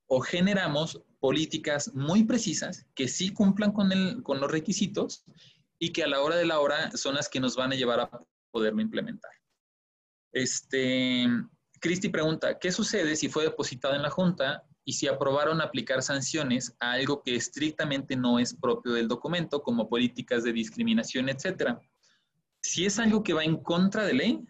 o 0.06 0.20
generamos 0.20 1.00
políticas 1.20 1.94
muy 1.94 2.24
precisas 2.24 2.86
que 2.94 3.08
sí 3.08 3.32
cumplan 3.32 3.72
con, 3.72 3.92
el, 3.92 4.22
con 4.22 4.40
los 4.40 4.50
requisitos 4.50 5.24
y 5.78 5.92
que 5.92 6.04
a 6.04 6.08
la 6.08 6.20
hora 6.20 6.36
de 6.36 6.46
la 6.46 6.60
hora 6.60 6.90
son 6.92 7.14
las 7.14 7.28
que 7.28 7.40
nos 7.40 7.56
van 7.56 7.72
a 7.72 7.76
llevar 7.76 8.00
a 8.00 8.10
poderlo 8.50 8.80
implementar. 8.80 9.30
Este, 10.32 11.26
Cristi 11.80 12.08
pregunta, 12.08 12.58
¿qué 12.58 12.72
sucede 12.72 13.16
si 13.16 13.28
fue 13.28 13.44
depositado 13.44 13.94
en 13.94 14.02
la 14.02 14.10
Junta 14.10 14.64
y 14.84 14.94
si 14.94 15.06
aprobaron 15.06 15.60
aplicar 15.60 16.02
sanciones 16.02 16.74
a 16.80 16.92
algo 16.92 17.22
que 17.22 17.36
estrictamente 17.36 18.16
no 18.16 18.38
es 18.38 18.54
propio 18.54 18.92
del 18.92 19.08
documento, 19.08 19.62
como 19.62 19.88
políticas 19.88 20.44
de 20.44 20.52
discriminación, 20.52 21.28
etcétera? 21.28 21.80
Si 22.62 22.86
es 22.86 22.98
algo 22.98 23.22
que 23.22 23.34
va 23.34 23.44
en 23.44 23.62
contra 23.62 24.04
de 24.04 24.14
ley, 24.14 24.44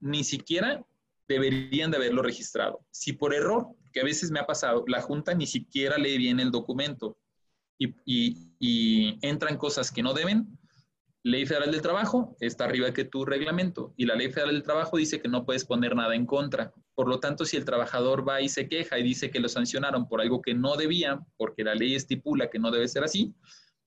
ni 0.00 0.24
siquiera 0.24 0.84
deberían 1.28 1.90
de 1.90 1.98
haberlo 1.98 2.22
registrado. 2.22 2.84
Si 2.90 3.12
por 3.12 3.34
error, 3.34 3.68
que 3.92 4.00
a 4.00 4.04
veces 4.04 4.30
me 4.30 4.40
ha 4.40 4.46
pasado, 4.46 4.84
la 4.86 5.00
Junta 5.00 5.34
ni 5.34 5.46
siquiera 5.46 5.98
lee 5.98 6.18
bien 6.18 6.40
el 6.40 6.50
documento 6.50 7.18
y, 7.78 7.94
y 8.58 9.18
entran 9.22 9.56
cosas 9.56 9.90
que 9.90 10.02
no 10.02 10.14
deben, 10.14 10.58
Ley 11.24 11.46
Federal 11.46 11.70
del 11.70 11.82
Trabajo 11.82 12.36
está 12.40 12.64
arriba 12.64 12.92
que 12.92 13.04
tu 13.04 13.24
reglamento 13.24 13.94
y 13.96 14.06
la 14.06 14.16
Ley 14.16 14.32
Federal 14.32 14.54
del 14.54 14.64
Trabajo 14.64 14.96
dice 14.96 15.20
que 15.20 15.28
no 15.28 15.44
puedes 15.44 15.64
poner 15.64 15.94
nada 15.94 16.16
en 16.16 16.26
contra. 16.26 16.72
Por 16.94 17.06
lo 17.06 17.20
tanto, 17.20 17.44
si 17.44 17.56
el 17.56 17.64
trabajador 17.64 18.28
va 18.28 18.40
y 18.40 18.48
se 18.48 18.68
queja 18.68 18.98
y 18.98 19.04
dice 19.04 19.30
que 19.30 19.38
lo 19.38 19.48
sancionaron 19.48 20.08
por 20.08 20.20
algo 20.20 20.42
que 20.42 20.52
no 20.52 20.76
debía, 20.76 21.20
porque 21.36 21.62
la 21.62 21.76
ley 21.76 21.94
estipula 21.94 22.50
que 22.50 22.58
no 22.58 22.72
debe 22.72 22.88
ser 22.88 23.04
así, 23.04 23.32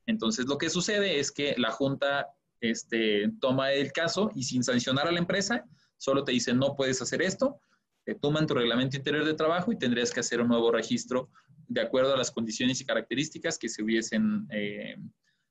entonces 0.06 0.46
lo 0.46 0.58
que 0.58 0.70
sucede 0.70 1.20
es 1.20 1.32
que 1.32 1.56
la 1.58 1.72
Junta 1.72 2.28
este, 2.62 3.30
toma 3.42 3.74
el 3.74 3.92
caso 3.92 4.32
y 4.34 4.44
sin 4.44 4.64
sancionar 4.64 5.08
a 5.08 5.12
la 5.12 5.20
empresa, 5.20 5.66
solo 5.98 6.24
te 6.24 6.32
dice 6.32 6.54
no 6.54 6.76
puedes 6.76 7.02
hacer 7.02 7.22
esto, 7.22 7.60
te 8.06 8.16
toman 8.16 8.46
tu 8.46 8.54
reglamento 8.54 8.96
interior 8.96 9.26
de 9.26 9.34
trabajo 9.34 9.72
y 9.72 9.78
tendrías 9.78 10.12
que 10.12 10.20
hacer 10.20 10.40
un 10.40 10.48
nuevo 10.48 10.72
registro 10.72 11.30
de 11.68 11.82
acuerdo 11.82 12.14
a 12.14 12.18
las 12.18 12.32
condiciones 12.32 12.80
y 12.80 12.86
características 12.86 13.58
que 13.58 13.68
se 13.68 13.84
hubiesen 13.84 14.48
eh, 14.52 14.96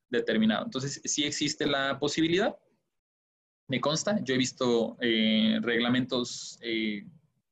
determinado. 0.09 0.65
Entonces, 0.65 1.01
sí 1.05 1.25
existe 1.25 1.67
la 1.67 1.99
posibilidad, 1.99 2.57
me 3.69 3.81
consta, 3.81 4.23
yo 4.23 4.35
he 4.35 4.39
visto 4.39 4.97
eh, 5.01 5.59
reglamentos 5.63 6.59
eh, 6.63 7.05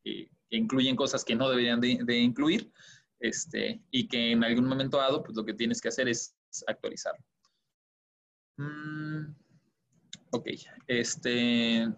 que 0.05 0.29
incluyen 0.51 0.95
cosas 0.95 1.25
que 1.25 1.35
no 1.35 1.49
deberían 1.49 1.81
de, 1.81 2.19
incluir 2.19 2.71
este, 3.19 3.83
y 3.91 4.07
que 4.07 4.33
en 4.33 4.45
algún 4.45 4.69
momento 4.69 4.99
dado, 4.99 5.23
pues 5.23 5.37
lo 5.37 5.45
que 5.45 5.55
tienes 5.55 5.81
que 5.81 5.89
hacer 5.89 6.09
es 6.09 6.37
actualizar. 6.67 7.15
Mm, 8.59 9.35
ok, 10.31 10.49
este, 10.87 11.89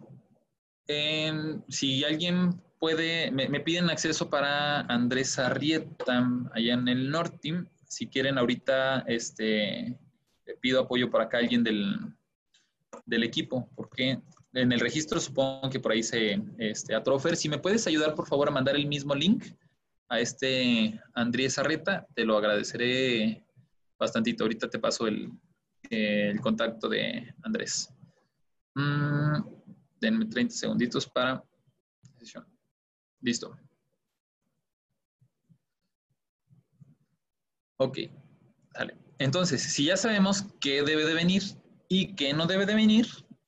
si 1.69 2.05
alguien 2.05 2.64
puede, 2.79 3.31
me, 3.31 3.61
piden 3.61 3.91
acceso 3.91 4.29
para 4.29 4.81
Andrés 4.81 5.39
Arrieta, 5.39 6.29
allá 6.53 6.75
en 6.75 6.89
el 6.89 7.11
norte, 7.11 7.65
si 7.89 8.07
quieren 8.07 8.39
ahorita, 8.39 9.01
este, 9.07 9.99
pido 10.61 10.81
apoyo 10.81 11.11
por 11.11 11.21
acá 11.21 11.39
a 11.39 11.41
alguien 11.41 11.63
del, 11.63 11.97
del 13.07 13.23
equipo, 13.23 13.69
porque 13.75 14.21
en 14.53 14.73
el 14.73 14.81
registro 14.81 15.21
supongo 15.21 15.69
que 15.69 15.81
por 15.81 15.93
ahí 15.93 16.03
se 16.03 16.43
este, 16.59 16.95
atrofer. 16.95 17.37
Si 17.37 17.49
me 17.49 17.59
puedes 17.59 17.87
ayudar, 17.87 18.15
por 18.15 18.27
favor, 18.27 18.49
a 18.49 18.53
mandar 18.53 18.77
el 18.77 18.87
mismo 18.87 19.15
link 19.15 19.45
a 20.09 20.21
este 20.21 21.01
Andrés 21.15 21.59
Arreta, 21.59 22.07
te 22.15 22.25
lo 22.25 22.37
agradeceré 22.37 23.45
bastantito. 23.99 24.45
Ahorita 24.45 24.69
te 24.71 24.79
paso 24.79 25.07
el, 25.07 25.31
el 25.91 26.41
contacto 26.41 26.89
de 26.89 27.35
Andrés. 27.43 27.93
Mm, 28.75 29.39
denme 30.01 30.27
30 30.27 30.55
segunditos 30.55 31.07
para 31.07 31.43
sesión. 32.19 32.47
Listo. 33.25 33.57
Ok. 37.79 37.99
Entonces, 39.19 39.63
si 39.63 39.87
ya 39.87 39.97
sabemos 39.97 40.45
qué 40.61 40.83
debe 40.83 41.07
de 41.07 41.15
venir 41.15 41.43
y 41.89 42.15
qué 42.17 42.35
no 42.35 42.47
debe 42.47 42.67
de 42.67 42.75
venir, 42.75 43.07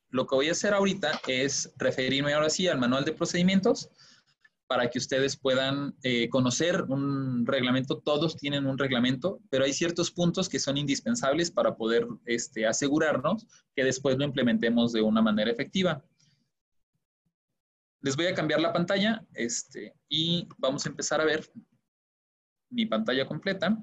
lo 0.09 0.27
que 0.27 0.35
voy 0.35 0.49
a 0.49 0.53
hacer 0.53 0.73
ahorita 0.73 1.21
es 1.27 1.73
referirme 1.77 2.33
ahora 2.33 2.49
sí 2.49 2.69
al 2.69 2.79
manual 2.79 3.05
de 3.05 3.13
procedimientos 3.13 3.91
para 4.67 4.89
que 4.89 4.99
ustedes 4.99 5.37
puedan 5.37 5.95
eh, 6.03 6.31
conocer 6.31 6.83
un 6.89 7.45
reglamento. 7.45 7.99
Todos 7.99 8.37
tienen 8.37 8.67
un 8.67 8.79
reglamento, 8.79 9.41
pero 9.51 9.65
hay 9.65 9.75
ciertos 9.75 10.11
puntos 10.11 10.49
que 10.49 10.59
son 10.59 10.79
indispensables 10.79 11.51
para 11.51 11.77
poder 11.77 12.07
este, 12.25 12.67
asegurarnos 12.67 13.47
que 13.75 13.85
después 13.85 14.17
lo 14.17 14.25
implementemos 14.25 14.95
de 14.95 15.03
una 15.03 15.21
manera 15.21 15.51
efectiva. 15.51 16.03
Les 18.07 18.15
voy 18.15 18.27
a 18.27 18.35
cambiar 18.35 18.61
la 18.61 18.73
pantalla 18.73 19.27
este, 19.35 19.93
y 20.09 20.49
vamos 20.59 20.87
a 20.87 20.91
empezar 20.91 21.21
a 21.21 21.25
ver 21.25 21.45
mi 22.71 22.87
pantalla 22.87 23.27
completa. 23.27 23.77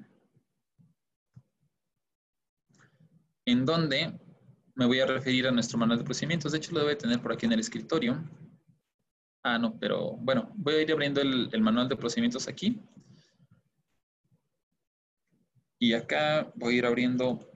en 3.46 3.66
donde 3.66 4.18
me 4.74 4.86
voy 4.86 5.00
a 5.00 5.06
referir 5.06 5.46
a 5.46 5.50
nuestro 5.50 5.76
manual 5.76 5.98
de 5.98 6.04
procedimientos. 6.04 6.52
De 6.52 6.58
hecho, 6.58 6.72
lo 6.72 6.80
debe 6.80 6.96
tener 6.96 7.20
por 7.20 7.32
aquí 7.32 7.44
en 7.44 7.52
el 7.52 7.60
escritorio. 7.60 8.18
Ah, 9.42 9.58
no, 9.58 9.78
pero 9.78 10.12
bueno, 10.16 10.50
voy 10.56 10.76
a 10.76 10.80
ir 10.80 10.90
abriendo 10.90 11.20
el, 11.20 11.60
manual 11.60 11.86
de 11.86 11.96
procedimientos 11.96 12.48
aquí. 12.48 12.80
Y 15.78 15.92
acá 15.92 16.50
voy 16.54 16.76
a 16.76 16.78
ir 16.78 16.86
abriendo 16.86 17.46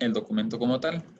el 0.00 0.12
documento 0.12 0.58
como 0.58 0.80
tal. 0.80 1.13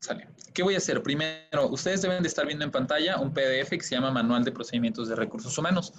Sale. 0.00 0.28
¿Qué 0.54 0.62
voy 0.62 0.74
a 0.74 0.78
hacer? 0.78 1.02
Primero, 1.02 1.68
ustedes 1.68 2.00
deben 2.00 2.22
de 2.22 2.28
estar 2.28 2.46
viendo 2.46 2.64
en 2.64 2.70
pantalla 2.70 3.18
un 3.18 3.34
PDF 3.34 3.68
que 3.68 3.82
se 3.82 3.94
llama 3.94 4.10
Manual 4.10 4.44
de 4.44 4.50
Procedimientos 4.50 5.08
de 5.08 5.14
Recursos 5.14 5.56
Humanos. 5.58 5.92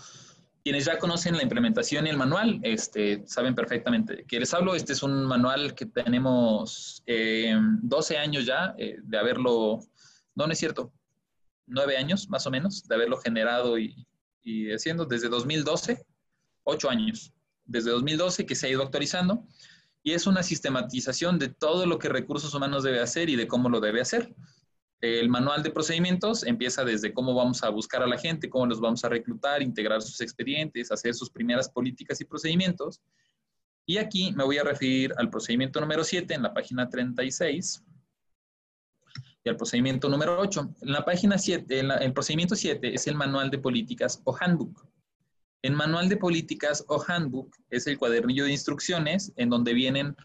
Quienes 0.64 0.86
ya 0.86 0.98
conocen 0.98 1.38
la 1.38 1.44
implementación 1.44 2.08
y 2.08 2.10
el 2.10 2.18
manual, 2.18 2.60
este, 2.64 3.22
saben 3.28 3.54
perfectamente 3.54 4.16
de 4.16 4.26
qué 4.26 4.40
les 4.40 4.54
hablo. 4.56 4.74
Este 4.74 4.94
es 4.94 5.04
un 5.04 5.26
manual 5.26 5.76
que 5.76 5.86
tenemos 5.86 7.04
12 7.06 8.14
eh, 8.14 8.18
años 8.18 8.46
ya 8.48 8.74
eh, 8.78 8.98
de 9.04 9.18
haberlo, 9.20 9.80
no, 10.34 10.48
no 10.48 10.54
es 10.54 10.58
cierto, 10.58 10.92
9 11.68 11.96
años 11.96 12.28
más 12.28 12.48
o 12.48 12.52
menos 12.52 12.88
de 12.88 12.96
haberlo 12.96 13.18
generado 13.18 13.78
y, 13.78 14.08
y 14.42 14.72
haciendo 14.72 15.06
desde 15.06 15.30
2012, 15.30 16.04
8 16.64 16.90
años, 16.90 17.34
desde 17.66 17.92
2012 17.92 18.48
que 18.48 18.56
se 18.56 18.66
ha 18.66 18.70
ido 18.72 18.82
actualizando 18.82 19.46
y 20.04 20.14
es 20.14 20.28
una 20.28 20.44
sistematización 20.44 21.38
de 21.38 21.50
todo 21.50 21.86
lo 21.86 22.00
que 22.00 22.10
recursos 22.10 22.54
humanos 22.54 22.84
debe 22.84 23.00
hacer 23.00 23.30
y 23.30 23.36
de 23.36 23.48
cómo 23.48 23.70
lo 23.70 23.80
debe 23.80 24.02
hacer. 24.02 24.34
El 25.00 25.30
manual 25.30 25.64
de 25.64 25.72
procedimientos 25.72 26.44
empieza 26.44 26.86
desde 26.86 27.14
cómo 27.14 27.34
vamos 27.34 27.64
a 27.64 27.70
buscar 27.70 28.04
a 28.04 28.08
la 28.08 28.18
gente, 28.18 28.50
cómo 28.50 28.68
los 28.68 28.80
vamos 28.80 29.04
a 29.04 29.10
reclutar, 29.10 29.62
integrar 29.62 30.02
sus 30.02 30.22
expedientes, 30.22 30.92
hacer 30.92 31.14
sus 31.14 31.30
primeras 31.30 31.70
políticas 31.70 32.22
y 32.22 32.26
procedimientos. 32.26 33.02
Y 33.86 33.98
aquí 33.98 34.32
me 34.34 34.44
voy 34.44 34.60
a 34.60 34.64
referir 34.64 35.14
al 35.18 35.30
procedimiento 35.30 35.82
número 35.82 36.04
7 36.04 36.34
en 36.34 36.44
la 36.44 36.54
página 36.54 36.88
36 36.88 37.84
y 39.44 39.50
al 39.50 39.58
procedimiento 39.58 40.08
número 40.08 40.40
8. 40.40 40.76
En 40.82 40.92
la 40.92 41.04
página 41.04 41.38
7, 41.38 41.80
el 41.80 42.14
procedimiento 42.14 42.56
7 42.56 42.94
es 42.94 43.08
el 43.08 43.16
manual 43.16 43.50
de 43.50 43.58
políticas 43.58 44.22
o 44.24 44.36
handbook. 44.40 44.86
El 45.64 45.74
manual 45.74 46.10
de 46.10 46.18
políticas 46.18 46.84
o 46.88 47.04
handbook 47.08 47.56
es 47.70 47.86
el 47.86 47.98
cuadernillo 48.00 48.46
de 48.46 48.52
instrucciones 48.52 49.32
en 49.36 49.50
donde 49.50 49.74
vienen 49.74 50.16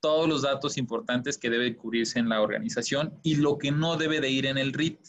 todos 0.00 0.28
los 0.28 0.42
datos 0.42 0.78
importantes 0.78 1.36
que 1.36 1.50
debe 1.50 1.76
cubrirse 1.76 2.18
en 2.18 2.28
la 2.28 2.40
organización 2.40 3.18
y 3.22 3.36
lo 3.36 3.58
que 3.58 3.70
no 3.70 3.96
debe 3.96 4.20
de 4.20 4.30
ir 4.30 4.46
en 4.46 4.56
el 4.56 4.72
RIT. 4.72 5.00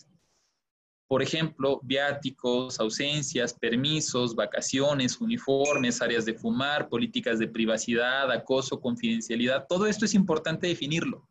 Por 1.07 1.23
ejemplo, 1.23 1.79
viáticos, 1.83 2.79
ausencias, 2.79 3.53
permisos, 3.53 4.35
vacaciones, 4.35 5.21
uniformes, 5.21 6.01
áreas 6.01 6.25
de 6.25 6.33
fumar, 6.33 6.89
políticas 6.89 7.39
de 7.39 7.47
privacidad, 7.47 8.31
acoso, 8.31 8.81
confidencialidad. 8.81 9.65
Todo 9.67 9.87
esto 9.87 10.05
es 10.05 10.13
importante 10.13 10.67
definirlo, 10.67 11.27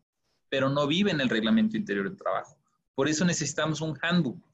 pero 0.49 0.69
no 0.69 0.87
vive 0.87 1.11
en 1.11 1.21
el 1.21 1.29
reglamento 1.29 1.77
interior 1.77 2.11
de 2.11 2.17
trabajo. 2.17 2.57
Por 2.95 3.09
eso 3.09 3.25
necesitamos 3.25 3.81
un 3.81 3.97
handbook 4.03 4.48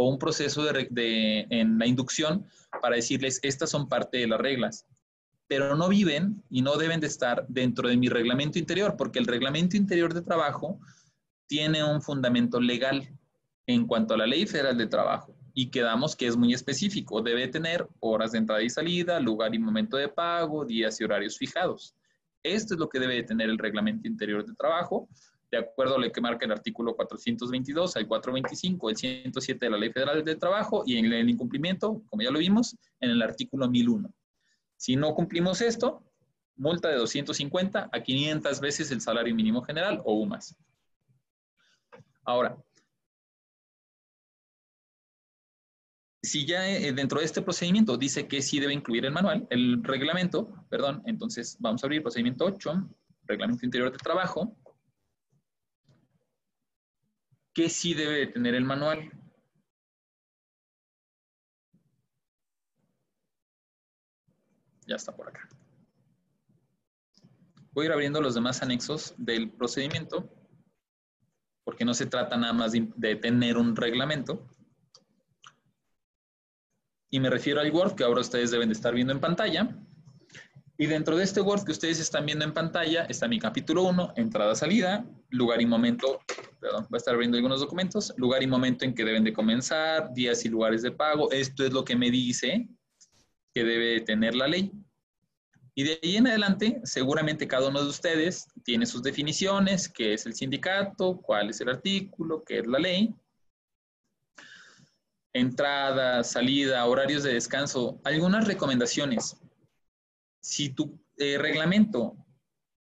o 0.00 0.08
un 0.08 0.16
proceso 0.16 0.62
de, 0.62 1.46
en 1.50 1.76
la 1.76 1.84
inducción 1.84 2.46
para 2.80 2.94
decirles, 2.94 3.40
estas 3.42 3.68
son 3.68 3.88
parte 3.88 4.18
de 4.18 4.28
las 4.28 4.38
reglas. 4.38 4.86
pero 5.48 5.74
no 5.74 5.88
viven 5.88 6.44
y 6.50 6.62
no 6.62 6.76
deben 6.76 7.00
de 7.00 7.08
estar 7.08 7.44
dentro 7.48 7.88
de 7.88 7.96
mi 7.96 8.08
reglamento 8.08 8.58
interior, 8.60 8.94
porque 8.96 9.18
el 9.18 9.26
reglamento 9.26 9.76
interior 9.76 10.14
de 10.14 10.22
trabajo 10.22 10.78
tiene 11.48 11.82
un 11.82 12.00
fundamento 12.00 12.60
legal 12.60 13.08
en 13.66 13.86
cuanto 13.86 14.14
a 14.14 14.18
la 14.18 14.26
ley 14.26 14.46
federal 14.46 14.78
de 14.78 14.86
trabajo 14.86 15.34
y 15.52 15.70
quedamos 15.70 16.14
que 16.14 16.28
es 16.28 16.36
muy 16.36 16.54
específico. 16.54 17.20
Debe 17.20 17.48
tener 17.48 17.84
horas 17.98 18.30
de 18.30 18.38
entrada 18.38 18.62
y 18.62 18.70
salida, 18.70 19.18
lugar 19.18 19.52
y 19.52 19.58
momento 19.58 19.96
de 19.96 20.08
pago, 20.08 20.64
días 20.64 21.00
y 21.00 21.04
horarios 21.04 21.36
fijados. 21.36 21.96
Esto 22.44 22.74
es 22.74 22.80
lo 22.80 22.88
que 22.88 23.00
debe 23.00 23.14
de 23.14 23.24
tener 23.24 23.50
el 23.50 23.58
reglamento 23.58 24.06
interior 24.06 24.46
de 24.46 24.54
trabajo, 24.54 25.08
de 25.50 25.58
acuerdo 25.58 25.96
a 25.96 25.98
lo 25.98 26.12
que 26.12 26.20
marca 26.20 26.44
el 26.44 26.52
artículo 26.52 26.94
422, 26.94 27.96
el 27.96 28.06
425, 28.06 28.90
el 28.90 28.96
107 28.96 29.66
de 29.66 29.70
la 29.70 29.78
Ley 29.78 29.90
Federal 29.90 30.24
del 30.24 30.38
Trabajo 30.38 30.82
y 30.86 30.98
en 30.98 31.12
el 31.12 31.28
incumplimiento, 31.28 32.02
como 32.06 32.22
ya 32.22 32.30
lo 32.30 32.38
vimos, 32.38 32.76
en 33.00 33.10
el 33.10 33.22
artículo 33.22 33.68
1001. 33.68 34.12
Si 34.76 34.96
no 34.96 35.14
cumplimos 35.14 35.60
esto, 35.60 36.04
multa 36.56 36.88
de 36.88 36.96
250 36.96 37.88
a 37.90 38.02
500 38.02 38.60
veces 38.60 38.90
el 38.90 39.00
salario 39.00 39.34
mínimo 39.34 39.62
general 39.62 40.02
o 40.04 40.24
más. 40.26 40.54
Ahora, 42.24 42.58
si 46.22 46.44
ya 46.44 46.68
eh, 46.68 46.92
dentro 46.92 47.20
de 47.20 47.24
este 47.24 47.40
procedimiento 47.40 47.96
dice 47.96 48.28
que 48.28 48.42
sí 48.42 48.60
debe 48.60 48.74
incluir 48.74 49.06
el 49.06 49.12
manual, 49.12 49.46
el 49.50 49.82
reglamento, 49.82 50.52
perdón, 50.68 51.02
entonces 51.06 51.56
vamos 51.58 51.82
a 51.82 51.86
abrir 51.86 52.02
procedimiento 52.02 52.44
8, 52.44 52.88
reglamento 53.24 53.64
interior 53.64 53.90
de 53.90 53.98
trabajo, 53.98 54.54
que 57.58 57.68
sí 57.68 57.92
debe 57.92 58.28
tener 58.28 58.54
el 58.54 58.64
manual. 58.64 59.10
Ya 64.86 64.94
está 64.94 65.10
por 65.10 65.28
acá. 65.28 65.48
Voy 67.72 67.82
a 67.82 67.86
ir 67.86 67.92
abriendo 67.92 68.20
los 68.20 68.36
demás 68.36 68.62
anexos 68.62 69.12
del 69.18 69.50
procedimiento, 69.50 70.30
porque 71.64 71.84
no 71.84 71.94
se 71.94 72.06
trata 72.06 72.36
nada 72.36 72.52
más 72.52 72.70
de, 72.70 73.16
tener 73.16 73.56
un 73.56 73.74
reglamento. 73.74 74.48
Y 77.10 77.18
me 77.18 77.28
refiero 77.28 77.60
al 77.60 77.72
Word 77.72 77.96
que 77.96 78.04
ahora 78.04 78.20
ustedes 78.20 78.52
deben 78.52 78.68
de 78.68 78.74
estar 78.74 78.94
viendo 78.94 79.12
en 79.12 79.18
pantalla. 79.18 79.76
Y 80.80 80.86
dentro 80.86 81.16
de 81.16 81.24
este 81.24 81.40
Word 81.40 81.64
que 81.64 81.72
ustedes 81.72 81.98
están 81.98 82.24
viendo 82.24 82.44
en 82.44 82.54
pantalla 82.54 83.04
está 83.06 83.26
mi 83.26 83.40
capítulo 83.40 83.82
1, 83.82 84.12
entrada-salida, 84.14 85.04
lugar 85.30 85.60
y 85.60 85.66
momento, 85.66 86.20
perdón, 86.60 86.84
va 86.84 86.94
a 86.94 86.96
estar 86.98 87.14
abriendo 87.14 87.36
algunos 87.36 87.58
documentos, 87.58 88.14
lugar 88.16 88.44
y 88.44 88.46
momento 88.46 88.84
en 88.84 88.94
que 88.94 89.04
deben 89.04 89.24
de 89.24 89.32
comenzar, 89.32 90.14
días 90.14 90.44
y 90.44 90.48
lugares 90.48 90.82
de 90.82 90.92
pago. 90.92 91.32
Esto 91.32 91.64
es 91.64 91.72
lo 91.72 91.84
que 91.84 91.96
me 91.96 92.12
dice 92.12 92.68
que 93.52 93.64
debe 93.64 94.02
tener 94.02 94.36
la 94.36 94.46
ley. 94.46 94.70
Y 95.74 95.82
de 95.82 95.98
ahí 96.00 96.16
en 96.16 96.28
adelante, 96.28 96.80
seguramente 96.84 97.48
cada 97.48 97.70
uno 97.70 97.82
de 97.82 97.88
ustedes 97.88 98.46
tiene 98.62 98.86
sus 98.86 99.02
definiciones, 99.02 99.88
qué 99.88 100.14
es 100.14 100.26
el 100.26 100.34
sindicato, 100.34 101.16
cuál 101.16 101.50
es 101.50 101.60
el 101.60 101.70
artículo, 101.70 102.44
qué 102.44 102.60
es 102.60 102.66
la 102.68 102.78
ley. 102.78 103.12
Entrada, 105.32 106.22
salida, 106.22 106.86
horarios 106.86 107.24
de 107.24 107.34
descanso, 107.34 108.00
algunas 108.04 108.46
recomendaciones. 108.46 109.36
Si 110.48 110.70
tu 110.70 110.98
eh, 111.18 111.36
reglamento 111.36 112.16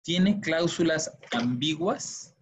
tiene 0.04 0.40
cláusulas 0.40 1.18
ambiguas, 1.32 2.36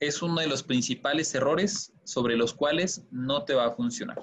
es 0.00 0.20
uno 0.20 0.40
de 0.40 0.48
los 0.48 0.64
principales 0.64 1.32
errores 1.32 1.92
sobre 2.02 2.36
los 2.36 2.52
cuales 2.52 3.06
no 3.12 3.44
te 3.44 3.54
va 3.54 3.66
a 3.66 3.76
funcionar. 3.76 4.18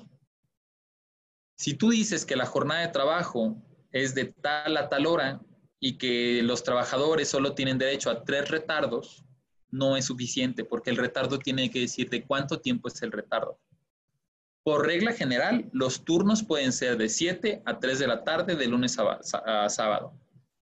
Si 1.58 1.76
tú 1.76 1.92
dices 1.92 2.26
que 2.26 2.36
la 2.36 2.46
jornada 2.46 2.82
de 2.82 2.90
trabajo 2.90 3.64
es 3.94 4.14
de 4.14 4.26
tal 4.26 4.76
a 4.76 4.90
tal 4.90 5.06
hora 5.06 5.40
y 5.80 5.98
que 5.98 6.44
los 6.44 6.64
trabajadores 6.64 7.30
solo 7.30 7.56
tienen 7.56 7.78
derecho 7.78 8.10
a 8.10 8.26
tres 8.26 8.50
retardos, 8.50 9.24
no 9.70 9.96
es 9.96 10.04
suficiente 10.04 10.66
porque 10.66 10.90
el 10.90 10.98
retardo 10.98 11.40
tiene 11.40 11.72
que 11.72 11.80
decir 11.80 12.10
de 12.10 12.26
cuánto 12.26 12.60
tiempo 12.60 12.90
es 12.90 13.02
el 13.04 13.14
retardo. 13.14 13.58
Por 14.64 14.86
regla 14.86 15.12
general, 15.14 15.70
los 15.74 16.06
turnos 16.06 16.44
pueden 16.44 16.72
ser 16.72 16.98
de 16.98 17.10
7 17.10 17.64
a 17.66 17.80
3 17.80 17.98
de 17.98 18.08
la 18.08 18.24
tarde 18.24 18.56
de 18.56 18.68
lunes 18.68 18.98
a, 19.00 19.70
sábado, 19.70 20.14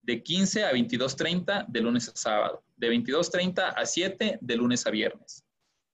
de 0.04 0.22
15 0.22 0.64
a 0.66 0.72
22.30 0.72 1.66
de 1.68 1.82
lunes 1.82 2.08
a 2.08 2.16
sábado, 2.16 2.64
de 2.78 2.92
22.30 2.92 3.74
a 3.76 3.86
7 3.86 4.38
de 4.40 4.56
lunes 4.56 4.86
a 4.86 4.92
viernes. 4.92 5.44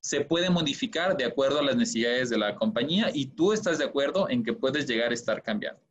Se 0.02 0.22
puede 0.22 0.50
modificar 0.50 1.16
de 1.16 1.24
acuerdo 1.24 1.60
a 1.60 1.64
las 1.64 1.78
necesidades 1.78 2.30
de 2.30 2.38
la 2.38 2.56
compañía 2.56 3.12
y 3.14 3.28
tú 3.28 3.54
estás 3.54 3.78
de 3.78 3.86
acuerdo 3.86 4.30
en 4.30 4.44
que 4.44 4.54
puedes 4.54 4.86
llegar 4.88 5.12
a 5.12 5.16
estar 5.16 5.42
cambiando. 5.42 5.82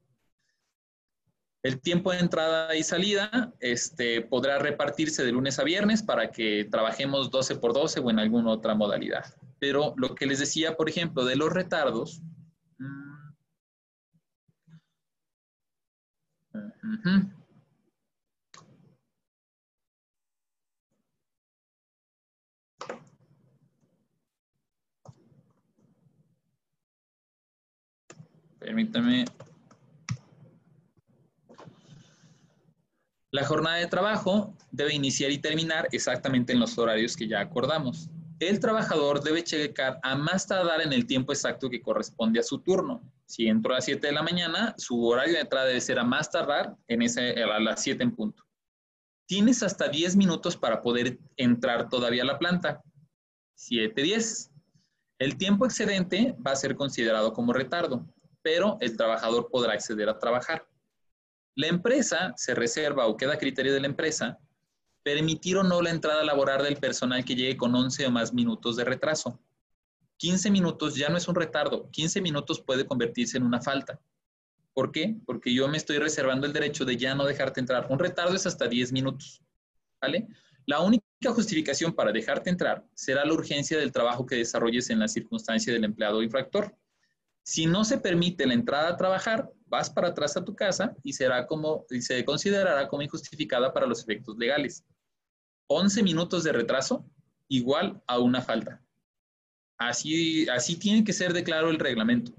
El 1.63 1.81
tiempo 1.81 2.13
de 2.13 2.19
entrada 2.19 2.77
y 2.77 2.83
salida 2.83 3.55
este, 3.59 4.21
podrá 4.21 4.59
repartirse 4.59 5.25
de 5.25 5.33
lunes 5.33 5.59
a 5.59 5.65
viernes 5.65 6.03
para 6.03 6.31
que 6.31 6.69
trabajemos 6.71 7.31
12 7.31 7.57
por 7.57 7.73
12 7.73 8.01
o 8.01 8.11
en 8.11 8.19
alguna 8.19 8.51
otra 8.51 8.75
modalidad. 8.75 9.25
Pero 9.67 9.95
lo 9.97 10.15
que 10.15 10.27
les 10.27 10.41
decía, 10.41 10.77
por 10.77 10.91
ejemplo, 10.91 11.25
de 11.25 11.37
los 11.37 11.51
retardos. 11.51 12.21
Permítame. 28.59 29.25
La 33.31 33.47
jornada 33.47 33.77
de 33.77 33.87
trabajo 33.87 34.55
debe 34.71 34.93
iniciar 34.93 35.31
y 35.31 35.39
terminar 35.39 35.89
exactamente 35.91 36.53
en 36.53 36.61
los 36.61 36.77
horarios 36.77 37.17
que 37.17 37.27
ya 37.27 37.41
acordamos. 37.41 38.11
El 38.41 38.61
trabajador 38.61 39.23
debe 39.23 39.45
checar 39.45 39.99
a 40.03 40.17
más 40.17 40.47
tardar 40.47 40.81
en 40.81 40.93
el 40.93 41.07
tiempo 41.07 41.33
exacto 41.33 41.71
que 41.71 41.81
corresponde 41.81 42.41
a 42.41 42.43
su 42.43 42.59
turno. 42.59 43.03
Si 43.27 43.47
entró 43.47 43.73
a 43.73 43.77
las 43.77 43.85
7 43.85 44.07
de 44.07 44.13
la 44.13 44.23
mañana, 44.23 44.75
su 44.77 45.05
horario 45.05 45.35
de 45.35 45.41
entrada 45.41 45.67
debe 45.67 45.81
ser 45.81 45.99
a 45.99 46.05
más 46.05 46.31
tardar 46.31 46.77
en 46.89 47.03
ese, 47.03 47.43
a 47.43 47.61
las 47.61 47.83
7 47.83 48.03
en 48.03 48.15
punto. 48.15 48.43
Tienes 49.27 49.63
hasta 49.63 49.89
10 49.89 50.17
minutos 50.17 50.57
para 50.57 50.83
poder 50.83 51.19
entrar 51.37 51.89
todavía 51.89 52.23
a 52.23 52.27
la 52.27 52.39
planta. 52.39 52.83
7, 53.55 54.03
10. 54.03 54.51
El 55.19 55.37
tiempo 55.39 55.65
excedente 55.65 56.37
va 56.45 56.53
a 56.53 56.57
ser 56.57 56.75
considerado 56.75 57.33
como 57.33 57.53
retardo 57.53 58.07
pero 58.45 58.77
el 58.83 58.95
trabajador 58.97 59.49
podrá 59.51 59.73
acceder 59.73 60.09
a 60.09 60.19
trabajar. 60.19 60.69
La 61.57 61.67
empresa 61.67 62.35
se 62.37 62.55
reserva 62.55 63.07
o 63.07 63.17
queda 63.17 63.35
a 63.35 63.39
criterio 63.39 63.73
de 63.73 63.81
la 63.81 63.87
empresa 63.87 64.39
permitir 65.05 65.59
o 65.59 65.63
no 65.63 65.83
la 65.83 65.91
entrada 65.91 66.25
laboral 66.25 66.65
del 66.65 66.79
personal 66.79 67.25
que 67.25 67.37
llegue 67.37 67.57
con 67.57 67.75
11 67.75 68.07
o 68.07 68.11
más 68.11 68.33
minutos 68.33 68.75
de 68.75 68.85
retraso. 68.85 69.39
15 70.17 70.51
minutos 70.51 70.97
ya 70.97 71.11
no 71.11 71.19
es 71.19 71.29
un 71.29 71.35
retardo, 71.35 71.91
15 71.91 72.21
minutos 72.23 72.61
puede 72.61 72.87
convertirse 72.87 73.37
en 73.37 73.43
una 73.45 73.61
falta. 73.61 74.01
¿Por 74.73 74.91
qué? 74.91 75.17
Porque 75.27 75.55
yo 75.55 75.69
me 75.69 75.77
estoy 75.77 75.99
reservando 75.99 76.47
el 76.47 76.53
derecho 76.53 76.85
de 76.85 76.97
ya 76.97 77.15
no 77.15 77.27
dejarte 77.27 77.61
entrar. 77.61 77.87
Un 77.91 77.99
retardo 77.99 78.35
es 78.35 78.47
hasta 78.47 78.67
10 78.67 78.93
minutos. 78.93 79.43
¿Vale? 80.01 80.27
La 80.67 80.81
única 80.81 81.05
justificación 81.27 81.93
para 81.93 82.11
dejarte 82.11 82.49
entrar 82.49 82.85
será 82.95 83.25
la 83.25 83.35
urgencia 83.35 83.79
del 83.79 83.93
trabajo 83.93 84.25
que 84.25 84.37
desarrolles 84.37 84.89
en 84.89 84.99
la 84.99 85.09
circunstancia 85.09 85.73
del 85.73 85.85
empleado 85.85 86.23
infractor. 86.23 86.75
Si 87.43 87.67
no 87.67 87.85
se 87.85 87.99
permite 87.99 88.47
la 88.47 88.55
entrada 88.55 88.89
a 88.89 88.97
trabajar, 88.97 89.51
vas 89.67 89.91
para 89.91 90.09
atrás 90.09 90.37
a 90.37 90.45
tu 90.45 90.57
casa 90.57 90.97
y 91.03 91.13
será 91.13 91.47
como, 91.47 91.85
y 91.91 92.01
se 92.01 92.25
considerará 92.25 92.89
como 92.89 93.03
injustificada 93.03 93.73
para 93.73 93.87
los 93.87 94.03
efectos 94.03 94.37
legales. 94.39 94.83
11 95.67 96.03
minutos 96.03 96.45
de 96.45 96.53
retraso 96.53 97.05
igual 97.49 98.03
a 98.07 98.19
una 98.19 98.41
falta. 98.43 98.83
Así, 99.79 100.49
así 100.49 100.77
tiene 100.77 101.05
que 101.05 101.13
ser 101.13 101.33
de 101.33 101.45
claro 101.45 101.71
el 101.71 101.79
reglamento. 101.79 102.33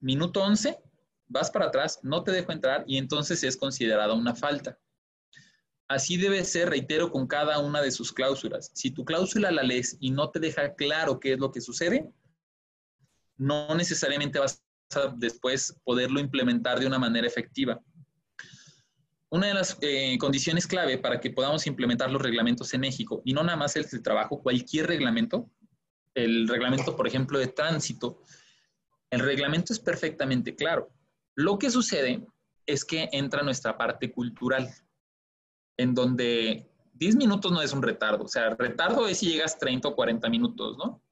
Minuto 0.00 0.42
11, 0.42 0.78
vas 1.26 1.50
para 1.50 1.66
atrás, 1.66 2.00
no 2.02 2.22
te 2.22 2.32
dejo 2.32 2.52
entrar 2.52 2.84
y 2.86 2.98
entonces 2.98 3.42
es 3.44 3.56
considerada 3.56 4.14
una 4.14 4.34
falta. 4.34 4.78
Así 5.88 6.18
debe 6.18 6.44
ser, 6.44 6.68
reitero, 6.68 7.10
con 7.10 7.26
cada 7.26 7.58
una 7.60 7.80
de 7.80 7.90
sus 7.90 8.12
cláusulas. 8.12 8.70
Si 8.74 8.90
tu 8.90 9.04
cláusula 9.04 9.50
la 9.50 9.62
lees 9.62 9.96
y 10.00 10.10
no 10.10 10.30
te 10.30 10.38
deja 10.38 10.74
claro 10.74 11.18
qué 11.18 11.32
es 11.32 11.38
lo 11.38 11.50
que 11.50 11.62
sucede, 11.62 12.12
no 13.38 13.74
necesariamente 13.74 14.38
vas 14.38 14.62
a 14.94 15.14
después 15.16 15.78
poderlo 15.84 16.20
implementar 16.20 16.78
de 16.78 16.86
una 16.86 16.98
manera 16.98 17.26
efectiva. 17.26 17.80
Una 19.30 19.48
de 19.48 19.54
las 19.54 19.76
eh, 19.82 20.16
condiciones 20.18 20.66
clave 20.66 20.98
para 20.98 21.20
que 21.20 21.30
podamos 21.30 21.66
implementar 21.66 22.10
los 22.10 22.22
reglamentos 22.22 22.72
en 22.72 22.80
México, 22.80 23.20
y 23.24 23.34
no 23.34 23.42
nada 23.42 23.56
más 23.56 23.76
el 23.76 23.84
de 23.84 24.00
trabajo, 24.00 24.42
cualquier 24.42 24.86
reglamento, 24.86 25.50
el 26.14 26.48
reglamento, 26.48 26.96
por 26.96 27.06
ejemplo, 27.06 27.38
de 27.38 27.48
tránsito, 27.48 28.22
el 29.10 29.20
reglamento 29.20 29.72
es 29.72 29.78
perfectamente 29.78 30.56
claro. 30.56 30.90
Lo 31.34 31.58
que 31.58 31.70
sucede 31.70 32.26
es 32.66 32.84
que 32.84 33.08
entra 33.12 33.42
nuestra 33.42 33.76
parte 33.76 34.10
cultural, 34.10 34.68
en 35.76 35.94
donde 35.94 36.70
10 36.94 37.16
minutos 37.16 37.52
no 37.52 37.62
es 37.62 37.72
un 37.72 37.82
retardo, 37.82 38.24
o 38.24 38.28
sea, 38.28 38.50
retardo 38.50 39.06
es 39.06 39.18
si 39.18 39.30
llegas 39.30 39.58
30 39.58 39.88
o 39.88 39.94
40 39.94 40.28
minutos, 40.28 40.76
¿no? 40.78 41.02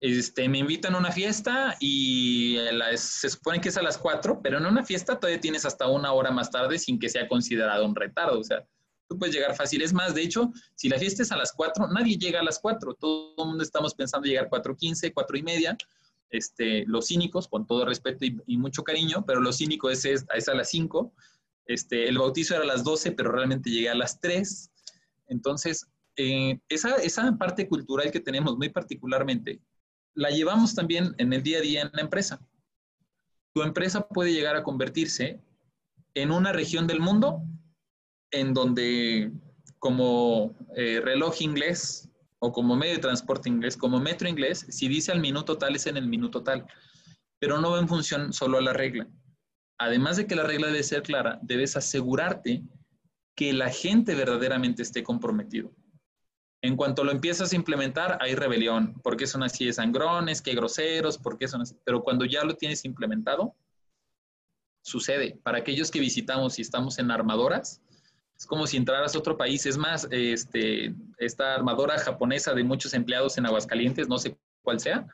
Este, 0.00 0.48
me 0.48 0.58
invitan 0.58 0.94
a 0.94 0.98
una 0.98 1.12
fiesta 1.12 1.76
y 1.78 2.56
se 2.96 3.28
supone 3.28 3.60
que 3.60 3.68
es 3.68 3.76
a 3.76 3.82
las 3.82 3.98
4, 3.98 4.40
pero 4.42 4.56
en 4.56 4.66
una 4.66 4.82
fiesta 4.82 5.18
todavía 5.18 5.40
tienes 5.40 5.66
hasta 5.66 5.88
una 5.88 6.12
hora 6.12 6.30
más 6.30 6.50
tarde 6.50 6.78
sin 6.78 6.98
que 6.98 7.10
sea 7.10 7.28
considerado 7.28 7.84
un 7.84 7.94
retardo. 7.94 8.40
O 8.40 8.44
sea, 8.44 8.66
tú 9.08 9.18
puedes 9.18 9.34
llegar 9.34 9.54
fácil. 9.54 9.82
Es 9.82 9.92
más, 9.92 10.14
de 10.14 10.22
hecho, 10.22 10.52
si 10.74 10.88
la 10.88 10.98
fiesta 10.98 11.22
es 11.22 11.32
a 11.32 11.36
las 11.36 11.52
4, 11.52 11.88
nadie 11.88 12.16
llega 12.16 12.40
a 12.40 12.44
las 12.44 12.58
4. 12.60 12.94
Todo 12.94 13.34
el 13.36 13.46
mundo 13.46 13.62
estamos 13.62 13.94
pensando 13.94 14.26
llegar 14.26 14.48
4.15, 14.48 15.12
4 15.12 15.36
y 15.36 15.42
media. 15.42 15.76
Este, 16.30 16.86
los 16.86 17.08
cínicos, 17.08 17.48
con 17.48 17.66
todo 17.66 17.84
respeto 17.84 18.24
y, 18.24 18.56
mucho 18.56 18.84
cariño, 18.84 19.24
pero 19.26 19.40
los 19.40 19.58
cínicos 19.58 20.04
es, 20.04 20.24
es, 20.34 20.48
a 20.48 20.54
las 20.54 20.70
5. 20.70 21.12
Este, 21.66 22.08
el 22.08 22.18
bautizo 22.18 22.54
era 22.54 22.62
a 22.62 22.66
las 22.66 22.84
12, 22.84 23.12
pero 23.12 23.32
realmente 23.32 23.68
llegué 23.68 23.90
a 23.90 23.94
las 23.94 24.18
3. 24.20 24.70
Entonces, 25.26 25.88
eh, 26.16 26.58
esa, 26.68 26.96
esa 26.96 27.36
parte 27.36 27.68
cultural 27.68 28.10
que 28.10 28.20
tenemos 28.20 28.56
muy 28.56 28.68
particularmente, 28.68 29.60
la 30.20 30.28
llevamos 30.28 30.74
también 30.74 31.14
en 31.16 31.32
el 31.32 31.42
día 31.42 31.58
a 31.58 31.62
día 31.62 31.80
en 31.80 31.90
la 31.94 32.02
empresa. 32.02 32.46
Tu 33.54 33.62
empresa 33.62 34.06
puede 34.06 34.34
llegar 34.34 34.54
a 34.54 34.62
convertirse 34.62 35.40
en 36.12 36.30
una 36.30 36.52
región 36.52 36.86
del 36.86 37.00
mundo 37.00 37.42
en 38.30 38.52
donde 38.52 39.32
como 39.78 40.54
eh, 40.76 41.00
reloj 41.02 41.40
inglés 41.40 42.10
o 42.38 42.52
como 42.52 42.76
medio 42.76 42.96
de 42.96 43.00
transporte 43.00 43.48
inglés, 43.48 43.78
como 43.78 43.98
metro 43.98 44.28
inglés, 44.28 44.66
si 44.68 44.88
dice 44.88 45.10
al 45.10 45.20
minuto 45.20 45.56
tal 45.56 45.74
es 45.74 45.86
en 45.86 45.96
el 45.96 46.06
minuto 46.06 46.42
tal, 46.42 46.66
pero 47.38 47.58
no 47.58 47.70
va 47.70 47.80
en 47.80 47.88
función 47.88 48.34
solo 48.34 48.58
a 48.58 48.62
la 48.62 48.74
regla. 48.74 49.08
Además 49.78 50.18
de 50.18 50.26
que 50.26 50.36
la 50.36 50.42
regla 50.42 50.66
debe 50.66 50.82
ser 50.82 51.02
clara, 51.02 51.38
debes 51.40 51.78
asegurarte 51.78 52.62
que 53.34 53.54
la 53.54 53.70
gente 53.70 54.14
verdaderamente 54.14 54.82
esté 54.82 55.02
comprometido. 55.02 55.72
En 56.62 56.76
cuanto 56.76 57.04
lo 57.04 57.12
empiezas 57.12 57.52
a 57.52 57.56
implementar, 57.56 58.18
hay 58.20 58.34
rebelión, 58.34 58.94
porque 59.02 59.26
son 59.26 59.42
así 59.42 59.64
de 59.64 59.72
sangrones, 59.72 60.42
que 60.42 60.54
groseros, 60.54 61.16
porque 61.16 61.48
son 61.48 61.62
así. 61.62 61.74
Pero 61.84 62.02
cuando 62.02 62.26
ya 62.26 62.44
lo 62.44 62.54
tienes 62.54 62.84
implementado, 62.84 63.54
sucede. 64.82 65.38
Para 65.42 65.58
aquellos 65.58 65.90
que 65.90 66.00
visitamos 66.00 66.58
y 66.58 66.62
estamos 66.62 66.98
en 66.98 67.10
armadoras, 67.10 67.80
es 68.36 68.46
como 68.46 68.66
si 68.66 68.76
entraras 68.76 69.14
a 69.14 69.18
otro 69.18 69.38
país. 69.38 69.64
Es 69.64 69.78
más, 69.78 70.06
este, 70.10 70.94
esta 71.16 71.54
armadora 71.54 71.98
japonesa 71.98 72.52
de 72.52 72.64
muchos 72.64 72.92
empleados 72.92 73.38
en 73.38 73.46
Aguascalientes, 73.46 74.08
no 74.08 74.18
sé 74.18 74.36
cuál 74.62 74.80
sea, 74.80 75.06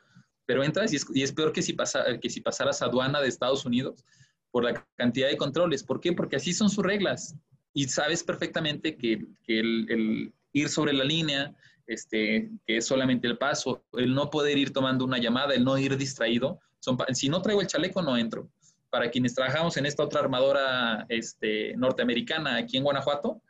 pero 0.45 0.63
entras 0.63 0.91
y 0.91 1.21
es, 1.21 1.31
peor 1.31 1.53
que 1.53 1.61
si, 1.61 1.73
pasa, 1.73 2.05
que 2.21 2.29
si 2.29 2.41
pasaras 2.41 2.81
aduana 2.81 3.21
de 3.21 3.29
Estados 3.29 3.65
Unidos 3.65 4.03
por 4.51 4.65
la 4.65 4.85
cantidad 4.95 5.29
de 5.29 5.37
controles. 5.37 5.83
¿Por 5.83 6.01
qué? 6.01 6.11
Porque 6.11 6.35
así 6.35 6.51
son 6.51 6.69
sus 6.69 6.85
reglas. 6.85 7.35
Y 7.73 7.85
sabes 7.85 8.23
perfectamente 8.23 8.97
que, 8.97 9.25
el 9.47 10.33
ir 10.53 10.69
sobre 10.69 10.93
la 10.93 11.03
línea, 11.03 11.55
este, 11.87 12.49
que 12.65 12.77
es 12.77 12.85
solamente 12.85 13.27
el 13.27 13.37
paso, 13.37 13.83
el 13.93 14.13
no 14.13 14.29
poder 14.29 14.57
ir 14.57 14.73
tomando 14.73 15.05
una 15.05 15.17
llamada, 15.17 15.53
el 15.53 15.63
no 15.63 15.77
ir 15.77 15.97
distraído. 15.97 16.59
Son, 16.79 16.97
si 17.13 17.29
no 17.29 17.41
traigo 17.41 17.61
el 17.61 17.67
chaleco, 17.67 18.01
no 18.01 18.17
entro. 18.17 18.49
Para 18.89 19.09
quienes 19.09 19.33
trabajamos 19.33 19.77
en 19.77 19.85
esta 19.85 20.03
otra 20.03 20.21
armadora 20.21 21.05
este, 21.09 21.75
norteamericana 21.77 22.57
aquí 22.57 22.77
en 22.77 22.83
Guanajuato, 22.83 23.41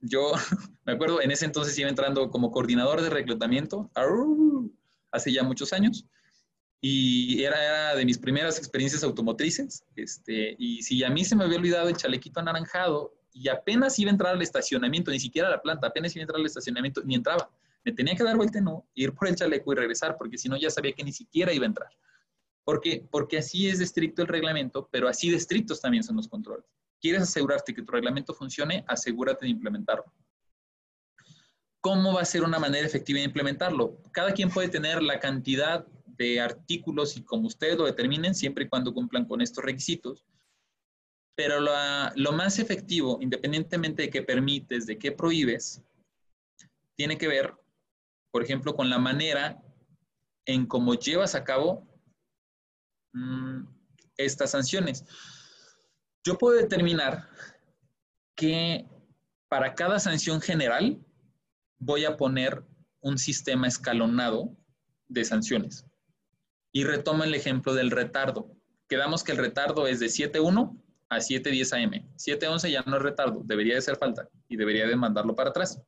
yo 0.00 0.32
me 0.84 0.92
acuerdo, 0.92 1.20
en 1.22 1.30
ese 1.30 1.46
entonces 1.46 1.78
iba 1.78 1.88
entrando 1.88 2.30
como 2.30 2.50
coordinador 2.50 3.00
de 3.00 3.10
reclutamiento, 3.10 3.90
hace 5.10 5.32
ya 5.32 5.42
muchos 5.42 5.72
años, 5.72 6.06
y 6.80 7.42
era, 7.42 7.94
de 7.94 8.04
mis 8.04 8.18
primeras 8.18 8.58
experiencias 8.58 9.02
automotrices, 9.04 9.84
este, 9.96 10.54
y 10.58 10.82
si 10.82 11.02
a 11.02 11.08
mí 11.08 11.24
se 11.24 11.34
me 11.34 11.44
había 11.44 11.56
olvidado 11.56 11.88
el 11.88 11.96
chalequito 11.96 12.40
anaranjado, 12.40 13.14
y 13.34 13.48
apenas 13.48 13.98
iba 13.98 14.10
a 14.10 14.12
entrar 14.12 14.32
al 14.32 14.40
estacionamiento, 14.40 15.10
ni 15.10 15.18
siquiera 15.18 15.48
a 15.48 15.50
la 15.50 15.60
planta, 15.60 15.88
apenas 15.88 16.14
iba 16.14 16.22
a 16.22 16.24
entrar 16.24 16.38
al 16.38 16.46
estacionamiento, 16.46 17.02
ni 17.04 17.16
entraba. 17.16 17.50
Me 17.84 17.92
tenía 17.92 18.14
que 18.14 18.22
dar 18.22 18.36
vuelta, 18.36 18.60
no, 18.60 18.86
ir 18.94 19.12
por 19.12 19.28
el 19.28 19.34
chaleco 19.34 19.72
y 19.72 19.76
regresar, 19.76 20.16
porque 20.16 20.38
si 20.38 20.48
no 20.48 20.56
ya 20.56 20.70
sabía 20.70 20.92
que 20.92 21.02
ni 21.02 21.12
siquiera 21.12 21.52
iba 21.52 21.64
a 21.64 21.66
entrar. 21.66 21.90
¿Por 22.62 22.80
qué? 22.80 23.06
Porque 23.10 23.36
así 23.36 23.68
es 23.68 23.80
estricto 23.80 24.22
el 24.22 24.28
reglamento, 24.28 24.88
pero 24.90 25.08
así 25.08 25.30
de 25.30 25.36
estrictos 25.36 25.80
también 25.80 26.04
son 26.04 26.16
los 26.16 26.28
controles. 26.28 26.64
¿Quieres 27.00 27.22
asegurarte 27.22 27.74
que 27.74 27.82
tu 27.82 27.92
reglamento 27.92 28.32
funcione? 28.32 28.84
Asegúrate 28.86 29.44
de 29.44 29.50
implementarlo. 29.50 30.10
¿Cómo 31.80 32.14
va 32.14 32.22
a 32.22 32.24
ser 32.24 32.44
una 32.44 32.58
manera 32.58 32.86
efectiva 32.86 33.18
de 33.18 33.26
implementarlo? 33.26 33.98
Cada 34.12 34.32
quien 34.32 34.48
puede 34.48 34.68
tener 34.68 35.02
la 35.02 35.18
cantidad 35.18 35.84
de 36.06 36.40
artículos 36.40 37.16
y 37.16 37.22
como 37.24 37.48
ustedes 37.48 37.76
lo 37.76 37.84
determinen, 37.84 38.34
siempre 38.34 38.64
y 38.64 38.68
cuando 38.68 38.94
cumplan 38.94 39.26
con 39.26 39.42
estos 39.42 39.62
requisitos, 39.62 40.24
pero 41.36 41.60
lo, 41.60 42.32
más 42.32 42.58
efectivo, 42.58 43.18
independientemente 43.20 44.02
de 44.02 44.10
qué 44.10 44.22
permites, 44.22 44.86
de 44.86 44.98
qué 44.98 45.10
prohíbes, 45.12 45.82
tiene 46.96 47.18
que 47.18 47.26
ver, 47.26 47.54
por 48.30 48.42
ejemplo, 48.42 48.74
con 48.74 48.88
la 48.88 48.98
manera 48.98 49.60
en 50.46 50.66
cómo 50.66 50.94
llevas 50.94 51.34
a 51.34 51.42
cabo 51.42 51.88
mm, 53.12 53.66
estas 54.16 54.52
sanciones. 54.52 55.04
Yo 56.24 56.38
puedo 56.38 56.56
determinar 56.56 57.28
que 58.36 58.86
para 59.48 59.74
cada 59.74 59.98
sanción 59.98 60.40
general 60.40 61.04
voy 61.78 62.04
a 62.04 62.16
poner 62.16 62.64
un 63.00 63.18
sistema 63.18 63.66
escalonado 63.66 64.56
de 65.08 65.24
sanciones. 65.24 65.84
Y 66.72 66.84
retomo 66.84 67.24
el 67.24 67.34
ejemplo 67.34 67.74
del 67.74 67.90
retardo. 67.90 68.50
Quedamos 68.88 69.22
que 69.22 69.32
el 69.32 69.38
retardo 69.38 69.86
es 69.86 70.00
de 70.00 70.06
7.1 70.06 70.83
a 71.14 71.18
7.10 71.18 71.84
am. 71.84 71.92
7.11 72.16 72.70
ya 72.70 72.82
no 72.86 72.96
es 72.96 73.02
retardo, 73.02 73.42
debería 73.44 73.74
de 73.74 73.82
ser 73.82 73.96
falta 73.96 74.28
y 74.48 74.56
debería 74.56 74.86
de 74.86 74.96
mandarlo 74.96 75.34
para 75.34 75.50
atrás. 75.50 75.80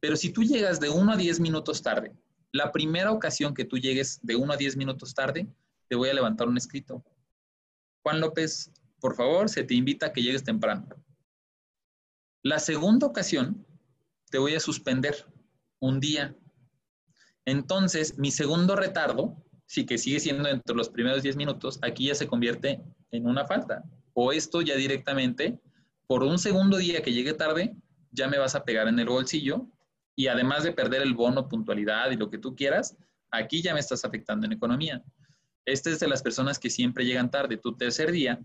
Pero 0.00 0.16
si 0.16 0.32
tú 0.32 0.42
llegas 0.42 0.80
de 0.80 0.90
1 0.90 1.12
a 1.12 1.16
10 1.16 1.40
minutos 1.40 1.82
tarde, 1.82 2.12
la 2.52 2.70
primera 2.70 3.10
ocasión 3.10 3.54
que 3.54 3.64
tú 3.64 3.78
llegues 3.78 4.20
de 4.22 4.36
1 4.36 4.52
a 4.52 4.56
10 4.56 4.76
minutos 4.76 5.14
tarde, 5.14 5.48
te 5.88 5.96
voy 5.96 6.08
a 6.08 6.14
levantar 6.14 6.46
un 6.46 6.56
escrito. 6.56 7.04
Juan 8.02 8.20
López, 8.20 8.70
por 9.00 9.16
favor, 9.16 9.48
se 9.48 9.64
te 9.64 9.74
invita 9.74 10.06
a 10.06 10.12
que 10.12 10.22
llegues 10.22 10.44
temprano. 10.44 10.86
La 12.42 12.58
segunda 12.58 13.06
ocasión, 13.06 13.66
te 14.30 14.38
voy 14.38 14.54
a 14.54 14.60
suspender 14.60 15.26
un 15.80 16.00
día. 16.00 16.36
Entonces, 17.44 18.18
mi 18.18 18.30
segundo 18.30 18.76
retardo, 18.76 19.42
sí 19.66 19.86
que 19.86 19.98
sigue 19.98 20.20
siendo 20.20 20.48
entre 20.48 20.76
los 20.76 20.90
primeros 20.90 21.22
10 21.22 21.36
minutos, 21.36 21.78
aquí 21.82 22.06
ya 22.06 22.14
se 22.14 22.26
convierte 22.26 22.82
en 23.16 23.26
una 23.26 23.46
falta. 23.46 23.84
O 24.12 24.32
esto 24.32 24.62
ya 24.62 24.76
directamente, 24.76 25.58
por 26.06 26.22
un 26.22 26.38
segundo 26.38 26.76
día 26.76 27.02
que 27.02 27.12
llegue 27.12 27.34
tarde, 27.34 27.74
ya 28.10 28.28
me 28.28 28.38
vas 28.38 28.54
a 28.54 28.64
pegar 28.64 28.88
en 28.88 28.98
el 28.98 29.08
bolsillo 29.08 29.66
y 30.16 30.28
además 30.28 30.62
de 30.62 30.72
perder 30.72 31.02
el 31.02 31.14
bono, 31.14 31.48
puntualidad 31.48 32.10
y 32.10 32.16
lo 32.16 32.30
que 32.30 32.38
tú 32.38 32.54
quieras, 32.54 32.96
aquí 33.30 33.62
ya 33.62 33.74
me 33.74 33.80
estás 33.80 34.04
afectando 34.04 34.46
en 34.46 34.52
economía. 34.52 35.02
Este 35.64 35.90
es 35.90 36.00
de 36.00 36.08
las 36.08 36.22
personas 36.22 36.58
que 36.58 36.70
siempre 36.70 37.04
llegan 37.04 37.30
tarde. 37.30 37.56
Tu 37.56 37.76
tercer 37.76 38.12
día 38.12 38.40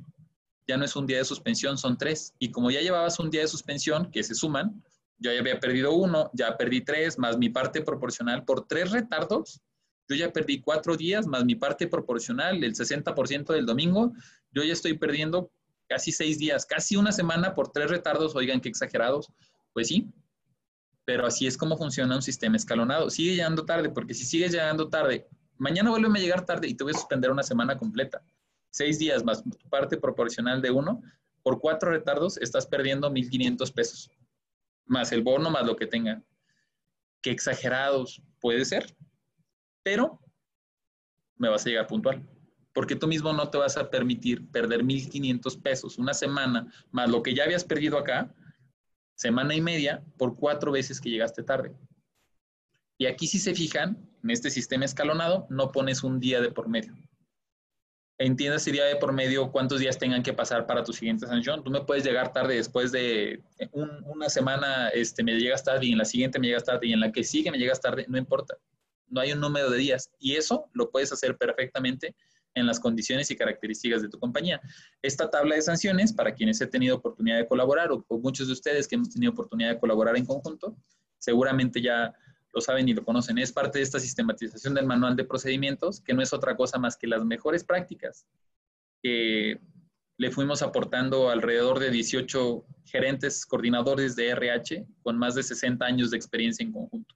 ya 0.67 0.77
no 0.77 0.85
es 0.85 0.95
un 0.95 1.05
día 1.05 1.17
de 1.17 1.25
suspensión, 1.25 1.77
son 1.77 1.97
tres. 1.97 2.33
Y 2.39 2.51
como 2.51 2.71
ya 2.71 2.81
llevabas 2.81 3.19
un 3.19 3.29
día 3.29 3.41
de 3.41 3.47
suspensión, 3.47 4.09
que 4.11 4.23
se 4.23 4.35
suman, 4.35 4.81
yo 5.17 5.33
ya 5.33 5.39
había 5.39 5.59
perdido 5.59 5.93
uno, 5.93 6.31
ya 6.33 6.55
perdí 6.57 6.81
tres, 6.81 7.19
más 7.19 7.37
mi 7.37 7.49
parte 7.49 7.81
proporcional 7.81 8.45
por 8.45 8.67
tres 8.67 8.91
retardos, 8.91 9.61
yo 10.07 10.15
ya 10.15 10.31
perdí 10.31 10.61
cuatro 10.61 10.95
días, 10.95 11.27
más 11.27 11.45
mi 11.45 11.55
parte 11.55 11.87
proporcional, 11.87 12.63
el 12.63 12.73
60% 12.73 13.53
del 13.53 13.65
domingo, 13.65 14.13
yo 14.51 14.63
ya 14.63 14.73
estoy 14.73 14.97
perdiendo 14.97 15.51
casi 15.87 16.11
seis 16.11 16.37
días, 16.37 16.65
casi 16.65 16.95
una 16.95 17.11
semana 17.11 17.55
por 17.55 17.71
tres 17.71 17.89
retardos, 17.89 18.35
oigan 18.35 18.61
qué 18.61 18.69
exagerados. 18.69 19.31
Pues 19.73 19.87
sí, 19.87 20.11
pero 21.05 21.25
así 21.25 21.47
es 21.47 21.57
como 21.57 21.77
funciona 21.77 22.15
un 22.15 22.21
sistema 22.21 22.55
escalonado. 22.55 23.09
Sigue 23.09 23.35
llegando 23.35 23.65
tarde, 23.65 23.89
porque 23.89 24.13
si 24.13 24.25
sigues 24.25 24.51
llegando 24.51 24.89
tarde, 24.89 25.27
mañana 25.57 25.89
vuelve 25.89 26.07
a 26.07 26.21
llegar 26.21 26.45
tarde 26.45 26.67
y 26.67 26.75
te 26.75 26.83
voy 26.83 26.91
a 26.91 26.97
suspender 26.97 27.31
una 27.31 27.43
semana 27.43 27.77
completa. 27.77 28.21
Seis 28.71 28.99
días 28.99 29.23
más 29.23 29.43
tu 29.43 29.69
parte 29.69 29.97
proporcional 29.97 30.61
de 30.61 30.71
uno, 30.71 31.01
por 31.41 31.59
cuatro 31.59 31.91
retardos 31.91 32.37
estás 32.37 32.67
perdiendo 32.67 33.09
1.500 33.09 33.73
pesos, 33.73 34.11
más 34.85 35.11
el 35.11 35.23
bono, 35.23 35.49
más 35.49 35.65
lo 35.65 35.75
que 35.75 35.87
tenga. 35.87 36.21
Qué 37.21 37.31
exagerados 37.31 38.21
puede 38.39 38.63
ser, 38.65 38.95
pero 39.83 40.19
me 41.37 41.49
vas 41.49 41.65
a 41.65 41.69
llegar 41.69 41.87
puntual 41.87 42.23
porque 42.79 42.95
tú 42.95 43.09
mismo 43.09 43.33
no 43.33 43.49
te 43.49 43.57
vas 43.57 43.75
a 43.75 43.89
permitir 43.89 44.49
perder 44.51 44.85
1.500 44.85 45.61
pesos 45.61 45.97
una 45.97 46.13
semana, 46.13 46.71
más 46.91 47.09
lo 47.09 47.21
que 47.21 47.35
ya 47.35 47.43
habías 47.43 47.65
perdido 47.65 47.97
acá, 47.97 48.33
semana 49.15 49.53
y 49.53 49.59
media, 49.59 50.01
por 50.17 50.37
cuatro 50.37 50.71
veces 50.71 51.01
que 51.01 51.09
llegaste 51.09 51.43
tarde. 51.43 51.75
Y 52.97 53.05
aquí 53.07 53.27
si 53.27 53.37
se 53.37 53.53
fijan, 53.53 53.97
en 54.23 54.29
este 54.29 54.49
sistema 54.49 54.85
escalonado, 54.85 55.45
no 55.49 55.73
pones 55.73 56.05
un 56.05 56.21
día 56.21 56.39
de 56.39 56.51
por 56.51 56.69
medio. 56.69 56.95
Entiendes 58.17 58.63
si 58.63 58.71
día 58.71 58.85
de 58.85 58.95
por 58.95 59.11
medio 59.11 59.51
cuántos 59.51 59.81
días 59.81 59.99
tengan 59.99 60.23
que 60.23 60.31
pasar 60.31 60.65
para 60.65 60.85
tu 60.85 60.93
siguiente 60.93 61.27
sanción. 61.27 61.65
Tú 61.65 61.71
me 61.71 61.81
puedes 61.81 62.05
llegar 62.05 62.31
tarde 62.31 62.55
después 62.55 62.93
de 62.93 63.43
una 63.73 64.29
semana, 64.29 64.87
este, 64.87 65.21
me 65.21 65.37
llegas 65.37 65.65
tarde 65.65 65.87
y 65.87 65.91
en 65.91 65.97
la 65.97 66.05
siguiente 66.05 66.39
me 66.39 66.47
llegas 66.47 66.63
tarde 66.63 66.87
y 66.87 66.93
en 66.93 67.01
la 67.01 67.11
que 67.11 67.25
sigue 67.25 67.51
me 67.51 67.57
llegas 67.57 67.81
tarde, 67.81 68.05
no 68.07 68.17
importa. 68.17 68.55
No 69.09 69.19
hay 69.19 69.33
un 69.33 69.41
número 69.41 69.69
de 69.69 69.79
días 69.79 70.09
y 70.17 70.37
eso 70.37 70.69
lo 70.71 70.89
puedes 70.91 71.11
hacer 71.11 71.35
perfectamente 71.35 72.15
en 72.59 72.67
las 72.67 72.79
condiciones 72.79 73.31
y 73.31 73.35
características 73.35 74.01
de 74.01 74.09
tu 74.09 74.19
compañía. 74.19 74.61
Esta 75.01 75.29
tabla 75.29 75.55
de 75.55 75.61
sanciones, 75.61 76.13
para 76.13 76.33
quienes 76.33 76.61
he 76.61 76.67
tenido 76.67 76.97
oportunidad 76.97 77.37
de 77.37 77.47
colaborar 77.47 77.91
o, 77.91 78.05
muchos 78.19 78.47
de 78.47 78.53
ustedes 78.53 78.87
que 78.87 78.95
hemos 78.95 79.09
tenido 79.09 79.31
oportunidad 79.31 79.71
de 79.71 79.79
colaborar 79.79 80.17
en 80.17 80.25
conjunto, 80.25 80.77
seguramente 81.17 81.81
ya 81.81 82.13
lo 82.53 82.61
saben 82.61 82.89
y 82.89 82.93
lo 82.93 83.03
conocen, 83.03 83.37
es 83.37 83.51
parte 83.51 83.77
de 83.77 83.83
esta 83.83 83.99
sistematización 83.99 84.73
del 84.73 84.85
manual 84.85 85.15
de 85.15 85.23
procedimientos, 85.23 86.01
que 86.01 86.13
no 86.13 86.21
es 86.21 86.33
otra 86.33 86.55
cosa 86.55 86.79
más 86.79 86.97
que 86.97 87.07
las 87.07 87.23
mejores 87.23 87.63
prácticas 87.63 88.25
que 89.01 89.59
le 90.17 90.31
fuimos 90.31 90.61
aportando 90.61 91.29
alrededor 91.29 91.79
de 91.79 91.91
18 91.91 92.65
gerentes 92.85 93.45
coordinadores 93.45 94.15
de 94.15 94.29
RH 94.29 94.85
con 95.01 95.17
más 95.17 95.35
de 95.35 95.43
60 95.43 95.85
años 95.85 96.11
de 96.11 96.17
experiencia 96.17 96.63
en 96.63 96.73
conjunto. 96.73 97.15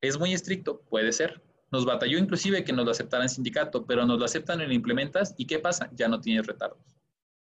¿Es 0.00 0.18
muy 0.18 0.32
estricto? 0.32 0.80
Puede 0.88 1.12
ser. 1.12 1.42
Nos 1.70 1.84
batalló 1.84 2.18
inclusive 2.18 2.64
que 2.64 2.72
nos 2.72 2.84
lo 2.84 2.90
aceptara 2.90 3.24
en 3.24 3.28
sindicato, 3.28 3.84
pero 3.84 4.06
nos 4.06 4.18
lo 4.18 4.24
aceptan 4.24 4.60
y 4.60 4.66
lo 4.66 4.72
implementas 4.72 5.34
y 5.36 5.46
¿qué 5.46 5.58
pasa? 5.58 5.90
Ya 5.94 6.08
no 6.08 6.20
tienes 6.20 6.46
retardos. 6.46 6.80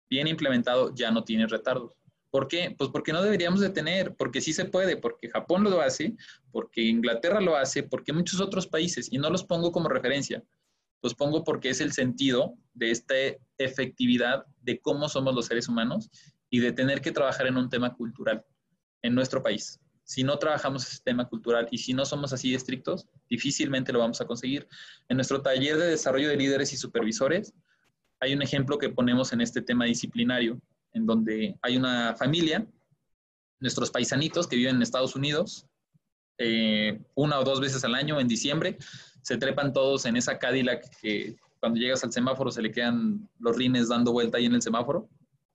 Bien 0.09 0.27
implementado, 0.27 0.95
ya 0.95 1.11
no 1.11 1.25
tienes 1.25 1.51
retardos. 1.51 1.93
¿Por 2.31 2.49
qué? 2.49 2.75
Pues 2.77 2.91
porque 2.91 3.13
no 3.13 3.23
deberíamos 3.23 3.61
de 3.61 3.71
tener, 3.71 4.15
porque 4.15 4.41
sí 4.41 4.53
se 4.53 4.67
puede, 4.67 4.97
porque 4.97 5.31
Japón 5.31 5.65
lo 5.65 5.81
hace, 5.81 6.15
porque 6.51 6.83
Inglaterra 6.83 7.41
lo 7.41 7.57
hace, 7.57 7.83
porque 7.83 8.13
muchos 8.13 8.41
otros 8.41 8.67
países, 8.67 9.11
y 9.11 9.19
no 9.19 9.31
los 9.31 9.45
pongo 9.45 9.73
como 9.73 9.89
referencia, 9.89 10.43
los 11.03 11.15
pongo 11.15 11.45
porque 11.45 11.71
es 11.71 11.81
el 11.81 11.93
sentido 11.93 12.55
de 12.75 12.91
esta 12.91 13.15
efectividad 13.57 14.45
de 14.61 14.81
cómo 14.81 15.09
somos 15.09 15.35
los 15.35 15.47
seres 15.47 15.69
humanos 15.69 16.11
y 16.51 16.61
de 16.61 16.73
tener 16.73 17.01
que 17.01 17.13
trabajar 17.13 17.47
en 17.47 17.57
un 17.57 17.69
tema 17.69 17.95
cultural 17.95 18.45
en 19.03 19.15
nuestro 19.15 19.43
país. 19.43 19.81
Si 20.09 20.25
no 20.25 20.39
trabajamos 20.39 20.87
ese 20.91 21.03
tema 21.05 21.29
cultural 21.29 21.69
y 21.71 21.77
si 21.77 21.93
no 21.93 22.07
somos 22.07 22.33
así 22.33 22.55
estrictos, 22.55 23.07
difícilmente 23.29 23.93
lo 23.93 23.99
vamos 23.99 24.23
a 24.23 24.27
conseguir. 24.27 24.67
En 25.07 25.19
nuestro 25.19 25.43
taller 25.43 25.77
de 25.77 25.87
desarrollo 25.87 26.31
de 26.31 26.37
líderes 26.37 26.73
y 26.73 26.79
supervisores, 26.79 27.53
hay 28.19 28.33
un 28.33 28.41
ejemplo 28.41 28.79
que 28.79 28.89
ponemos 28.89 29.35
en 29.35 29.43
este 29.43 29.61
tema 29.61 29.85
disciplinario, 29.85 30.59
en 30.95 31.05
donde 31.05 31.59
hay 31.61 31.77
una 31.77 32.17
familia, 32.17 32.67
nuestros 33.61 33.91
paisanitos 33.91 34.47
que 34.47 34.57
viven 34.57 34.77
en 34.77 34.83
Estados 34.83 35.15
Unidos, 35.15 35.67
eh, 36.39 36.99
una 37.15 37.39
o 37.39 37.45
dos 37.45 37.61
veces 37.61 37.85
al 37.85 37.95
año 37.95 38.19
en 38.19 38.29
diciembre, 38.29 38.79
se 39.21 39.37
trepan 39.37 39.75
todos 39.75 40.07
en 40.07 40.17
esa 40.17 40.39
Cadillac 40.39 40.89
que 41.03 41.37
cuando 41.61 41.79
llegas 41.79 42.03
al 42.03 42.13
semáforo 42.13 42.51
se 42.51 42.63
le 42.63 42.73
quedan 42.73 43.29
los 43.41 43.55
rines 43.55 43.91
dando 43.91 44.13
vuelta 44.13 44.39
ahí 44.39 44.47
en 44.47 44.55
el 44.55 44.63
semáforo. 44.63 45.07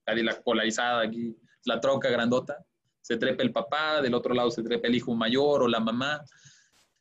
Cadillac 0.06 0.44
polarizada 0.44 1.02
aquí, 1.02 1.36
la 1.66 1.82
troca 1.82 2.12
grandota. 2.12 2.64
Se 3.04 3.18
trepa 3.18 3.44
el 3.44 3.52
papá, 3.52 4.02
del 4.02 4.14
otro 4.14 4.34
lado 4.34 4.50
se 4.50 4.64
trepa 4.64 4.88
el 4.88 4.96
hijo 4.96 5.14
mayor 5.14 5.62
o 5.62 5.68
la 5.68 5.82
mamá. 5.82 6.24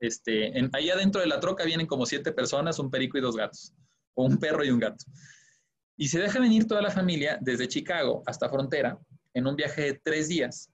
Este, 0.01 0.59
en, 0.59 0.69
ahí 0.73 0.91
adentro 0.91 1.21
de 1.21 1.29
la 1.29 1.39
troca 1.39 1.65
vienen 1.65 1.87
como 1.87 2.07
siete 2.07 2.33
personas, 2.33 2.81
un 2.81 2.91
perico 2.91 3.17
y 3.17 3.21
dos 3.21 3.37
gatos, 3.37 3.73
o 4.15 4.25
un 4.25 4.37
perro 4.39 4.65
y 4.65 4.71
un 4.71 4.81
gato. 4.81 5.05
Y 5.97 6.09
se 6.09 6.19
deja 6.19 6.41
venir 6.41 6.67
toda 6.67 6.83
la 6.83 6.91
familia 6.91 7.39
desde 7.41 7.69
Chicago 7.69 8.25
hasta 8.27 8.49
Frontera 8.49 8.99
en 9.33 9.47
un 9.47 9.55
viaje 9.55 9.83
de 9.83 10.01
tres 10.03 10.27
días. 10.29 10.71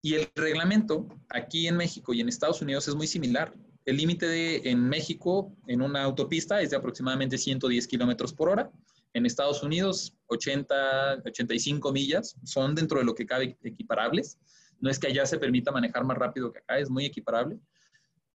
Y 0.00 0.14
el 0.14 0.30
reglamento 0.34 1.06
aquí 1.28 1.68
en 1.68 1.76
México 1.76 2.14
y 2.14 2.20
en 2.22 2.30
Estados 2.30 2.62
Unidos 2.62 2.88
es 2.88 2.94
muy 2.94 3.06
similar. 3.06 3.52
El 3.84 3.98
límite 3.98 4.70
en 4.70 4.88
México 4.88 5.54
en 5.66 5.82
una 5.82 6.02
autopista 6.02 6.62
es 6.62 6.70
de 6.70 6.76
aproximadamente 6.76 7.36
110 7.36 7.86
kilómetros 7.86 8.32
por 8.32 8.48
hora. 8.48 8.70
En 9.16 9.24
Estados 9.24 9.62
Unidos, 9.62 10.14
80, 10.26 11.22
85 11.24 11.90
millas 11.90 12.36
son 12.44 12.74
dentro 12.74 12.98
de 12.98 13.06
lo 13.06 13.14
que 13.14 13.24
cabe 13.24 13.56
equiparables. 13.62 14.38
No 14.78 14.90
es 14.90 14.98
que 14.98 15.06
allá 15.06 15.24
se 15.24 15.38
permita 15.38 15.72
manejar 15.72 16.04
más 16.04 16.18
rápido 16.18 16.52
que 16.52 16.58
acá, 16.58 16.78
es 16.78 16.90
muy 16.90 17.06
equiparable. 17.06 17.58